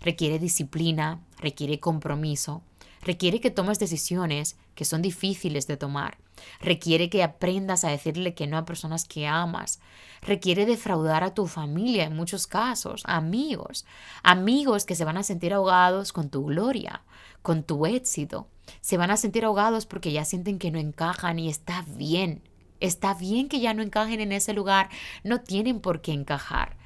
requiere 0.00 0.38
disciplina, 0.38 1.20
requiere 1.38 1.78
compromiso, 1.78 2.62
requiere 3.02 3.40
que 3.40 3.50
tomes 3.50 3.78
decisiones 3.78 4.56
que 4.74 4.84
son 4.84 5.02
difíciles 5.02 5.66
de 5.66 5.76
tomar, 5.76 6.18
requiere 6.60 7.08
que 7.08 7.22
aprendas 7.22 7.84
a 7.84 7.90
decirle 7.90 8.34
que 8.34 8.46
no 8.46 8.56
a 8.56 8.64
personas 8.64 9.04
que 9.04 9.26
amas, 9.26 9.80
requiere 10.22 10.66
defraudar 10.66 11.22
a 11.24 11.34
tu 11.34 11.46
familia 11.46 12.04
en 12.04 12.16
muchos 12.16 12.46
casos, 12.46 13.02
amigos, 13.04 13.86
amigos 14.22 14.84
que 14.84 14.94
se 14.94 15.04
van 15.04 15.16
a 15.16 15.22
sentir 15.22 15.52
ahogados 15.52 16.12
con 16.12 16.30
tu 16.30 16.46
gloria, 16.46 17.02
con 17.42 17.62
tu 17.62 17.86
éxito, 17.86 18.48
se 18.80 18.96
van 18.96 19.10
a 19.10 19.16
sentir 19.16 19.44
ahogados 19.44 19.86
porque 19.86 20.12
ya 20.12 20.24
sienten 20.24 20.58
que 20.58 20.70
no 20.70 20.78
encajan 20.78 21.38
y 21.38 21.48
está 21.48 21.84
bien. 21.96 22.42
Está 22.80 23.14
bien 23.14 23.48
que 23.48 23.60
ya 23.60 23.74
no 23.74 23.82
encajen 23.82 24.20
en 24.20 24.32
ese 24.32 24.54
lugar, 24.54 24.88
no 25.22 25.40
tienen 25.40 25.80
por 25.80 26.00
qué 26.00 26.12
encajar. 26.12 26.76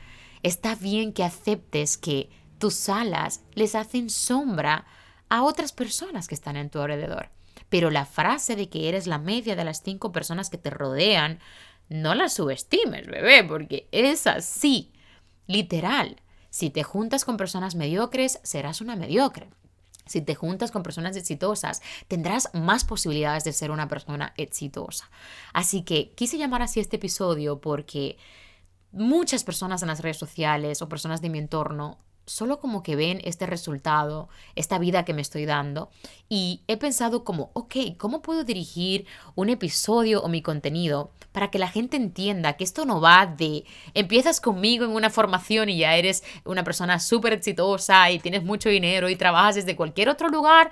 Está 0.43 0.74
bien 0.74 1.12
que 1.12 1.24
aceptes 1.24 1.97
que 1.97 2.30
tus 2.59 2.89
alas 2.89 3.43
les 3.55 3.74
hacen 3.74 4.11
sombra 4.11 4.87
a 5.28 5.43
otras 5.43 5.72
personas 5.72 6.28
que 6.28 6.35
están 6.35 6.57
en 6.57 6.70
tu 6.70 6.80
alrededor. 6.80 7.30
Pero 7.68 7.91
la 7.91 8.07
frase 8.07 8.57
de 8.57 8.68
que 8.68 8.89
eres 8.89 9.07
la 9.07 9.18
media 9.18 9.57
de 9.57 9.64
las 9.64 9.82
cinco 9.82 10.12
personas 10.12 10.51
que 10.51 10.59
te 10.59 10.70
rodean, 10.70 11.41
no 11.89 12.14
la 12.14 12.28
subestimes, 12.28 13.07
bebé, 13.07 13.45
porque 13.45 13.89
es 13.93 14.26
así. 14.26 14.93
Literal. 15.47 16.20
Si 16.51 16.70
te 16.70 16.82
juntas 16.82 17.24
con 17.24 17.37
personas 17.37 17.74
mediocres, 17.74 18.41
serás 18.43 18.80
una 18.80 18.97
mediocre. 18.97 19.51
Si 20.07 20.20
te 20.20 20.34
juntas 20.34 20.70
con 20.70 20.82
personas 20.82 21.16
exitosas, 21.16 21.82
tendrás 22.09 22.50
más 22.52 22.84
posibilidades 22.84 23.44
de 23.44 23.52
ser 23.52 23.70
una 23.70 23.88
persona 23.88 24.34
exitosa. 24.36 25.11
Así 25.52 25.82
que 25.82 26.12
quise 26.12 26.38
llamar 26.38 26.62
así 26.62 26.80
este 26.80 26.96
episodio 26.96 27.61
porque 27.61 28.18
muchas 28.92 29.44
personas 29.44 29.82
en 29.82 29.88
las 29.88 30.00
redes 30.00 30.18
sociales 30.18 30.82
o 30.82 30.88
personas 30.88 31.20
de 31.20 31.30
mi 31.30 31.38
entorno 31.38 31.98
solo 32.27 32.61
como 32.61 32.83
que 32.83 32.97
ven 32.97 33.20
este 33.25 33.47
resultado, 33.47 34.29
esta 34.55 34.79
vida 34.79 35.05
que 35.05 35.14
me 35.14 35.22
estoy 35.22 35.45
dando 35.45 35.91
y 36.29 36.62
he 36.68 36.77
pensado 36.77 37.25
como, 37.25 37.51
ok, 37.55 37.77
¿cómo 37.99 38.22
puedo 38.22 38.45
dirigir 38.45 39.07
un 39.35 39.49
episodio 39.49 40.22
o 40.22 40.29
mi 40.29 40.43
contenido 40.43 41.11
para 41.33 41.51
que 41.51 41.59
la 41.59 41.68
gente 41.68 41.97
entienda 41.97 42.55
que 42.55 42.64
esto 42.64 42.85
no 42.85 43.01
va 43.01 43.27
de 43.27 43.64
empiezas 43.95 44.41
conmigo 44.41 44.85
en 44.85 44.93
una 44.93 45.11
formación 45.11 45.68
y 45.68 45.79
ya 45.79 45.97
eres 45.97 46.25
una 46.45 46.64
persona 46.64 47.01
súper 47.01 47.33
exitosa 47.33 48.11
y 48.11 48.18
tienes 48.18 48.45
mucho 48.45 48.68
dinero 48.68 49.09
y 49.09 49.16
trabajas 49.16 49.57
desde 49.57 49.77
cualquier 49.77 50.09
otro 50.09 50.29
lugar? 50.29 50.70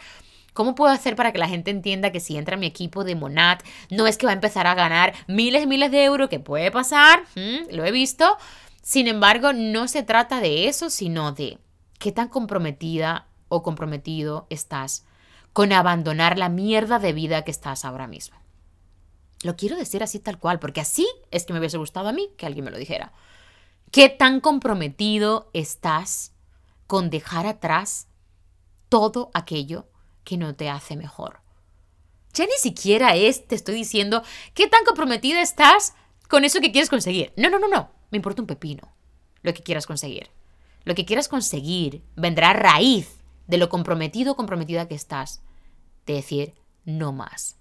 ¿Cómo 0.53 0.75
puedo 0.75 0.93
hacer 0.93 1.17
para 1.17 1.33
que 1.33 1.39
la 1.39 1.49
gente 1.49 1.71
entienda 1.71 2.13
que 2.13 2.21
si 2.21 2.37
entra 2.37 2.59
mi 2.59 2.67
equipo 2.67 3.05
de 3.05 3.15
Monat, 3.15 3.63
no 3.91 4.07
es 4.07 4.19
que 4.19 4.27
va 4.27 4.33
a 4.33 4.35
empezar 4.35 4.67
a 4.67 4.75
ganar 4.75 5.15
miles 5.27 5.63
y 5.63 5.67
miles 5.67 5.91
de 5.91 6.05
euros, 6.05 6.29
que 6.29 6.41
puede 6.41 6.71
pasar, 6.71 7.25
lo 7.71 7.85
he 7.87 7.91
visto, 7.91 8.37
sin 8.83 9.07
embargo, 9.07 9.53
no 9.53 9.87
se 9.87 10.03
trata 10.03 10.41
de 10.41 10.69
eso, 10.69 10.91
sino 10.91 11.33
de 11.33 11.59
qué 11.99 12.11
tan 12.11 12.29
comprometida 12.29 13.29
o 13.49 13.63
comprometido 13.63 14.47
estás 14.51 15.05
con 15.53 15.73
abandonar 15.73 16.37
la 16.37 16.49
mierda 16.49 16.99
de 16.99 17.13
vida 17.13 17.45
que 17.45 17.53
estás 17.53 17.85
ahora 17.85 18.09
mismo. 18.09 18.37
Lo 19.43 19.57
quiero 19.57 19.77
decir 19.77 20.03
así 20.03 20.19
tal 20.19 20.39
cual, 20.39 20.59
porque 20.59 20.81
así 20.81 21.07
es 21.31 21.45
que 21.45 21.53
me 21.53 21.59
hubiese 21.61 21.79
gustado 21.79 22.09
a 22.09 22.13
mí 22.13 22.31
que 22.37 22.47
alguien 22.47 22.65
me 22.65 22.71
lo 22.71 22.79
dijera. 22.79 23.13
¿Qué 23.91 24.09
tan 24.09 24.41
comprometido 24.41 25.51
estás 25.53 26.33
con 26.87 27.11
dejar 27.11 27.47
atrás 27.47 28.09
todo 28.89 29.31
aquello 29.35 29.87
que 30.25 30.37
no 30.37 30.55
te 30.55 30.71
hace 30.71 30.97
mejor? 30.97 31.41
Ya 32.33 32.47
ni 32.47 32.57
siquiera 32.59 33.15
es, 33.15 33.47
te 33.47 33.55
estoy 33.55 33.75
diciendo, 33.75 34.23
¿qué 34.55 34.67
tan 34.67 34.85
comprometido 34.85 35.39
estás 35.39 35.95
con 36.29 36.45
eso 36.45 36.61
que 36.61 36.73
quieres 36.73 36.89
conseguir? 36.89 37.33
No, 37.37 37.51
no, 37.51 37.59
no, 37.59 37.69
no. 37.69 38.02
Me 38.13 38.19
importa 38.19 38.43
un 38.43 38.47
pepino 38.47 38.93
lo 39.43 39.55
que 39.55 39.63
quieras 39.63 39.87
conseguir. 39.87 40.31
Lo 40.85 40.95
que 40.95 41.05
quieras 41.05 41.29
conseguir 41.29 42.05
vendrá 42.15 42.51
a 42.51 42.55
raíz 42.55 43.19
de 43.47 43.57
lo 43.57 43.69
comprometido 43.69 44.33
o 44.33 44.37
comprometida 44.37 44.87
que 44.87 44.95
estás. 44.95 45.43
De 46.07 46.15
decir, 46.15 46.55
no 46.85 47.13
más. 47.13 47.57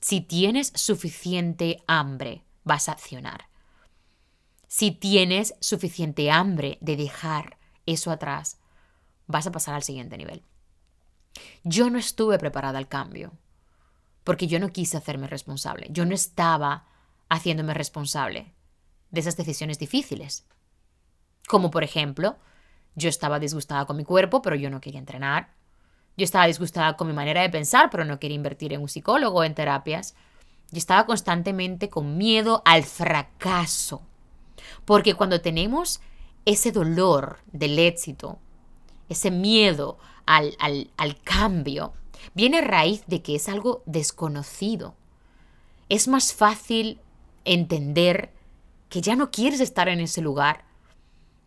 Si 0.00 0.20
tienes 0.20 0.72
suficiente 0.74 1.82
hambre, 1.86 2.42
vas 2.64 2.88
a 2.88 2.92
accionar. 2.92 3.48
Si 4.66 4.92
tienes 4.92 5.54
suficiente 5.60 6.30
hambre 6.30 6.78
de 6.80 6.96
dejar 6.96 7.58
eso 7.86 8.10
atrás, 8.10 8.58
vas 9.26 9.46
a 9.46 9.52
pasar 9.52 9.74
al 9.74 9.82
siguiente 9.82 10.16
nivel. 10.16 10.42
Yo 11.64 11.90
no 11.90 11.98
estuve 11.98 12.38
preparada 12.38 12.78
al 12.78 12.88
cambio, 12.88 13.32
porque 14.24 14.46
yo 14.46 14.58
no 14.58 14.70
quise 14.70 14.96
hacerme 14.96 15.26
responsable. 15.26 15.88
Yo 15.90 16.06
no 16.06 16.14
estaba 16.14 16.86
haciéndome 17.28 17.74
responsable 17.74 18.54
de 19.10 19.20
esas 19.20 19.36
decisiones 19.36 19.78
difíciles. 19.78 20.44
Como 21.46 21.70
por 21.70 21.82
ejemplo, 21.82 22.36
yo 22.94 23.08
estaba 23.08 23.38
disgustada 23.38 23.86
con 23.86 23.96
mi 23.96 24.04
cuerpo, 24.04 24.42
pero 24.42 24.56
yo 24.56 24.70
no 24.70 24.80
quería 24.80 24.98
entrenar. 24.98 25.54
Yo 26.16 26.24
estaba 26.24 26.46
disgustada 26.46 26.96
con 26.96 27.06
mi 27.06 27.12
manera 27.12 27.42
de 27.42 27.50
pensar, 27.50 27.90
pero 27.90 28.04
no 28.04 28.18
quería 28.18 28.34
invertir 28.34 28.72
en 28.72 28.82
un 28.82 28.88
psicólogo 28.88 29.38
o 29.38 29.44
en 29.44 29.54
terapias. 29.54 30.14
Yo 30.70 30.78
estaba 30.78 31.06
constantemente 31.06 31.88
con 31.88 32.18
miedo 32.18 32.62
al 32.64 32.82
fracaso. 32.82 34.02
Porque 34.84 35.14
cuando 35.14 35.40
tenemos 35.40 36.00
ese 36.44 36.72
dolor 36.72 37.38
del 37.52 37.78
éxito, 37.78 38.38
ese 39.08 39.30
miedo 39.30 39.98
al, 40.26 40.56
al, 40.58 40.90
al 40.96 41.20
cambio, 41.22 41.92
viene 42.34 42.60
raíz 42.60 43.04
de 43.06 43.22
que 43.22 43.36
es 43.36 43.48
algo 43.48 43.82
desconocido. 43.86 44.96
Es 45.88 46.08
más 46.08 46.34
fácil 46.34 47.00
entender 47.44 48.32
que 48.88 49.00
ya 49.00 49.16
no 49.16 49.30
quieres 49.30 49.60
estar 49.60 49.88
en 49.88 50.00
ese 50.00 50.20
lugar, 50.20 50.64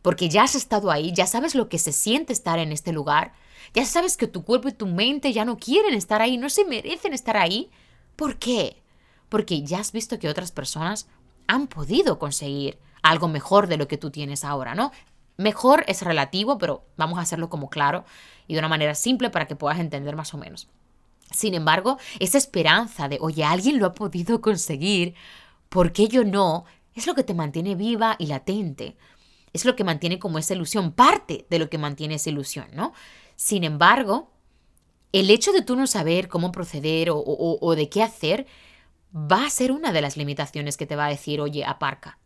porque 0.01 0.29
ya 0.29 0.43
has 0.43 0.55
estado 0.55 0.91
ahí, 0.91 1.11
ya 1.13 1.27
sabes 1.27 1.55
lo 1.55 1.69
que 1.69 1.79
se 1.79 1.91
siente 1.91 2.33
estar 2.33 2.59
en 2.59 2.71
este 2.71 2.91
lugar, 2.91 3.33
ya 3.73 3.85
sabes 3.85 4.17
que 4.17 4.27
tu 4.27 4.43
cuerpo 4.43 4.67
y 4.67 4.73
tu 4.73 4.87
mente 4.87 5.33
ya 5.33 5.45
no 5.45 5.57
quieren 5.57 5.93
estar 5.93 6.21
ahí, 6.21 6.37
no 6.37 6.49
se 6.49 6.65
merecen 6.65 7.13
estar 7.13 7.37
ahí. 7.37 7.69
¿Por 8.15 8.37
qué? 8.37 8.81
Porque 9.29 9.61
ya 9.61 9.79
has 9.79 9.91
visto 9.91 10.19
que 10.19 10.29
otras 10.29 10.51
personas 10.51 11.07
han 11.47 11.67
podido 11.67 12.19
conseguir 12.19 12.79
algo 13.01 13.27
mejor 13.27 13.67
de 13.67 13.77
lo 13.77 13.87
que 13.87 13.97
tú 13.97 14.11
tienes 14.11 14.43
ahora, 14.43 14.75
¿no? 14.75 14.91
Mejor 15.37 15.83
es 15.87 16.01
relativo, 16.01 16.57
pero 16.57 16.83
vamos 16.97 17.17
a 17.17 17.21
hacerlo 17.21 17.49
como 17.49 17.69
claro 17.69 18.05
y 18.47 18.53
de 18.53 18.59
una 18.59 18.67
manera 18.67 18.95
simple 18.95 19.29
para 19.29 19.47
que 19.47 19.55
puedas 19.55 19.79
entender 19.79 20.15
más 20.15 20.33
o 20.33 20.37
menos. 20.37 20.67
Sin 21.31 21.53
embargo, 21.53 21.97
esa 22.19 22.37
esperanza 22.37 23.07
de, 23.07 23.17
oye, 23.21 23.43
alguien 23.43 23.79
lo 23.79 23.87
ha 23.87 23.93
podido 23.93 24.41
conseguir, 24.41 25.15
¿por 25.69 25.93
qué 25.93 26.09
yo 26.09 26.25
no? 26.25 26.65
Es 26.95 27.07
lo 27.07 27.15
que 27.15 27.23
te 27.23 27.33
mantiene 27.33 27.75
viva 27.75 28.15
y 28.19 28.27
latente. 28.27 28.97
Es 29.53 29.65
lo 29.65 29.75
que 29.75 29.83
mantiene 29.83 30.19
como 30.19 30.37
esa 30.37 30.53
ilusión, 30.53 30.91
parte 30.91 31.45
de 31.49 31.59
lo 31.59 31.69
que 31.69 31.77
mantiene 31.77 32.15
esa 32.15 32.29
ilusión, 32.29 32.67
¿no? 32.73 32.93
Sin 33.35 33.63
embargo, 33.63 34.31
el 35.11 35.29
hecho 35.29 35.51
de 35.51 35.61
tú 35.61 35.75
no 35.75 35.87
saber 35.87 36.27
cómo 36.27 36.51
proceder 36.51 37.09
o, 37.11 37.75
de 37.75 37.89
qué 37.89 38.01
hacer 38.01 38.45
va 39.13 39.45
a 39.45 39.49
ser 39.49 39.71
una 39.71 39.91
de 39.91 40.01
las 40.01 40.15
limitaciones 40.15 40.77
que 40.77 40.85
te 40.85 40.95
va 40.95 41.07
a 41.07 41.09
decir, 41.09 41.41
oye, 41.41 41.65
aparca, 41.65 42.17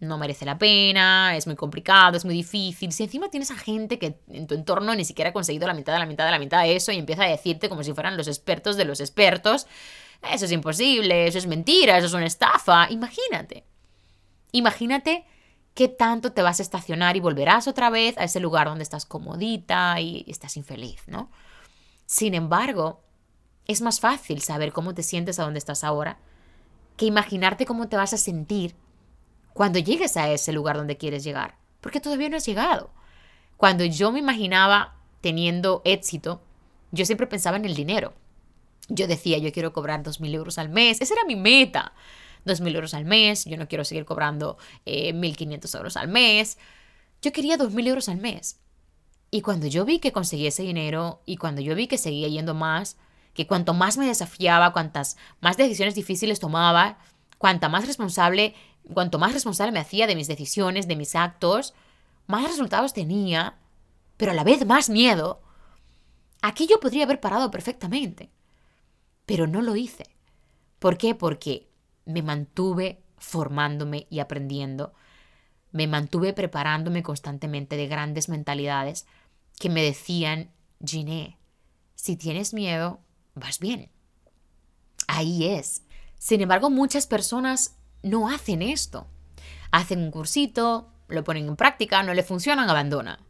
no 0.00 0.18
merece 0.18 0.44
la 0.44 0.58
pena, 0.58 1.36
es 1.36 1.46
muy 1.46 1.54
complicado, 1.54 2.16
es 2.16 2.24
muy 2.24 2.34
difícil. 2.34 2.92
Si 2.92 3.04
encima 3.04 3.30
tienes 3.30 3.52
a 3.52 3.56
gente 3.56 4.00
que 4.00 4.18
en 4.28 4.48
tu 4.48 4.56
entorno 4.56 4.94
ni 4.96 5.04
siquiera 5.04 5.30
ha 5.30 5.32
conseguido 5.32 5.68
la 5.68 5.74
mitad 5.74 5.92
de 5.92 6.00
la 6.00 6.06
mitad 6.06 6.24
de 6.24 6.32
la 6.32 6.40
mitad 6.40 6.62
de 6.62 6.74
eso 6.74 6.90
y 6.90 6.98
empieza 6.98 7.22
a 7.22 7.28
decirte 7.28 7.68
como 7.68 7.84
si 7.84 7.92
fueran 7.92 8.16
los 8.16 8.26
expertos 8.26 8.76
de 8.76 8.84
los 8.84 9.00
expertos, 9.00 9.68
eso 10.32 10.44
es 10.44 10.52
imposible, 10.52 11.26
eso 11.28 11.38
es 11.38 11.46
mentira, 11.46 11.96
eso 11.98 12.08
es 12.08 12.12
una 12.12 12.26
estafa, 12.26 12.90
imagínate. 12.90 13.64
Imagínate 14.52 15.24
qué 15.74 15.88
tanto 15.88 16.32
te 16.32 16.42
vas 16.42 16.60
a 16.60 16.62
estacionar 16.62 17.16
y 17.16 17.20
volverás 17.20 17.66
otra 17.66 17.90
vez 17.90 18.16
a 18.18 18.24
ese 18.24 18.40
lugar 18.40 18.68
donde 18.68 18.82
estás 18.82 19.06
comodita 19.06 20.00
y 20.00 20.24
estás 20.28 20.56
infeliz, 20.56 21.02
¿no? 21.06 21.30
Sin 22.06 22.34
embargo, 22.34 23.00
es 23.66 23.80
más 23.80 24.00
fácil 24.00 24.42
saber 24.42 24.72
cómo 24.72 24.94
te 24.94 25.02
sientes 25.02 25.38
a 25.38 25.44
donde 25.44 25.58
estás 25.58 25.82
ahora 25.84 26.18
que 26.96 27.06
imaginarte 27.06 27.64
cómo 27.64 27.88
te 27.88 27.96
vas 27.96 28.12
a 28.12 28.18
sentir 28.18 28.76
cuando 29.54 29.78
llegues 29.78 30.16
a 30.16 30.30
ese 30.30 30.52
lugar 30.52 30.76
donde 30.76 30.96
quieres 30.96 31.24
llegar, 31.24 31.56
porque 31.80 32.00
todavía 32.00 32.28
no 32.28 32.36
has 32.36 32.46
llegado. 32.46 32.90
Cuando 33.56 33.84
yo 33.84 34.12
me 34.12 34.18
imaginaba 34.18 34.96
teniendo 35.20 35.82
éxito, 35.84 36.42
yo 36.90 37.06
siempre 37.06 37.26
pensaba 37.26 37.56
en 37.56 37.64
el 37.64 37.74
dinero. 37.74 38.12
Yo 38.88 39.06
decía, 39.06 39.38
yo 39.38 39.52
quiero 39.52 39.72
cobrar 39.72 40.02
2.000 40.02 40.34
euros 40.34 40.58
al 40.58 40.68
mes, 40.68 41.00
esa 41.00 41.14
era 41.14 41.24
mi 41.24 41.36
meta. 41.36 41.92
2.000 42.44 42.74
euros 42.74 42.94
al 42.94 43.04
mes, 43.04 43.44
yo 43.44 43.56
no 43.56 43.68
quiero 43.68 43.84
seguir 43.84 44.04
cobrando 44.04 44.56
1.500 44.86 45.74
eh, 45.74 45.78
euros 45.78 45.96
al 45.96 46.08
mes, 46.08 46.58
yo 47.20 47.32
quería 47.32 47.56
2.000 47.56 47.88
euros 47.88 48.08
al 48.08 48.18
mes. 48.18 48.58
Y 49.30 49.40
cuando 49.40 49.66
yo 49.66 49.84
vi 49.84 49.98
que 49.98 50.12
conseguí 50.12 50.46
ese 50.46 50.62
dinero 50.62 51.22
y 51.24 51.36
cuando 51.38 51.62
yo 51.62 51.74
vi 51.74 51.86
que 51.86 51.96
seguía 51.96 52.28
yendo 52.28 52.52
más, 52.54 52.96
que 53.34 53.46
cuanto 53.46 53.72
más 53.72 53.96
me 53.96 54.06
desafiaba, 54.06 54.72
cuantas 54.72 55.16
más 55.40 55.56
decisiones 55.56 55.94
difíciles 55.94 56.38
tomaba, 56.38 56.98
cuanta 57.38 57.68
más 57.68 57.86
responsable, 57.86 58.54
cuanto 58.92 59.18
más 59.18 59.32
responsable 59.32 59.72
me 59.72 59.80
hacía 59.80 60.06
de 60.06 60.16
mis 60.16 60.28
decisiones, 60.28 60.86
de 60.86 60.96
mis 60.96 61.16
actos, 61.16 61.72
más 62.26 62.44
resultados 62.44 62.92
tenía, 62.92 63.56
pero 64.16 64.32
a 64.32 64.34
la 64.34 64.44
vez 64.44 64.66
más 64.66 64.90
miedo. 64.90 65.40
Aquí 66.42 66.66
yo 66.66 66.80
podría 66.80 67.04
haber 67.04 67.20
parado 67.20 67.50
perfectamente, 67.50 68.30
pero 69.24 69.46
no 69.46 69.62
lo 69.62 69.76
hice. 69.76 70.04
¿Por 70.78 70.98
qué? 70.98 71.14
Porque 71.14 71.71
me 72.04 72.22
mantuve 72.22 73.02
formándome 73.18 74.06
y 74.10 74.20
aprendiendo. 74.20 74.92
Me 75.70 75.86
mantuve 75.86 76.32
preparándome 76.32 77.02
constantemente 77.02 77.76
de 77.76 77.86
grandes 77.86 78.28
mentalidades 78.28 79.06
que 79.58 79.70
me 79.70 79.82
decían, 79.82 80.50
Giné, 80.84 81.38
si 81.94 82.16
tienes 82.16 82.52
miedo, 82.52 83.00
vas 83.34 83.58
bien. 83.58 83.90
Ahí 85.06 85.46
es. 85.46 85.82
Sin 86.18 86.40
embargo, 86.40 86.68
muchas 86.70 87.06
personas 87.06 87.76
no 88.02 88.28
hacen 88.28 88.62
esto. 88.62 89.06
Hacen 89.70 90.00
un 90.00 90.10
cursito, 90.10 90.92
lo 91.08 91.24
ponen 91.24 91.48
en 91.48 91.56
práctica, 91.56 92.02
no 92.02 92.12
le 92.12 92.22
funcionan, 92.22 92.68
abandona. 92.68 93.20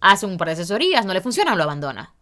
Hacen 0.00 0.30
un 0.30 0.38
par 0.38 0.48
de 0.48 0.54
asesorías, 0.54 1.04
no 1.04 1.14
le 1.14 1.20
funcionan, 1.20 1.58
lo 1.58 1.64
abandona. 1.64 2.14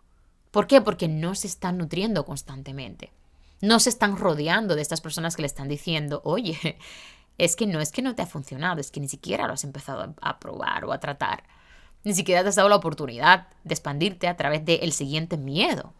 ¿Por 0.51 0.67
qué? 0.67 0.81
Porque 0.81 1.09
no 1.09 1.35
se 1.35 1.47
están 1.47 1.79
nutriendo 1.79 2.25
constantemente 2.25 3.13
no 3.61 3.81
se 3.81 3.91
están 3.91 4.17
rodeando 4.17 4.75
de 4.77 4.83
estas 4.83 5.01
personas 5.01 5.37
que 5.37 5.43
le 5.43 5.47
están 5.47 5.69
diciendo, 5.69 6.21
oye, 6.25 6.79
es 7.39 7.57
que 7.57 7.67
no 7.67 7.81
es 7.81 7.93
que 7.93 8.03
no 8.03 8.15
te 8.15 8.23
ha 8.23 8.27
funcionado, 8.27 8.81
es 8.81 8.91
que 8.91 9.01
ni 9.01 9.09
siquiera 9.09 9.47
lo 9.47 9.55
has 9.55 9.65
empezado 9.65 10.15
a 10.21 10.39
probar 10.39 10.85
o 10.85 10.93
a 10.93 11.01
tratar. 11.01 11.45
Ni 12.05 12.15
siquiera 12.15 12.43
te 12.43 12.49
has 12.49 12.57
dado 12.57 12.69
la 12.69 12.77
oportunidad 12.77 13.49
de 13.65 13.75
expandirte 13.75 14.29
a 14.29 14.37
través 14.37 14.65
del 14.65 14.93
siguiente 14.93 15.37
miedo. 15.37 15.93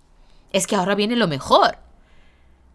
Es 0.53 0.67
que 0.67 0.77
ahora 0.77 0.95
viene 0.95 1.17
lo 1.17 1.29
mejor. 1.29 1.79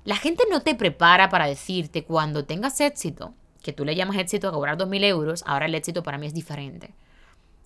La 0.03 0.17
gente 0.17 0.43
no 0.51 0.61
te 0.61 0.75
prepara 0.75 1.29
para 1.29 1.47
decirte 1.47 2.03
cuando 2.03 2.45
tengas 2.45 2.79
éxito, 2.81 3.33
que 3.61 3.71
tú 3.71 3.85
le 3.85 3.95
llamas 3.95 4.17
éxito 4.17 4.49
a 4.49 4.51
cobrar 4.51 4.77
2.000 4.77 5.03
euros, 5.05 5.43
ahora 5.47 5.65
el 5.65 5.75
éxito 5.75 6.03
para 6.03 6.17
mí 6.17 6.27
es 6.27 6.33
diferente. 6.33 6.93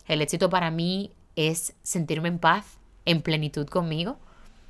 El 0.05 0.21
éxito 0.21 0.49
para 0.49 0.69
mí 0.69 1.11
es 1.35 1.73
sentirme 1.81 2.27
en 2.27 2.39
paz, 2.39 2.77
en 3.05 3.21
plenitud 3.21 3.67
conmigo. 3.67 4.19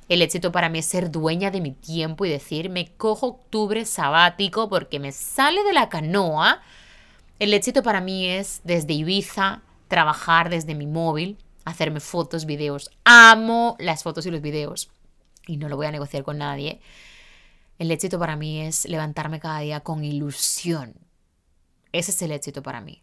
El 0.08 0.22
éxito 0.22 0.52
para 0.52 0.70
mí 0.70 0.78
es 0.78 0.86
ser 0.86 1.10
dueña 1.10 1.50
de 1.50 1.60
mi 1.60 1.72
tiempo 1.72 2.24
y 2.24 2.30
decir, 2.30 2.70
me 2.70 2.88
cojo 2.96 3.26
octubre 3.26 3.84
sabático 3.84 4.68
porque 4.68 4.98
me 4.98 5.12
sale 5.12 5.62
de 5.64 5.74
la 5.74 5.90
canoa. 5.90 6.62
El 7.38 7.52
éxito 7.52 7.82
para 7.82 8.00
mí 8.00 8.26
es 8.26 8.62
desde 8.64 8.94
Ibiza 8.94 9.62
trabajar 9.86 10.48
desde 10.48 10.74
mi 10.74 10.86
móvil, 10.86 11.36
hacerme 11.64 12.00
fotos, 12.00 12.46
videos. 12.46 12.90
Amo 13.04 13.76
las 13.78 14.02
fotos 14.02 14.24
y 14.24 14.30
los 14.30 14.40
videos 14.40 14.90
y 15.46 15.58
no 15.58 15.68
lo 15.68 15.76
voy 15.76 15.86
a 15.86 15.92
negociar 15.92 16.22
con 16.22 16.38
nadie. 16.38 16.80
El 17.78 17.90
éxito 17.90 18.18
para 18.18 18.36
mí 18.36 18.62
es 18.62 18.86
levantarme 18.86 19.40
cada 19.40 19.60
día 19.60 19.80
con 19.80 20.04
ilusión. 20.04 20.94
Ese 21.92 22.12
es 22.12 22.22
el 22.22 22.32
éxito 22.32 22.62
para 22.62 22.80
mí. 22.80 23.02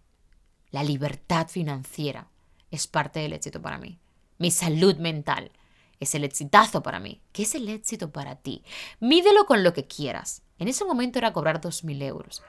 La 0.71 0.83
libertad 0.83 1.47
financiera 1.47 2.27
es 2.71 2.87
parte 2.87 3.19
del 3.19 3.33
éxito 3.33 3.61
para 3.61 3.77
mí. 3.77 3.99
Mi 4.37 4.51
salud 4.51 4.97
mental 4.97 5.51
es 5.99 6.15
el 6.15 6.23
exitazo 6.23 6.83
para 6.83 6.99
mí. 6.99 7.21
¿Qué 7.31 7.43
es 7.43 7.55
el 7.55 7.69
éxito 7.69 8.11
para 8.11 8.35
ti? 8.35 8.63
Mídelo 8.99 9.45
con 9.45 9.63
lo 9.63 9.73
que 9.73 9.85
quieras. 9.85 10.43
En 10.59 10.67
ese 10.67 10.85
momento 10.85 11.19
era 11.19 11.33
cobrar 11.33 11.61
2.000 11.61 12.03
euros. 12.03 12.43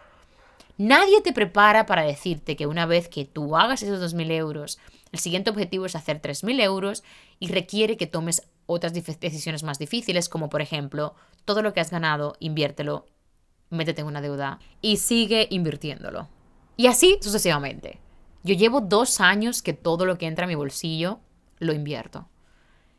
Nadie 0.78 1.22
te 1.22 1.32
prepara 1.32 1.86
para 1.86 2.02
decirte 2.02 2.54
que 2.54 2.66
una 2.66 2.84
vez 2.86 3.08
que 3.08 3.24
tú 3.24 3.56
hagas 3.56 3.82
esos 3.82 4.14
2.000 4.14 4.30
euros, 4.32 4.78
el 5.10 5.18
siguiente 5.18 5.50
objetivo 5.50 5.86
es 5.86 5.96
hacer 5.96 6.20
3.000 6.20 6.60
euros 6.60 7.02
y 7.38 7.48
requiere 7.48 7.96
que 7.96 8.06
tomes 8.06 8.46
otras 8.66 8.92
decisiones 8.92 9.62
más 9.62 9.78
difíciles, 9.78 10.28
como 10.28 10.50
por 10.50 10.60
ejemplo, 10.60 11.14
todo 11.44 11.62
lo 11.62 11.72
que 11.72 11.80
has 11.80 11.90
ganado, 11.90 12.36
inviértelo, 12.40 13.06
métete 13.70 14.02
en 14.02 14.08
una 14.08 14.20
deuda 14.20 14.58
y 14.82 14.98
sigue 14.98 15.46
invirtiéndolo. 15.50 16.28
Y 16.76 16.88
así 16.88 17.18
sucesivamente. 17.22 18.00
Yo 18.42 18.54
llevo 18.54 18.80
dos 18.80 19.20
años 19.20 19.62
que 19.62 19.72
todo 19.72 20.04
lo 20.04 20.18
que 20.18 20.26
entra 20.26 20.44
a 20.44 20.48
mi 20.48 20.54
bolsillo 20.54 21.20
lo 21.58 21.72
invierto. 21.72 22.28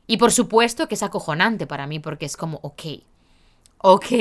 Y 0.08 0.18
por 0.18 0.32
supuesto 0.32 0.88
que 0.88 0.95
es 0.95 1.03
acojonante 1.03 1.68
para 1.68 1.86
mí 1.86 1.99
porque 1.99 2.26
es 2.26 2.38
como, 2.38 2.60
ok, 2.64 2.84
ok, 3.80 4.12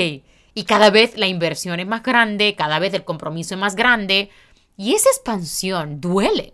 y 0.53 0.63
cada 0.63 0.89
vez 0.89 1.17
la 1.17 1.27
inversión 1.27 1.79
es 1.79 1.87
más 1.87 2.03
grande, 2.03 2.55
cada 2.55 2.79
vez 2.79 2.93
el 2.93 3.05
compromiso 3.05 3.53
es 3.53 3.59
más 3.59 3.75
grande. 3.75 4.29
Y 4.75 4.93
esa 4.93 5.09
expansión 5.09 6.01
duele. 6.01 6.53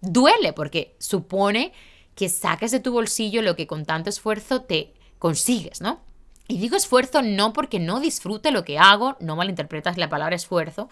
Duele 0.00 0.52
porque 0.52 0.96
supone 0.98 1.72
que 2.14 2.28
saques 2.28 2.70
de 2.70 2.80
tu 2.80 2.92
bolsillo 2.92 3.42
lo 3.42 3.54
que 3.54 3.66
con 3.66 3.84
tanto 3.84 4.10
esfuerzo 4.10 4.62
te 4.62 4.94
consigues, 5.18 5.80
¿no? 5.80 6.00
Y 6.48 6.58
digo 6.58 6.76
esfuerzo 6.76 7.22
no 7.22 7.52
porque 7.52 7.78
no 7.78 8.00
disfrute 8.00 8.50
lo 8.50 8.64
que 8.64 8.78
hago, 8.78 9.16
no 9.20 9.36
malinterpretas 9.36 9.98
la 9.98 10.08
palabra 10.08 10.36
esfuerzo, 10.36 10.88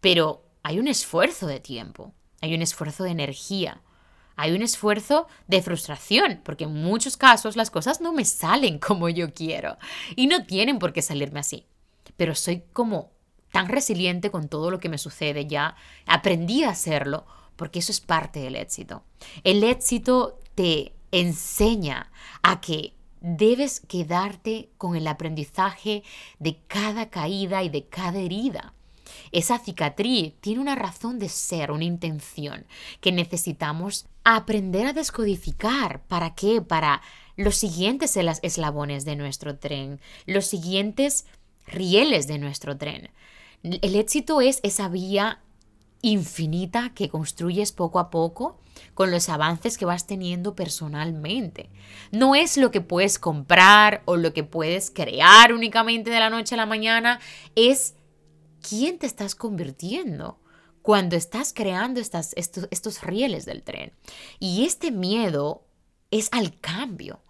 pero 0.00 0.42
hay 0.62 0.78
un 0.78 0.88
esfuerzo 0.88 1.46
de 1.46 1.60
tiempo, 1.60 2.12
hay 2.40 2.54
un 2.54 2.62
esfuerzo 2.62 3.04
de 3.04 3.10
energía, 3.10 3.80
hay 4.40 4.52
un 4.52 4.62
esfuerzo 4.62 5.26
de 5.48 5.60
frustración, 5.60 6.40
porque 6.42 6.64
en 6.64 6.72
muchos 6.72 7.16
casos 7.16 7.56
las 7.56 7.70
cosas 7.70 8.00
no 8.00 8.12
me 8.12 8.24
salen 8.24 8.78
como 8.86 9.08
yo 9.08 9.32
quiero 9.34 9.76
y 10.16 10.26
no 10.26 10.44
tienen 10.44 10.78
por 10.78 10.92
qué 10.92 11.02
salirme 11.02 11.40
así. 11.40 11.66
Pero 12.16 12.34
soy 12.34 12.62
como 12.72 13.10
tan 13.52 13.68
resiliente 13.68 14.30
con 14.30 14.48
todo 14.48 14.70
lo 14.70 14.80
que 14.80 14.88
me 14.88 14.98
sucede 14.98 15.46
ya, 15.46 15.76
aprendí 16.06 16.62
a 16.62 16.70
hacerlo 16.70 17.26
porque 17.56 17.80
eso 17.80 17.92
es 17.92 18.00
parte 18.00 18.40
del 18.40 18.56
éxito. 18.56 19.02
El 19.44 19.62
éxito 19.64 20.38
te 20.54 20.94
enseña 21.12 22.10
a 22.42 22.60
que 22.60 22.94
debes 23.20 23.80
quedarte 23.80 24.70
con 24.78 24.96
el 24.96 25.06
aprendizaje 25.06 26.02
de 26.38 26.58
cada 26.66 27.10
caída 27.10 27.62
y 27.62 27.68
de 27.68 27.86
cada 27.86 28.18
herida. 28.18 28.72
Esa 29.32 29.58
cicatriz 29.58 30.34
tiene 30.40 30.60
una 30.60 30.74
razón 30.74 31.18
de 31.18 31.28
ser, 31.28 31.70
una 31.70 31.84
intención 31.84 32.66
que 33.00 33.12
necesitamos 33.12 34.06
aprender 34.24 34.86
a 34.86 34.92
descodificar. 34.92 36.02
¿Para 36.08 36.34
qué? 36.34 36.60
Para 36.60 37.00
los 37.36 37.56
siguientes 37.56 38.16
eslabones 38.16 39.04
de 39.04 39.16
nuestro 39.16 39.56
tren, 39.58 40.00
los 40.26 40.46
siguientes 40.46 41.26
rieles 41.66 42.26
de 42.26 42.38
nuestro 42.38 42.76
tren. 42.76 43.10
El 43.62 43.94
éxito 43.94 44.40
es 44.40 44.60
esa 44.62 44.88
vía 44.88 45.40
infinita 46.02 46.92
que 46.94 47.08
construyes 47.08 47.72
poco 47.72 47.98
a 47.98 48.10
poco 48.10 48.58
con 48.94 49.10
los 49.10 49.28
avances 49.28 49.76
que 49.76 49.84
vas 49.84 50.06
teniendo 50.06 50.54
personalmente. 50.54 51.68
No 52.10 52.34
es 52.34 52.56
lo 52.56 52.70
que 52.70 52.80
puedes 52.80 53.18
comprar 53.18 54.02
o 54.06 54.16
lo 54.16 54.32
que 54.32 54.44
puedes 54.44 54.90
crear 54.90 55.52
únicamente 55.52 56.10
de 56.10 56.20
la 56.20 56.30
noche 56.30 56.54
a 56.54 56.58
la 56.58 56.66
mañana, 56.66 57.20
es 57.54 57.94
quién 58.60 58.98
te 58.98 59.06
estás 59.06 59.34
convirtiendo 59.34 60.38
cuando 60.82 61.16
estás 61.16 61.52
creando 61.52 62.00
estas, 62.00 62.32
estos, 62.36 62.68
estos 62.70 63.02
rieles 63.02 63.44
del 63.44 63.62
tren. 63.62 63.92
Y 64.38 64.64
este 64.64 64.90
miedo 64.90 65.66
es 66.10 66.28
al 66.32 66.58
cambio. 66.60 67.20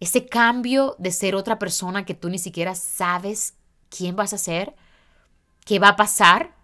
Ese 0.00 0.26
cambio 0.26 0.96
de 0.98 1.10
ser 1.10 1.34
otra 1.34 1.58
persona 1.58 2.04
que 2.04 2.14
tú 2.14 2.28
ni 2.28 2.38
siquiera 2.38 2.74
sabes 2.74 3.54
quién 3.88 4.16
vas 4.16 4.32
a 4.32 4.38
ser, 4.38 4.74
qué 5.64 5.78
va 5.78 5.88
a 5.88 5.96
pasar, 5.96 6.54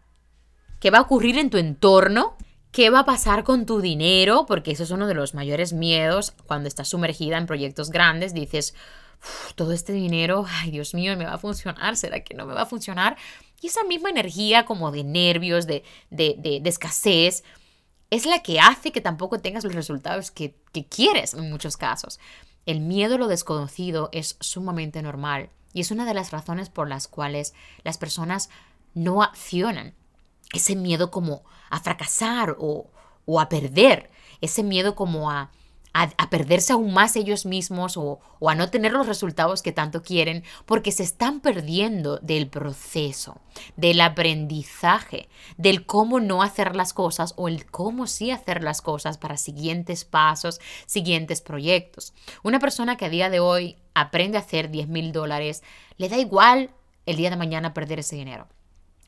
qué 0.80 0.90
va 0.90 0.98
a 0.98 1.02
ocurrir 1.02 1.38
en 1.38 1.50
tu 1.50 1.58
entorno, 1.58 2.36
qué 2.72 2.90
va 2.90 3.00
a 3.00 3.04
pasar 3.04 3.44
con 3.44 3.66
tu 3.66 3.80
dinero, 3.80 4.44
porque 4.46 4.72
eso 4.72 4.82
es 4.82 4.90
uno 4.90 5.06
de 5.06 5.14
los 5.14 5.34
mayores 5.34 5.72
miedos 5.72 6.34
cuando 6.46 6.68
estás 6.68 6.88
sumergida 6.88 7.38
en 7.38 7.46
proyectos 7.46 7.90
grandes, 7.90 8.34
dices, 8.34 8.74
todo 9.56 9.72
este 9.72 9.92
dinero, 9.92 10.44
ay 10.48 10.70
Dios 10.70 10.94
mío, 10.94 11.16
¿me 11.16 11.24
va 11.24 11.34
a 11.34 11.38
funcionar? 11.38 11.96
¿Será 11.96 12.20
que 12.20 12.34
no 12.34 12.46
me 12.46 12.54
va 12.54 12.62
a 12.62 12.66
funcionar? 12.66 13.16
Y 13.60 13.68
esa 13.68 13.84
misma 13.84 14.10
energía 14.10 14.66
como 14.66 14.90
de 14.90 15.04
nervios, 15.04 15.66
de, 15.66 15.84
de, 16.10 16.62
escasez, 16.64 17.42
es 18.10 18.26
la 18.26 18.42
que 18.42 18.60
hace 18.60 18.92
que 18.92 19.00
tampoco 19.00 19.40
tengas 19.40 19.64
los 19.64 19.74
resultados 19.74 20.30
que, 20.30 20.54
que 20.72 20.86
quieres 20.86 21.34
en 21.34 21.50
muchos 21.50 21.76
casos. 21.76 22.20
El 22.66 22.80
miedo 22.80 23.16
a 23.16 23.18
lo 23.18 23.28
desconocido 23.28 24.08
es 24.12 24.36
sumamente 24.40 25.02
normal 25.02 25.50
y 25.72 25.80
es 25.80 25.90
una 25.90 26.06
de 26.06 26.14
las 26.14 26.30
razones 26.30 26.68
por 26.68 26.88
las 26.88 27.08
cuales 27.08 27.54
las 27.82 27.98
personas 27.98 28.48
no 28.94 29.22
accionan. 29.22 29.94
Ese 30.52 30.76
miedo 30.76 31.10
como 31.10 31.42
a 31.70 31.80
fracasar 31.80 32.56
o, 32.58 32.90
o 33.26 33.40
a 33.40 33.48
perder, 33.48 34.10
ese 34.40 34.62
miedo 34.62 34.94
como 34.94 35.30
a 35.30 35.50
a, 35.92 36.30
perderse 36.30 36.72
aún 36.72 36.92
más 36.92 37.16
ellos 37.16 37.46
mismos 37.46 37.96
o, 37.96 38.20
o 38.38 38.50
a 38.50 38.54
no 38.54 38.70
tener 38.70 38.92
los 38.92 39.06
resultados 39.06 39.62
que 39.62 39.72
tanto 39.72 40.02
quieren 40.02 40.44
porque 40.66 40.92
se 40.92 41.02
están 41.02 41.40
perdiendo 41.40 42.18
del 42.18 42.48
proceso, 42.48 43.40
del 43.76 44.00
aprendizaje, 44.00 45.28
del 45.56 45.86
cómo 45.86 46.20
no 46.20 46.42
hacer 46.42 46.76
las 46.76 46.92
cosas 46.92 47.34
o 47.36 47.48
el 47.48 47.66
cómo 47.66 48.06
sí 48.06 48.30
hacer 48.30 48.62
las 48.62 48.82
cosas 48.82 49.18
para 49.18 49.36
siguientes 49.36 50.04
pasos, 50.04 50.60
siguientes 50.86 51.40
proyectos. 51.40 52.14
Una 52.42 52.58
persona 52.58 52.96
que 52.96 53.06
a 53.06 53.10
día 53.10 53.30
de 53.30 53.40
hoy 53.40 53.76
aprende 53.94 54.38
a 54.38 54.42
hacer 54.42 54.70
10 54.70 54.88
mil 54.88 55.12
dólares, 55.12 55.62
le 55.96 56.08
da 56.08 56.18
igual 56.18 56.70
el 57.06 57.16
día 57.16 57.30
de 57.30 57.36
mañana 57.36 57.74
perder 57.74 58.00
ese 58.00 58.16
dinero 58.16 58.48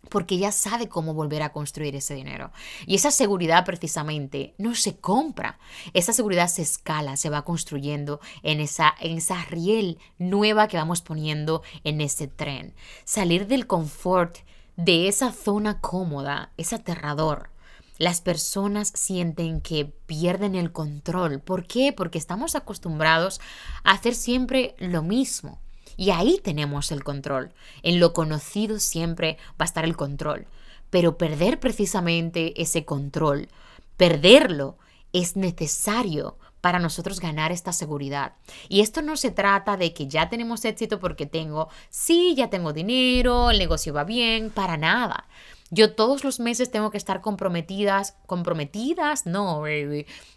porque 0.08 0.38
ya 0.38 0.52
sabe 0.52 0.88
cómo 0.88 1.14
volver 1.14 1.42
a 1.42 1.52
construir 1.52 1.94
ese 1.94 2.14
dinero. 2.14 2.52
Y 2.86 2.94
esa 2.94 3.10
seguridad 3.10 3.64
precisamente 3.64 4.54
no 4.58 4.74
se 4.74 4.96
compra, 4.96 5.58
esa 5.92 6.12
seguridad 6.12 6.48
se 6.48 6.62
escala, 6.62 7.16
se 7.16 7.30
va 7.30 7.44
construyendo 7.44 8.20
en 8.42 8.60
esa, 8.60 8.94
en 9.00 9.18
esa 9.18 9.44
riel 9.44 9.98
nueva 10.18 10.68
que 10.68 10.76
vamos 10.76 11.02
poniendo 11.02 11.62
en 11.84 12.00
ese 12.00 12.28
tren. 12.28 12.74
Salir 13.04 13.46
del 13.46 13.66
confort 13.66 14.38
de 14.76 15.08
esa 15.08 15.32
zona 15.32 15.80
cómoda 15.80 16.52
es 16.56 16.72
aterrador. 16.72 17.50
Las 17.98 18.22
personas 18.22 18.90
sienten 18.94 19.60
que 19.60 19.84
pierden 19.84 20.54
el 20.54 20.72
control. 20.72 21.40
¿Por 21.40 21.66
qué? 21.66 21.92
Porque 21.92 22.16
estamos 22.16 22.54
acostumbrados 22.54 23.42
a 23.84 23.92
hacer 23.92 24.14
siempre 24.14 24.74
lo 24.78 25.02
mismo. 25.02 25.60
Y 26.00 26.12
ahí 26.12 26.40
tenemos 26.42 26.92
el 26.92 27.04
control. 27.04 27.52
En 27.82 28.00
lo 28.00 28.14
conocido 28.14 28.78
siempre 28.78 29.36
va 29.50 29.56
a 29.58 29.64
estar 29.64 29.84
el 29.84 29.98
control. 29.98 30.46
Pero 30.88 31.18
perder 31.18 31.60
precisamente 31.60 32.54
ese 32.62 32.86
control, 32.86 33.50
perderlo, 33.98 34.78
es 35.12 35.36
necesario 35.36 36.38
para 36.62 36.78
nosotros 36.78 37.20
ganar 37.20 37.52
esta 37.52 37.74
seguridad. 37.74 38.32
Y 38.70 38.80
esto 38.80 39.02
no 39.02 39.18
se 39.18 39.30
trata 39.30 39.76
de 39.76 39.92
que 39.92 40.06
ya 40.06 40.30
tenemos 40.30 40.64
éxito 40.64 41.00
porque 41.00 41.26
tengo, 41.26 41.68
sí, 41.90 42.34
ya 42.34 42.48
tengo 42.48 42.72
dinero, 42.72 43.50
el 43.50 43.58
negocio 43.58 43.92
va 43.92 44.04
bien, 44.04 44.48
para 44.48 44.78
nada. 44.78 45.28
Yo 45.68 45.94
todos 45.94 46.24
los 46.24 46.40
meses 46.40 46.70
tengo 46.70 46.90
que 46.90 46.96
estar 46.96 47.20
comprometidas, 47.20 48.16
comprometidas, 48.24 49.26
no, 49.26 49.64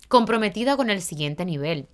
comprometida 0.09 0.76
con 0.76 0.89
el 0.89 1.01
siguiente 1.01 1.45
nivel. 1.45 1.88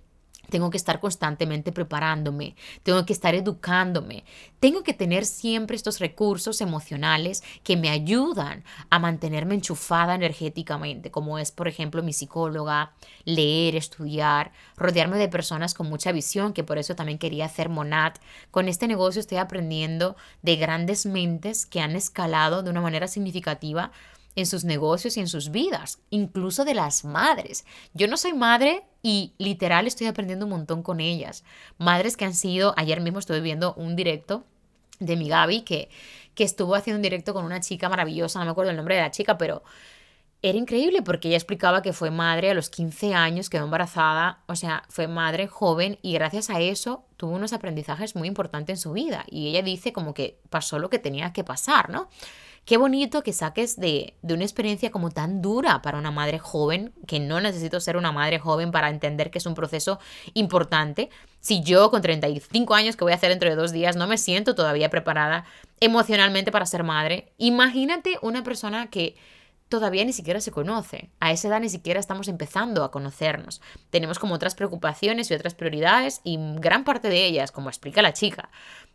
Tengo 0.50 0.70
que 0.70 0.76
estar 0.76 1.00
constantemente 1.00 1.72
preparándome, 1.72 2.54
tengo 2.82 3.06
que 3.06 3.12
estar 3.12 3.34
educándome, 3.34 4.24
tengo 4.58 4.82
que 4.82 4.92
tener 4.92 5.24
siempre 5.24 5.76
estos 5.76 5.98
recursos 5.98 6.60
emocionales 6.60 7.42
que 7.62 7.76
me 7.76 7.88
ayudan 7.88 8.64
a 8.90 8.98
mantenerme 8.98 9.54
enchufada 9.54 10.14
energéticamente, 10.14 11.10
como 11.10 11.38
es, 11.38 11.52
por 11.52 11.68
ejemplo, 11.68 12.02
mi 12.02 12.12
psicóloga, 12.12 12.92
leer, 13.24 13.76
estudiar, 13.76 14.52
rodearme 14.76 15.16
de 15.16 15.28
personas 15.28 15.74
con 15.74 15.88
mucha 15.88 16.12
visión, 16.12 16.52
que 16.52 16.64
por 16.64 16.78
eso 16.78 16.94
también 16.94 17.18
quería 17.18 17.46
hacer 17.46 17.68
Monat. 17.68 18.18
Con 18.50 18.68
este 18.68 18.88
negocio 18.88 19.20
estoy 19.20 19.38
aprendiendo 19.38 20.16
de 20.42 20.56
grandes 20.56 21.06
mentes 21.06 21.66
que 21.66 21.80
han 21.80 21.96
escalado 21.96 22.62
de 22.62 22.70
una 22.70 22.80
manera 22.80 23.08
significativa 23.08 23.92
en 24.40 24.46
sus 24.46 24.64
negocios 24.64 25.16
y 25.16 25.20
en 25.20 25.28
sus 25.28 25.50
vidas, 25.50 26.00
incluso 26.10 26.64
de 26.64 26.74
las 26.74 27.04
madres. 27.04 27.64
Yo 27.94 28.08
no 28.08 28.16
soy 28.16 28.32
madre 28.32 28.84
y 29.02 29.34
literal 29.38 29.86
estoy 29.86 30.06
aprendiendo 30.06 30.46
un 30.46 30.50
montón 30.50 30.82
con 30.82 31.00
ellas. 31.00 31.44
Madres 31.78 32.16
que 32.16 32.24
han 32.24 32.34
sido, 32.34 32.74
ayer 32.76 33.00
mismo 33.00 33.18
estuve 33.18 33.40
viendo 33.40 33.74
un 33.74 33.96
directo 33.96 34.44
de 34.98 35.16
mi 35.16 35.28
Gaby 35.28 35.62
que, 35.62 35.88
que 36.34 36.44
estuvo 36.44 36.74
haciendo 36.74 36.98
un 36.98 37.02
directo 37.02 37.32
con 37.32 37.44
una 37.44 37.60
chica 37.60 37.88
maravillosa, 37.88 38.38
no 38.38 38.44
me 38.44 38.50
acuerdo 38.50 38.70
el 38.70 38.76
nombre 38.76 38.96
de 38.96 39.02
la 39.02 39.10
chica, 39.10 39.38
pero 39.38 39.62
era 40.42 40.56
increíble 40.56 41.02
porque 41.02 41.28
ella 41.28 41.36
explicaba 41.36 41.82
que 41.82 41.92
fue 41.92 42.10
madre 42.10 42.50
a 42.50 42.54
los 42.54 42.70
15 42.70 43.14
años, 43.14 43.50
quedó 43.50 43.64
embarazada, 43.64 44.40
o 44.46 44.56
sea, 44.56 44.84
fue 44.88 45.06
madre 45.06 45.46
joven 45.48 45.98
y 46.00 46.14
gracias 46.14 46.48
a 46.48 46.60
eso 46.60 47.04
tuvo 47.18 47.32
unos 47.32 47.52
aprendizajes 47.52 48.16
muy 48.16 48.26
importantes 48.26 48.78
en 48.78 48.82
su 48.82 48.92
vida. 48.92 49.24
Y 49.28 49.48
ella 49.48 49.62
dice 49.62 49.92
como 49.92 50.14
que 50.14 50.40
pasó 50.48 50.78
lo 50.78 50.88
que 50.88 50.98
tenía 50.98 51.34
que 51.34 51.44
pasar, 51.44 51.90
¿no? 51.90 52.08
Qué 52.64 52.76
bonito 52.76 53.22
que 53.22 53.32
saques 53.32 53.80
de, 53.80 54.14
de, 54.22 54.34
una 54.34 54.44
experiencia 54.44 54.90
como 54.90 55.10
tan 55.10 55.42
dura 55.42 55.82
para 55.82 55.98
una 55.98 56.10
madre 56.10 56.38
joven, 56.38 56.92
que 57.06 57.18
no 57.18 57.40
necesito 57.40 57.80
ser 57.80 57.96
una 57.96 58.12
madre 58.12 58.38
joven 58.38 58.70
para 58.70 58.90
entender 58.90 59.30
que 59.30 59.38
es 59.38 59.46
un 59.46 59.54
proceso 59.54 59.98
importante. 60.34 61.10
Si 61.40 61.62
yo 61.62 61.90
con 61.90 62.02
35 62.02 62.74
años 62.74 62.96
que 62.96 63.04
voy 63.04 63.12
a 63.12 63.16
hacer 63.16 63.30
dentro 63.30 63.48
de 63.48 63.56
dos 63.56 63.72
días 63.72 63.96
no 63.96 64.06
me 64.06 64.18
siento 64.18 64.54
todavía 64.54 64.90
preparada 64.90 65.44
emocionalmente 65.80 66.52
para 66.52 66.66
ser 66.66 66.84
madre, 66.84 67.32
imagínate 67.38 68.18
una 68.22 68.44
persona 68.44 68.88
que 68.88 69.16
todavía 69.70 70.04
ni 70.04 70.12
siquiera 70.12 70.40
se 70.40 70.50
conoce. 70.50 71.10
A 71.20 71.30
esa 71.30 71.48
edad 71.48 71.60
ni 71.60 71.70
siquiera 71.70 72.00
estamos 72.00 72.28
empezando 72.28 72.82
a 72.84 72.90
conocernos. 72.90 73.62
Tenemos 73.88 74.18
como 74.18 74.34
otras 74.34 74.56
preocupaciones 74.56 75.30
y 75.30 75.34
otras 75.34 75.54
prioridades 75.54 76.20
y 76.24 76.38
gran 76.56 76.84
parte 76.84 77.08
de 77.08 77.24
ellas, 77.24 77.52
como 77.52 77.70
explica 77.70 78.02
la 78.02 78.12
chica, 78.12 78.50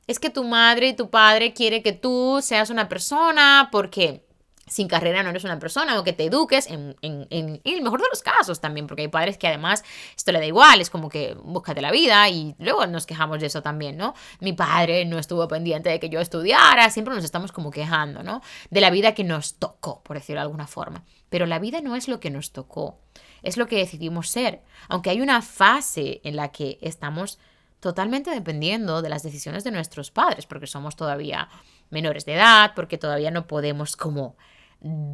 es 0.07 0.19
que 0.19 0.29
tu 0.29 0.43
madre 0.43 0.89
y 0.89 0.93
tu 0.93 1.09
padre 1.09 1.53
quiere 1.53 1.81
que 1.81 1.93
tú 1.93 2.39
seas 2.41 2.69
una 2.69 2.87
persona 2.87 3.69
porque 3.71 4.25
sin 4.67 4.87
carrera 4.87 5.21
no 5.21 5.29
eres 5.29 5.43
una 5.43 5.59
persona 5.59 5.99
o 5.99 6.03
que 6.03 6.13
te 6.13 6.25
eduques 6.25 6.67
en, 6.67 6.95
el 7.01 7.81
mejor 7.81 8.01
de 8.01 8.07
los 8.09 8.23
casos 8.23 8.59
también, 8.59 8.87
porque 8.87 9.03
hay 9.03 9.07
padres 9.07 9.37
que 9.37 9.47
además 9.47 9.83
esto 10.15 10.31
le 10.31 10.39
da 10.39 10.45
igual, 10.45 10.81
es 10.81 10.89
como 10.89 11.09
que 11.09 11.35
búscate 11.35 11.81
la 11.81 11.91
vida 11.91 12.27
y 12.29 12.55
luego 12.57 12.85
nos 12.87 13.05
quejamos 13.05 13.39
de 13.39 13.47
eso 13.47 13.61
también, 13.61 13.97
¿no? 13.97 14.15
Mi 14.39 14.53
padre 14.53 15.05
no 15.05 15.19
estuvo 15.19 15.47
pendiente 15.47 15.89
de 15.89 15.99
que 15.99 16.09
yo 16.09 16.19
estudiara, 16.19 16.89
siempre 16.89 17.13
nos 17.13 17.23
estamos 17.23 17.51
como 17.51 17.69
quejando, 17.69 18.23
¿no? 18.23 18.41
De 18.71 18.81
la 18.81 18.89
vida 18.89 19.13
que 19.13 19.23
nos 19.23 19.55
tocó, 19.55 20.01
por 20.03 20.17
decirlo 20.17 20.39
de 20.39 20.45
alguna 20.45 20.67
forma. 20.67 21.03
Pero 21.29 21.45
la 21.45 21.59
vida 21.59 21.81
no 21.81 21.95
es 21.95 22.07
lo 22.07 22.19
que 22.19 22.31
nos 22.31 22.51
tocó, 22.51 22.99
es 23.43 23.57
lo 23.57 23.67
que 23.67 23.77
decidimos 23.77 24.29
ser, 24.29 24.63
aunque 24.89 25.11
hay 25.11 25.21
una 25.21 25.41
fase 25.43 26.21
en 26.23 26.35
la 26.35 26.51
que 26.51 26.79
estamos 26.81 27.37
totalmente 27.85 28.31
dependiendo 28.31 29.03
de 29.03 29.09
las 29.09 29.21
decisiones 29.21 29.63
de 29.63 29.69
nuestros 29.69 30.09
padres, 30.09 30.47
porque 30.47 30.65
somos 30.65 30.95
todavía 30.95 31.49
menores 31.91 32.25
de 32.25 32.33
edad, 32.33 32.71
porque 32.75 32.97
todavía 32.97 33.29
no 33.29 33.45
podemos 33.45 33.95
como 33.95 34.37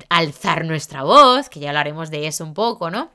alzar 0.07 0.63
nuestra 0.63 1.03
voz, 1.03 1.49
que 1.49 1.59
ya 1.59 1.67
hablaremos 1.67 2.09
de 2.11 2.27
eso 2.27 2.45
un 2.45 2.53
poco, 2.53 2.89
¿no? 2.89 3.11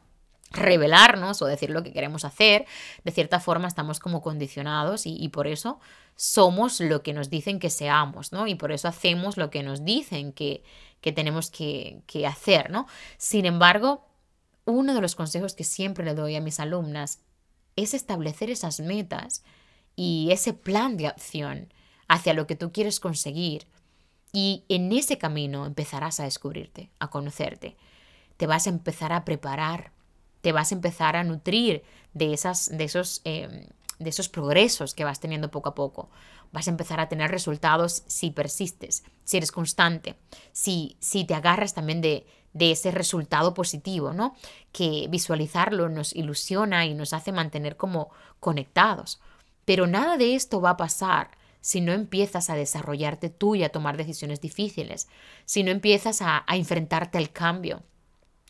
revelarnos 0.51 1.41
o 1.41 1.47
decir 1.47 1.71
lo 1.71 1.83
que 1.83 1.95
queremos 1.95 2.27
hacer, 2.27 2.67
de 3.03 3.13
cierta 3.13 3.41
forma 3.41 3.67
estamos 3.67 3.99
como 3.99 4.21
condicionados 4.21 5.07
y, 5.07 5.27
por 5.31 5.47
eso 5.47 5.81
somos 6.17 6.79
lo 6.81 7.03
que 7.03 7.15
nos 7.15 7.31
dicen 7.31 7.59
que 7.59 7.71
seamos, 7.71 8.33
¿no? 8.33 8.47
Y 8.47 8.57
por 8.57 8.73
eso 8.73 8.89
hacemos 8.89 9.39
lo 9.39 9.49
que 9.49 9.63
nos 9.63 9.87
dicen 9.87 10.35
que, 10.35 10.65
que 11.01 11.13
tenemos 11.13 11.51
que, 11.51 12.03
que 12.07 12.27
hacer, 12.27 12.71
¿no? 12.71 12.87
Sin 13.17 13.47
embargo, 13.47 14.07
uno 14.67 14.93
de 14.93 15.01
los 15.01 15.17
consejos 15.17 15.55
que 15.55 15.65
siempre 15.65 16.05
le 16.05 16.15
doy 16.15 16.37
a 16.37 16.43
mis 16.43 16.61
alumnas 16.61 17.26
es 17.77 17.95
establecer 17.95 18.51
esas 18.51 18.81
metas 18.81 19.45
y 19.95 20.29
ese 20.31 20.53
plan 20.53 20.97
de 20.97 21.07
acción 21.07 21.73
hacia 22.09 22.35
lo 22.35 22.47
que 22.47 22.57
tú 22.57 22.73
quieres 22.73 23.01
conseguir 23.01 23.67
y 24.33 24.65
en 24.69 24.93
ese 24.93 25.19
camino 25.19 25.65
empezarás 25.65 26.21
a 26.21 26.25
descubrirte, 26.25 26.91
a 26.99 27.09
conocerte. 27.09 27.77
Te 28.37 28.47
vas 28.47 28.67
a 28.67 28.71
empezar 28.71 29.13
a 29.13 29.25
preparar, 29.25 29.93
te 30.43 30.53
vas 30.53 30.73
a 30.73 30.75
empezar 30.75 31.17
a 31.17 31.25
nutrir 31.25 31.85
de, 32.13 32.35
esas, 32.35 32.69
de, 32.77 32.85
esos, 32.85 33.23
em, 33.25 33.67
de 33.99 34.11
esos 34.11 34.29
progresos 34.29 34.93
que 34.93 35.05
vas 35.05 35.21
teniendo 35.21 35.51
poco 35.51 35.71
a 35.71 35.75
poco. 35.75 36.11
Vas 36.53 36.67
a 36.69 36.71
empezar 36.71 37.01
a 37.01 37.09
tener 37.09 37.31
resultados 37.31 38.03
si 38.07 38.31
persistes, 38.31 39.05
si 39.25 39.39
eres 39.39 39.53
constante, 39.53 40.17
si, 40.53 40.97
si 41.01 41.25
te 41.25 41.35
agarras 41.35 41.73
también 41.73 42.03
de, 42.03 42.27
de 42.57 42.71
ese 42.73 42.91
resultado 42.91 43.53
positivo, 43.53 44.13
¿no? 44.13 44.35
Que 44.73 45.09
visualizarlo 45.11 45.89
nos 45.91 46.15
ilusiona 46.15 46.87
y 46.87 46.95
nos 46.95 47.13
hace 47.13 47.31
mantener 47.31 47.77
como 47.77 48.11
conectados. 48.41 49.21
Pero 49.67 49.87
nada 49.87 50.17
de 50.17 50.35
esto 50.35 50.61
va 50.61 50.71
a 50.71 50.77
pasar 50.77 51.31
si 51.61 51.81
no 51.81 51.93
empiezas 51.93 52.49
a 52.49 52.55
desarrollarte 52.55 53.29
tú 53.29 53.57
y 53.57 53.65
a 53.65 53.71
tomar 53.71 53.97
decisiones 53.97 54.41
difíciles, 54.41 55.09
si 55.45 55.65
no 55.65 55.71
empiezas 55.71 56.23
a, 56.23 56.45
enfrentarte 56.49 57.19
al 57.19 57.31
cambio, 57.31 57.83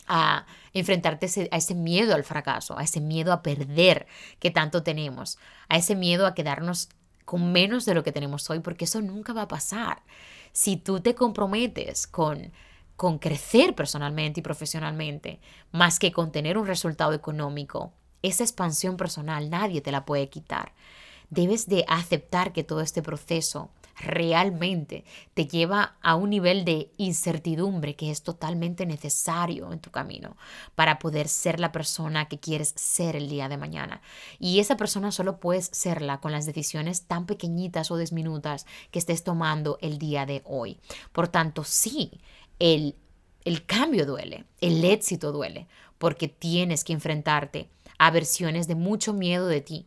a 0.07 0.47
enfrentarte 0.73 1.27
a 1.51 1.57
ese 1.57 1.75
miedo 1.75 2.15
al 2.15 2.25
fracaso, 2.25 2.79
a 2.79 2.85
ese 2.85 3.01
miedo 3.01 3.33
a 3.33 3.43
perder 3.43 4.07
que 4.39 4.51
tanto 4.51 4.83
tenemos, 4.83 5.39
a 5.69 5.79
ese 5.79 5.97
miedo 5.97 6.27
a 6.27 6.35
quedarnos 6.35 6.91
con 7.25 7.53
menos 7.53 7.87
de 7.87 7.95
lo 7.95 8.05
que 8.05 8.13
tenemos 8.13 8.49
hoy, 8.51 8.61
porque 8.61 8.85
eso 8.85 9.01
nunca 9.01 9.33
va 9.33 9.43
a 9.43 9.49
pasar. 9.49 10.03
Si 10.53 10.77
tú 10.77 11.01
te 11.01 11.15
comprometes 11.15 12.07
con 12.07 12.53
con 12.97 13.19
crecer 13.19 13.75
personalmente 13.75 14.41
y 14.41 14.43
profesionalmente, 14.43 15.41
más 15.73 15.99
que 15.99 16.13
con 16.13 16.33
tener 16.33 16.59
un 16.59 16.67
resultado 16.67 17.13
económico, 17.13 17.93
esa 18.23 18.43
expansión 18.43 18.97
personal 18.97 19.51
nadie 19.51 19.81
te 19.81 19.93
la 19.93 20.05
puede 20.05 20.29
quitar 20.29 20.73
debes 21.31 21.69
de 21.69 21.85
aceptar 21.89 22.53
que 22.53 22.65
todo 22.65 22.81
este 22.81 23.03
proceso 23.03 23.71
realmente 23.99 25.05
te 25.33 25.47
lleva 25.47 25.97
a 26.03 26.17
un 26.17 26.29
nivel 26.29 26.67
de 26.67 26.93
incertidumbre 26.99 27.97
que 27.97 28.11
es 28.11 28.23
totalmente 28.23 28.85
necesario 28.85 29.73
en 29.73 29.81
tu 29.81 29.91
camino 29.91 30.37
para 30.75 30.99
poder 30.99 31.29
ser 31.29 31.61
la 31.61 31.73
persona 31.73 32.29
que 32.29 32.39
quieres 32.39 32.75
ser 32.77 33.17
el 33.17 33.31
día 33.31 33.49
de 33.49 33.57
mañana. 33.57 34.03
Y 34.39 34.61
esa 34.61 34.77
persona 34.77 35.13
solo 35.13 35.41
puedes 35.41 35.71
serla 35.73 36.21
con 36.21 36.31
las 36.31 36.45
decisiones 36.45 37.05
tan 37.05 37.25
pequeñitas 37.25 37.91
o 37.91 37.97
desminutas 37.97 38.67
que 38.91 38.99
estés 38.99 39.25
tomando 39.25 39.79
el 39.81 39.99
día 39.99 40.27
de 40.27 40.43
hoy. 40.45 40.79
Por 41.13 41.29
tanto, 41.29 41.65
sí, 41.65 42.21
el, 42.59 42.95
el 43.45 43.65
cambio 43.67 44.07
duele, 44.07 44.45
el 44.61 44.85
éxito 44.85 45.33
duele, 45.33 45.67
porque 45.99 46.29
tienes 46.29 46.85
que 46.85 46.93
enfrentarte 46.93 47.69
a 47.99 48.11
versiones 48.11 48.69
de 48.69 48.75
mucho 48.75 49.13
miedo 49.13 49.47
de 49.47 49.61
ti 49.61 49.87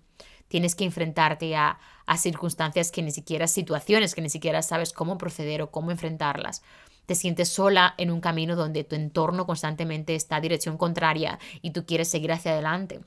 tienes 0.49 0.75
que 0.75 0.83
enfrentarte 0.83 1.55
a, 1.55 1.79
circunstancias 2.17 2.91
que 2.91 3.03
ni 3.03 3.11
siquiera, 3.11 3.47
situaciones 3.47 4.15
que 4.15 4.21
ni 4.21 4.31
siquiera 4.31 4.63
sabes 4.63 4.93
cómo 4.93 5.19
proceder 5.19 5.61
o 5.61 5.69
cómo 5.69 5.91
enfrentarlas. 5.91 6.63
Te 7.05 7.13
sientes 7.13 7.49
sola 7.49 7.93
en 7.99 8.09
un 8.09 8.19
camino 8.19 8.55
donde 8.55 8.83
tu 8.83 8.95
entorno 8.95 9.45
constantemente 9.45 10.15
está 10.15 10.37
a 10.37 10.41
dirección 10.41 10.75
contraria 10.75 11.37
y 11.61 11.69
tú 11.69 11.85
quieres 11.85 12.07
seguir 12.07 12.31
hacia 12.31 12.53
adelante. 12.53 13.01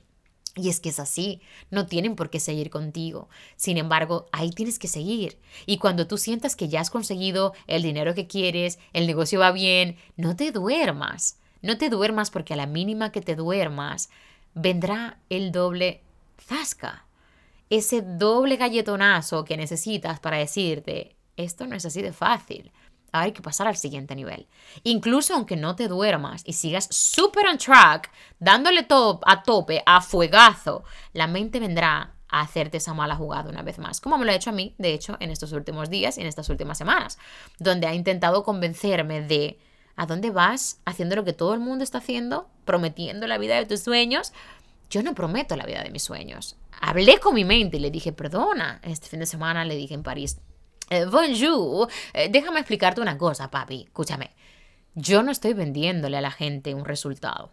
Y 0.55 0.69
es 0.69 0.79
que 0.79 0.89
es 0.89 0.99
así, 0.99 1.41
no 1.71 1.87
tienen 1.87 2.15
por 2.15 2.29
qué 2.29 2.39
seguir 2.39 2.69
contigo. 2.69 3.27
Sin 3.55 3.77
embargo, 3.77 4.27
ahí 4.31 4.51
tienes 4.51 4.77
que 4.77 4.87
seguir. 4.87 5.39
Y 5.65 5.77
cuando 5.77 6.05
tú 6.05 6.17
sientas 6.17 6.55
que 6.55 6.69
ya 6.69 6.81
has 6.81 6.91
conseguido 6.91 7.53
el 7.65 7.81
dinero 7.81 8.13
que 8.13 8.27
quieres, 8.27 8.77
el 8.93 9.07
negocio 9.07 9.39
va 9.39 9.51
bien, 9.51 9.97
no 10.15 10.35
te 10.35 10.51
duermas. 10.51 11.37
No 11.61 11.77
te 11.77 11.89
duermas 11.89 12.29
porque 12.29 12.53
a 12.53 12.57
la 12.57 12.67
mínima 12.67 13.11
que 13.11 13.21
te 13.21 13.35
duermas, 13.35 14.09
vendrá 14.53 15.17
el 15.29 15.51
doble 15.51 16.01
zasca 16.39 17.05
ese 17.77 18.01
doble 18.03 18.57
galletonazo 18.57 19.45
que 19.45 19.57
necesitas 19.57 20.19
para 20.19 20.37
decirte, 20.37 21.15
esto 21.37 21.65
no 21.65 21.75
es 21.75 21.85
así 21.85 22.03
de 22.03 22.13
fácil. 22.13 22.71
Hay 23.13 23.31
que 23.31 23.41
pasar 23.41 23.67
al 23.67 23.77
siguiente 23.77 24.15
nivel. 24.15 24.47
Incluso 24.83 25.33
aunque 25.33 25.55
no 25.55 25.75
te 25.75 25.87
duermas 25.87 26.43
y 26.45 26.53
sigas 26.53 26.87
super 26.91 27.47
on 27.47 27.57
track, 27.57 28.11
dándole 28.39 28.83
todo 28.83 29.21
a 29.25 29.43
tope, 29.43 29.81
a 29.85 30.01
fuegazo, 30.01 30.83
la 31.13 31.27
mente 31.27 31.59
vendrá 31.59 32.15
a 32.27 32.41
hacerte 32.41 32.77
esa 32.77 32.93
mala 32.93 33.15
jugada 33.15 33.49
una 33.49 33.61
vez 33.61 33.77
más, 33.77 34.01
como 34.01 34.17
me 34.17 34.25
lo 34.25 34.31
ha 34.31 34.35
hecho 34.35 34.49
a 34.49 34.53
mí, 34.53 34.75
de 34.79 34.93
hecho, 34.93 35.15
en 35.19 35.29
estos 35.29 35.53
últimos 35.53 35.89
días 35.89 36.17
y 36.17 36.21
en 36.21 36.27
estas 36.27 36.49
últimas 36.49 36.77
semanas, 36.77 37.19
donde 37.59 37.87
ha 37.87 37.93
intentado 37.93 38.43
convencerme 38.43 39.21
de 39.21 39.59
¿a 39.95 40.07
dónde 40.07 40.31
vas? 40.31 40.81
Haciendo 40.85 41.15
lo 41.15 41.23
que 41.23 41.33
todo 41.33 41.53
el 41.53 41.59
mundo 41.59 41.83
está 41.83 41.99
haciendo, 41.99 42.49
prometiendo 42.65 43.27
la 43.27 43.37
vida 43.37 43.55
de 43.55 43.67
tus 43.67 43.81
sueños. 43.81 44.33
Yo 44.89 45.03
no 45.03 45.13
prometo 45.13 45.55
la 45.55 45.65
vida 45.65 45.83
de 45.83 45.91
mis 45.91 46.03
sueños 46.03 46.57
hablé 46.83 47.17
con 47.19 47.33
mi 47.33 47.45
mente 47.45 47.77
y 47.77 47.79
le 47.79 47.91
dije, 47.91 48.11
perdona, 48.11 48.81
este 48.83 49.07
fin 49.07 49.21
de 49.21 49.25
semana 49.25 49.63
le 49.63 49.77
dije 49.77 49.93
en 49.93 50.03
París, 50.03 50.39
eh, 50.89 51.05
bonjour, 51.05 51.89
eh, 52.13 52.29
déjame 52.29 52.59
explicarte 52.59 53.01
una 53.01 53.17
cosa, 53.17 53.49
papi, 53.49 53.83
escúchame, 53.83 54.31
yo 54.95 55.23
no 55.23 55.31
estoy 55.31 55.53
vendiéndole 55.53 56.17
a 56.17 56.21
la 56.21 56.31
gente 56.31 56.73
un 56.73 56.85
resultado, 56.85 57.51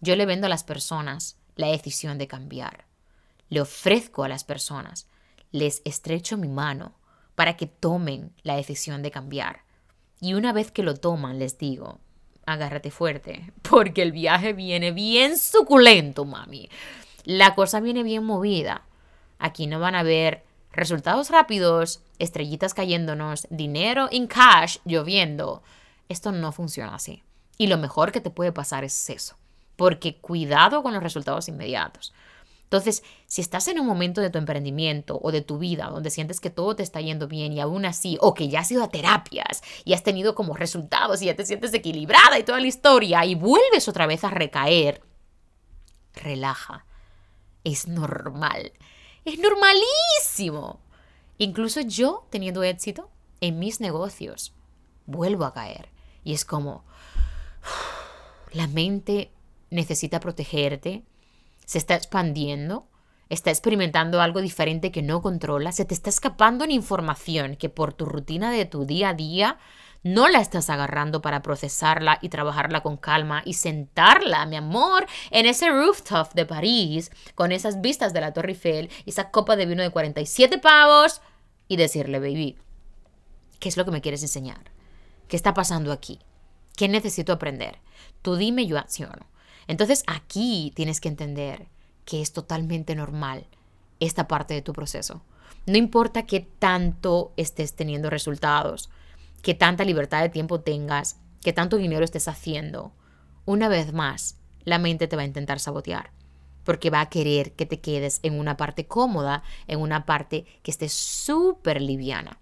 yo 0.00 0.16
le 0.16 0.26
vendo 0.26 0.46
a 0.46 0.50
las 0.50 0.64
personas 0.64 1.36
la 1.56 1.68
decisión 1.68 2.18
de 2.18 2.28
cambiar, 2.28 2.86
le 3.48 3.60
ofrezco 3.60 4.24
a 4.24 4.28
las 4.28 4.44
personas, 4.44 5.08
les 5.52 5.82
estrecho 5.84 6.36
mi 6.36 6.48
mano 6.48 6.94
para 7.34 7.56
que 7.56 7.66
tomen 7.66 8.32
la 8.42 8.56
decisión 8.56 9.02
de 9.02 9.10
cambiar. 9.10 9.64
Y 10.20 10.34
una 10.34 10.52
vez 10.52 10.70
que 10.70 10.82
lo 10.82 10.94
toman, 10.94 11.38
les 11.38 11.58
digo, 11.58 11.98
agárrate 12.46 12.90
fuerte, 12.90 13.52
porque 13.62 14.02
el 14.02 14.12
viaje 14.12 14.52
viene 14.52 14.92
bien 14.92 15.38
suculento, 15.38 16.24
mami. 16.24 16.68
La 17.24 17.54
cosa 17.54 17.80
viene 17.80 18.02
bien 18.02 18.24
movida. 18.24 18.84
Aquí 19.38 19.66
no 19.66 19.80
van 19.80 19.94
a 19.94 20.02
ver 20.02 20.44
resultados 20.72 21.30
rápidos, 21.30 22.02
estrellitas 22.20 22.74
cayéndonos, 22.74 23.48
dinero 23.50 24.08
in 24.10 24.26
cash 24.28 24.78
lloviendo. 24.84 25.62
Esto 26.08 26.30
no 26.32 26.52
funciona 26.52 26.94
así. 26.94 27.24
Y 27.58 27.66
lo 27.66 27.78
mejor 27.78 28.12
que 28.12 28.20
te 28.20 28.30
puede 28.30 28.52
pasar 28.52 28.84
es 28.84 29.10
eso, 29.10 29.36
porque 29.76 30.18
cuidado 30.18 30.82
con 30.82 30.94
los 30.94 31.02
resultados 31.02 31.48
inmediatos. 31.48 32.12
Entonces, 32.70 33.02
si 33.26 33.40
estás 33.40 33.66
en 33.66 33.80
un 33.80 33.86
momento 33.86 34.20
de 34.20 34.30
tu 34.30 34.38
emprendimiento 34.38 35.18
o 35.20 35.32
de 35.32 35.42
tu 35.42 35.58
vida 35.58 35.88
donde 35.88 36.08
sientes 36.08 36.38
que 36.38 36.50
todo 36.50 36.76
te 36.76 36.84
está 36.84 37.00
yendo 37.00 37.26
bien 37.26 37.52
y 37.52 37.58
aún 37.58 37.84
así, 37.84 38.16
o 38.20 38.32
que 38.32 38.48
ya 38.48 38.60
has 38.60 38.70
ido 38.70 38.84
a 38.84 38.88
terapias 38.88 39.60
y 39.84 39.92
has 39.92 40.04
tenido 40.04 40.36
como 40.36 40.54
resultados 40.54 41.20
y 41.20 41.26
ya 41.26 41.34
te 41.34 41.44
sientes 41.44 41.74
equilibrada 41.74 42.38
y 42.38 42.44
toda 42.44 42.60
la 42.60 42.68
historia 42.68 43.24
y 43.24 43.34
vuelves 43.34 43.88
otra 43.88 44.06
vez 44.06 44.22
a 44.22 44.30
recaer, 44.30 45.02
relaja. 46.14 46.86
Es 47.64 47.88
normal. 47.88 48.72
Es 49.24 49.38
normalísimo. 49.40 50.80
Incluso 51.40 51.80
yo, 51.80 52.26
teniendo 52.28 52.62
éxito 52.62 53.08
en 53.40 53.58
mis 53.58 53.80
negocios, 53.80 54.52
vuelvo 55.06 55.46
a 55.46 55.54
caer. 55.54 55.88
Y 56.22 56.34
es 56.34 56.44
como, 56.44 56.84
la 58.52 58.66
mente 58.66 59.32
necesita 59.70 60.20
protegerte, 60.20 61.02
se 61.64 61.78
está 61.78 61.94
expandiendo, 61.94 62.88
está 63.30 63.48
experimentando 63.48 64.20
algo 64.20 64.42
diferente 64.42 64.92
que 64.92 65.00
no 65.00 65.22
controla, 65.22 65.72
se 65.72 65.86
te 65.86 65.94
está 65.94 66.10
escapando 66.10 66.62
en 66.64 66.72
información 66.72 67.56
que 67.56 67.70
por 67.70 67.94
tu 67.94 68.04
rutina 68.04 68.50
de 68.50 68.66
tu 68.66 68.84
día 68.84 69.08
a 69.08 69.14
día 69.14 69.58
no 70.02 70.28
la 70.28 70.40
estás 70.40 70.68
agarrando 70.68 71.22
para 71.22 71.40
procesarla 71.40 72.18
y 72.20 72.28
trabajarla 72.28 72.82
con 72.82 72.98
calma 72.98 73.40
y 73.46 73.54
sentarla, 73.54 74.44
mi 74.44 74.56
amor, 74.56 75.06
en 75.30 75.46
ese 75.46 75.70
rooftop 75.70 76.34
de 76.34 76.44
París, 76.44 77.10
con 77.34 77.50
esas 77.50 77.80
vistas 77.80 78.12
de 78.12 78.20
la 78.20 78.34
Torre 78.34 78.50
Eiffel 78.50 78.90
esa 79.06 79.30
copa 79.30 79.56
de 79.56 79.64
vino 79.64 79.82
de 79.82 79.90
47 79.90 80.58
pavos 80.58 81.22
y 81.70 81.76
decirle, 81.76 82.18
baby, 82.18 82.56
¿qué 83.60 83.68
es 83.68 83.76
lo 83.76 83.84
que 83.84 83.92
me 83.92 84.00
quieres 84.00 84.22
enseñar? 84.22 84.72
¿Qué 85.28 85.36
está 85.36 85.54
pasando 85.54 85.92
aquí? 85.92 86.18
¿Qué 86.76 86.88
necesito 86.88 87.32
aprender? 87.32 87.78
Tú 88.22 88.34
dime, 88.34 88.66
yo 88.66 88.76
acciono. 88.76 89.28
Entonces 89.68 90.02
aquí 90.08 90.72
tienes 90.74 91.00
que 91.00 91.08
entender 91.08 91.68
que 92.04 92.22
es 92.22 92.32
totalmente 92.32 92.96
normal 92.96 93.46
esta 94.00 94.26
parte 94.26 94.52
de 94.52 94.62
tu 94.62 94.72
proceso. 94.72 95.22
No 95.64 95.78
importa 95.78 96.26
qué 96.26 96.40
tanto 96.40 97.32
estés 97.36 97.76
teniendo 97.76 98.10
resultados, 98.10 98.90
qué 99.40 99.54
tanta 99.54 99.84
libertad 99.84 100.22
de 100.22 100.28
tiempo 100.28 100.62
tengas, 100.62 101.20
qué 101.40 101.52
tanto 101.52 101.76
dinero 101.76 102.04
estés 102.04 102.26
haciendo, 102.26 102.92
una 103.44 103.68
vez 103.68 103.92
más, 103.92 104.38
la 104.64 104.80
mente 104.80 105.06
te 105.06 105.14
va 105.14 105.22
a 105.22 105.26
intentar 105.26 105.60
sabotear, 105.60 106.10
porque 106.70 106.88
va 106.88 107.00
a 107.00 107.10
querer 107.10 107.50
que 107.54 107.66
te 107.66 107.80
quedes 107.80 108.20
en 108.22 108.38
una 108.38 108.56
parte 108.56 108.86
cómoda, 108.86 109.42
en 109.66 109.80
una 109.80 110.06
parte 110.06 110.46
que 110.62 110.70
esté 110.70 110.88
súper 110.88 111.82
liviana. 111.82 112.38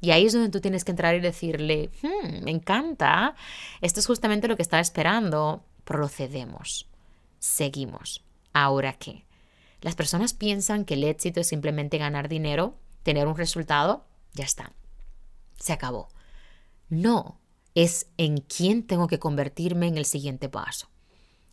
Y 0.00 0.10
ahí 0.10 0.26
es 0.26 0.32
donde 0.32 0.50
tú 0.50 0.60
tienes 0.60 0.82
que 0.82 0.90
entrar 0.90 1.14
y 1.14 1.20
decirle, 1.20 1.92
hmm, 2.02 2.42
me 2.42 2.50
encanta, 2.50 3.36
esto 3.80 4.00
es 4.00 4.06
justamente 4.08 4.48
lo 4.48 4.56
que 4.56 4.62
estaba 4.62 4.80
esperando, 4.80 5.64
procedemos, 5.84 6.88
seguimos. 7.38 8.24
¿Ahora 8.52 8.94
qué? 8.94 9.26
Las 9.80 9.94
personas 9.94 10.32
piensan 10.32 10.84
que 10.84 10.94
el 10.94 11.04
éxito 11.04 11.38
es 11.38 11.46
simplemente 11.46 11.98
ganar 11.98 12.28
dinero, 12.28 12.74
tener 13.04 13.28
un 13.28 13.36
resultado, 13.36 14.06
ya 14.34 14.44
está. 14.44 14.72
Se 15.56 15.72
acabó. 15.72 16.08
No, 16.88 17.38
es 17.76 18.08
en 18.16 18.38
quién 18.38 18.82
tengo 18.82 19.06
que 19.06 19.20
convertirme 19.20 19.86
en 19.86 19.98
el 19.98 20.04
siguiente 20.04 20.48
paso. 20.48 20.88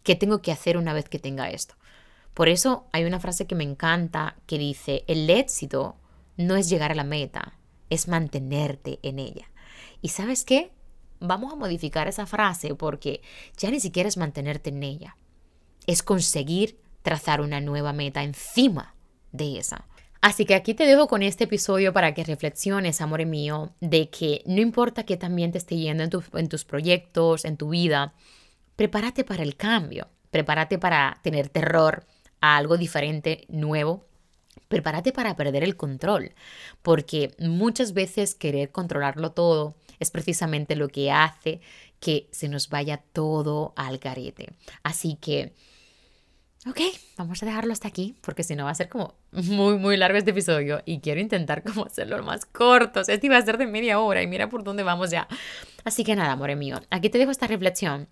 ¿Qué 0.02 0.16
tengo 0.16 0.42
que 0.42 0.52
hacer 0.52 0.76
una 0.76 0.92
vez 0.92 1.08
que 1.08 1.20
tenga 1.20 1.52
esto? 1.52 1.76
Por 2.36 2.48
eso 2.48 2.86
hay 2.92 3.06
una 3.06 3.20
frase 3.20 3.48
que 3.48 3.56
me 3.56 3.64
encanta 3.64 4.36
que 4.46 4.60
dice, 4.60 5.04
el 5.08 5.28
éxito 5.32 5.96
no 6.38 6.56
es 6.56 6.70
llegar 6.70 6.92
a 6.92 6.96
la 6.96 7.04
meta, 7.04 7.58
es 7.90 8.08
mantenerte 8.08 9.00
en 9.02 9.18
ella. 9.18 9.50
¿Y 10.02 10.10
sabes 10.10 10.46
qué? 10.46 10.72
vamos 11.20 11.54
a 11.54 11.56
modificar 11.56 12.08
esa 12.08 12.26
frase 12.26 12.76
porque 12.76 13.22
ya 13.58 13.72
ni 13.72 13.80
siquiera 13.80 14.10
es 14.10 14.18
mantenerte 14.18 14.70
en 14.70 14.84
ella, 14.84 15.18
es 15.88 16.04
conseguir 16.04 16.80
trazar 17.02 17.42
una 17.42 17.62
nueva 17.62 17.94
meta 17.94 18.24
encima 18.24 18.96
de 19.32 19.60
esa. 19.60 19.88
Así 20.22 20.46
que 20.46 20.56
aquí 20.56 20.74
te 20.74 20.88
dejo 20.88 21.08
con 21.08 21.22
este 21.22 21.44
episodio 21.44 21.94
para 21.94 22.14
que 22.14 22.24
reflexiones, 22.24 23.00
amor 23.02 23.24
mío, 23.26 23.76
de 23.80 24.10
que 24.10 24.42
no 24.48 24.60
importa 24.60 25.04
que 25.04 25.18
también 25.18 25.52
te 25.52 25.60
esté 25.60 25.78
yendo 25.78 26.04
en, 26.04 26.12
en 26.34 26.50
tus 26.50 26.66
proyectos, 26.66 27.46
en 27.46 27.58
tu 27.58 27.70
vida, 27.70 28.16
prepárate 28.76 29.24
para 29.24 29.44
el 29.44 29.56
cambio, 29.56 30.10
prepárate 30.32 30.80
para 30.80 31.20
tener 31.22 31.50
terror 31.50 32.08
algo 32.46 32.78
diferente, 32.78 33.46
nuevo, 33.48 34.06
prepárate 34.68 35.12
para 35.12 35.36
perder 35.36 35.64
el 35.64 35.76
control, 35.76 36.34
porque 36.82 37.36
muchas 37.40 37.94
veces 37.94 38.36
querer 38.36 38.72
controlarlo 38.72 39.32
todo 39.32 39.76
es 40.00 40.12
precisamente 40.12 40.76
lo 40.76 40.90
que 40.90 41.12
hace 41.12 41.62
que 42.00 42.28
se 42.32 42.50
nos 42.50 42.70
vaya 42.70 43.02
todo 43.14 43.74
al 43.76 43.98
garete. 43.98 44.54
Así 44.84 45.18
que, 45.20 45.54
ok, 46.68 46.80
vamos 47.18 47.42
a 47.42 47.46
dejarlo 47.46 47.74
hasta 47.74 47.88
aquí, 47.88 48.16
porque 48.22 48.44
si 48.44 48.56
no 48.56 48.66
va 48.66 48.72
a 48.72 48.76
ser 48.76 48.90
como 48.90 49.16
muy, 49.32 49.78
muy 49.78 49.98
largo 49.98 50.18
este 50.18 50.32
episodio 50.32 50.82
y 50.86 51.00
quiero 51.00 51.22
intentar 51.22 51.64
como 51.64 51.86
hacerlo 51.86 52.22
más 52.24 52.46
corto. 52.46 53.02
este 53.02 53.26
iba 53.26 53.38
a 53.38 53.46
ser 53.46 53.58
de 53.58 53.68
media 53.68 54.00
hora 54.00 54.22
y 54.22 54.28
mira 54.28 54.50
por 54.50 54.64
dónde 54.64 54.84
vamos 54.84 55.10
ya. 55.10 55.28
Así 55.84 56.04
que 56.04 56.16
nada, 56.16 56.34
amor 56.34 56.56
mío, 56.56 56.82
aquí 56.90 57.10
te 57.10 57.18
dejo 57.18 57.32
esta 57.32 57.48
reflexión 57.48 58.08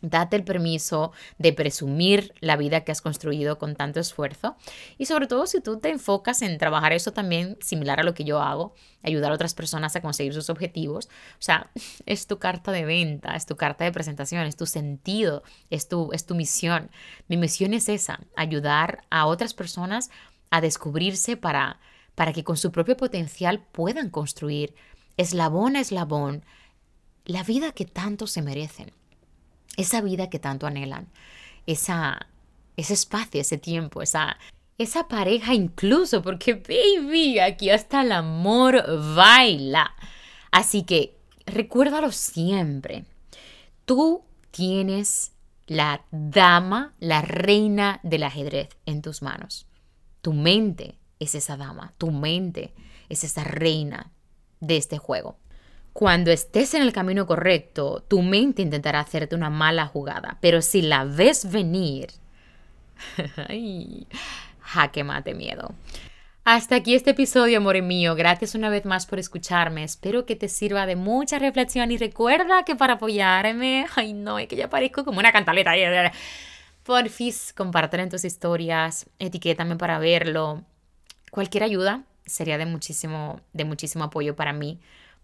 Date 0.00 0.36
el 0.36 0.44
permiso 0.44 1.10
de 1.38 1.52
presumir 1.52 2.32
la 2.40 2.56
vida 2.56 2.84
que 2.84 2.92
has 2.92 3.02
construido 3.02 3.58
con 3.58 3.74
tanto 3.74 3.98
esfuerzo 3.98 4.56
y 4.96 5.06
sobre 5.06 5.26
todo 5.26 5.48
si 5.48 5.60
tú 5.60 5.80
te 5.80 5.90
enfocas 5.90 6.40
en 6.42 6.56
trabajar 6.56 6.92
eso 6.92 7.12
también 7.12 7.56
similar 7.60 7.98
a 7.98 8.04
lo 8.04 8.14
que 8.14 8.22
yo 8.22 8.40
hago, 8.40 8.74
ayudar 9.02 9.32
a 9.32 9.34
otras 9.34 9.54
personas 9.54 9.96
a 9.96 10.00
conseguir 10.00 10.34
sus 10.34 10.50
objetivos. 10.50 11.06
O 11.06 11.40
sea, 11.42 11.70
es 12.06 12.28
tu 12.28 12.38
carta 12.38 12.70
de 12.70 12.84
venta, 12.84 13.34
es 13.34 13.44
tu 13.44 13.56
carta 13.56 13.84
de 13.84 13.92
presentación, 13.92 14.46
es 14.46 14.56
tu 14.56 14.66
sentido, 14.66 15.42
es 15.68 15.88
tu, 15.88 16.12
es 16.12 16.26
tu 16.26 16.36
misión. 16.36 16.90
Mi 17.26 17.36
misión 17.36 17.74
es 17.74 17.88
esa, 17.88 18.20
ayudar 18.36 19.02
a 19.10 19.26
otras 19.26 19.52
personas 19.52 20.10
a 20.50 20.60
descubrirse 20.60 21.36
para, 21.36 21.80
para 22.14 22.32
que 22.32 22.44
con 22.44 22.56
su 22.56 22.70
propio 22.70 22.96
potencial 22.96 23.66
puedan 23.72 24.10
construir 24.10 24.76
eslabón 25.16 25.74
a 25.74 25.80
eslabón 25.80 26.44
la 27.24 27.42
vida 27.42 27.72
que 27.72 27.84
tanto 27.84 28.26
se 28.28 28.42
merecen 28.42 28.92
esa 29.78 30.02
vida 30.02 30.28
que 30.28 30.38
tanto 30.38 30.66
anhelan, 30.66 31.08
esa, 31.66 32.26
ese 32.76 32.94
espacio, 32.94 33.40
ese 33.40 33.58
tiempo, 33.58 34.02
esa, 34.02 34.36
esa 34.76 35.08
pareja 35.08 35.54
incluso, 35.54 36.20
porque 36.20 36.54
baby, 36.54 37.38
aquí 37.38 37.70
hasta 37.70 38.02
el 38.02 38.12
amor 38.12 38.84
baila. 39.14 39.94
Así 40.50 40.82
que 40.82 41.16
recuérdalo 41.46 42.10
siempre. 42.10 43.04
Tú 43.84 44.24
tienes 44.50 45.32
la 45.68 46.04
dama, 46.10 46.94
la 46.98 47.22
reina 47.22 48.00
del 48.02 48.24
ajedrez 48.24 48.70
en 48.84 49.00
tus 49.00 49.22
manos. 49.22 49.66
Tu 50.22 50.32
mente 50.32 50.98
es 51.20 51.36
esa 51.36 51.56
dama, 51.56 51.94
tu 51.98 52.10
mente 52.10 52.74
es 53.08 53.22
esa 53.22 53.44
reina 53.44 54.10
de 54.60 54.76
este 54.76 54.98
juego. 54.98 55.38
Cuando 55.98 56.30
estés 56.30 56.74
en 56.74 56.82
el 56.82 56.92
camino 56.92 57.26
correcto, 57.26 58.04
tu 58.06 58.22
mente 58.22 58.62
intentará 58.62 59.00
hacerte 59.00 59.34
una 59.34 59.50
mala 59.50 59.88
jugada, 59.88 60.38
pero 60.40 60.62
si 60.62 60.80
la 60.80 61.02
ves 61.02 61.50
venir, 61.50 62.06
jaque 64.60 65.02
mate 65.02 65.34
miedo. 65.34 65.74
Hasta 66.44 66.76
aquí 66.76 66.94
este 66.94 67.10
episodio, 67.10 67.58
amor 67.58 67.82
mío. 67.82 68.14
Gracias 68.14 68.54
una 68.54 68.70
vez 68.70 68.84
más 68.84 69.06
por 69.06 69.18
escucharme. 69.18 69.82
Espero 69.82 70.24
que 70.24 70.36
te 70.36 70.48
sirva 70.48 70.86
de 70.86 70.94
mucha 70.94 71.40
reflexión 71.40 71.90
y 71.90 71.96
recuerda 71.96 72.62
que 72.62 72.76
para 72.76 72.92
apoyarme, 72.92 73.86
ay 73.96 74.12
no, 74.12 74.38
es 74.38 74.46
que 74.46 74.54
ya 74.54 74.70
parezco 74.70 75.04
como 75.04 75.18
una 75.18 75.32
cantaleta. 75.32 75.72
Porfis, 76.84 77.52
compartir 77.52 77.98
en 77.98 78.08
tus 78.08 78.24
historias, 78.24 79.06
etiquétame 79.18 79.74
para 79.74 79.98
verlo. 79.98 80.62
Cualquier 81.32 81.64
ayuda 81.64 82.04
sería 82.24 82.56
de 82.56 82.66
muchísimo, 82.66 83.40
de 83.52 83.64
muchísimo 83.64 84.04
apoyo 84.04 84.36
para 84.36 84.52
mí 84.52 84.78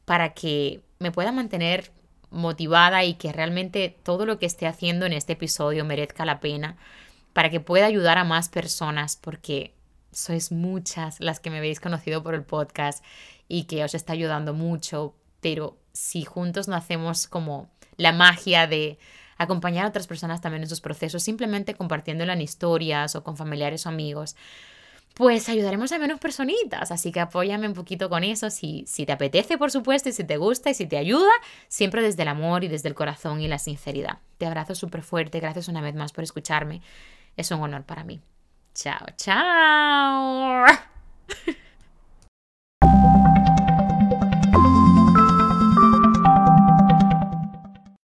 para 0.05 0.35
que 0.35 0.83
me 0.99 1.13
pueda 1.13 1.33
mantener 1.33 1.93
motivada 2.31 3.05
y 3.05 3.15
que 3.15 3.33
realmente 3.33 3.97
todo 4.03 4.27
lo 4.27 4.39
que 4.39 4.47
esté 4.47 4.67
haciendo 4.67 5.07
en 5.07 5.13
este 5.13 5.35
episodio 5.35 5.85
merezca 5.85 6.25
la 6.25 6.41
pena, 6.41 6.77
para 7.33 7.51
que 7.51 7.61
pueda 7.61 7.87
ayudar 7.87 8.19
a 8.19 8.25
más 8.25 8.49
personas, 8.49 9.17
porque 9.17 9.75
sois 10.13 10.53
muchas 10.53 11.21
las 11.21 11.41
que 11.41 11.51
me 11.51 11.59
habéis 11.59 11.81
conocido 11.81 12.23
por 12.23 12.35
el 12.35 12.45
podcast 12.45 13.05
y 13.49 13.65
que 13.65 13.85
os 13.85 13.95
está 13.95 14.13
ayudando 14.13 14.55
mucho, 14.55 15.15
pero 15.41 15.77
si 15.93 16.25
juntos 16.25 16.69
no 16.69 16.77
hacemos 16.77 17.27
como 17.27 17.71
la 17.97 18.13
magia 18.13 18.67
de 18.67 18.99
acompañar 19.37 19.85
a 19.85 19.89
otras 19.89 20.07
personas 20.07 20.41
también 20.41 20.63
en 20.63 20.69
sus 20.69 20.81
procesos, 20.81 21.23
simplemente 21.23 21.75
compartiéndolo 21.75 22.33
en 22.33 22.41
historias 22.41 23.17
o 23.17 23.25
con 23.25 23.37
familiares 23.37 23.87
o 23.87 23.89
amigos, 23.89 24.37
pues 25.15 25.49
ayudaremos 25.49 25.93
a 25.93 25.99
menos 25.99 26.19
personitas. 26.19 26.91
Así 26.91 27.13
que 27.13 27.21
apóyame 27.21 27.69
un 27.69 27.75
poquito 27.75 28.11
con 28.11 28.25
eso 28.25 28.51
si, 28.51 28.85
si 28.87 29.07
te 29.07 29.13
apetece, 29.13 29.57
por 29.57 29.71
supuesto, 29.71 30.09
y 30.09 30.13
si 30.13 30.25
te 30.25 30.37
gusta 30.37 30.71
y 30.71 30.75
si 30.75 30.87
te 30.87 30.99
ayuda, 30.99 31.31
siempre 31.69 32.03
desde 32.03 32.23
el 32.23 32.29
amor 32.29 32.65
y 32.65 32.69
desde 32.69 32.89
el 32.89 32.95
corazón 32.95 33.41
y 33.41 33.49
la 33.49 33.59
sinceridad. 33.59 34.19
Te 34.39 34.47
abrazo 34.47 34.75
súper 34.75 35.03
fuerte, 35.03 35.41
gracias 35.41 35.69
una 35.69 35.81
vez 35.81 35.95
más 35.95 36.13
por 36.13 36.25
escucharme. 36.25 36.83
Es 37.37 37.51
un 37.51 37.61
honor 37.63 37.85
para 37.85 38.05
mí. 38.05 38.21
Chao, 38.75 39.07
chao. 39.17 40.67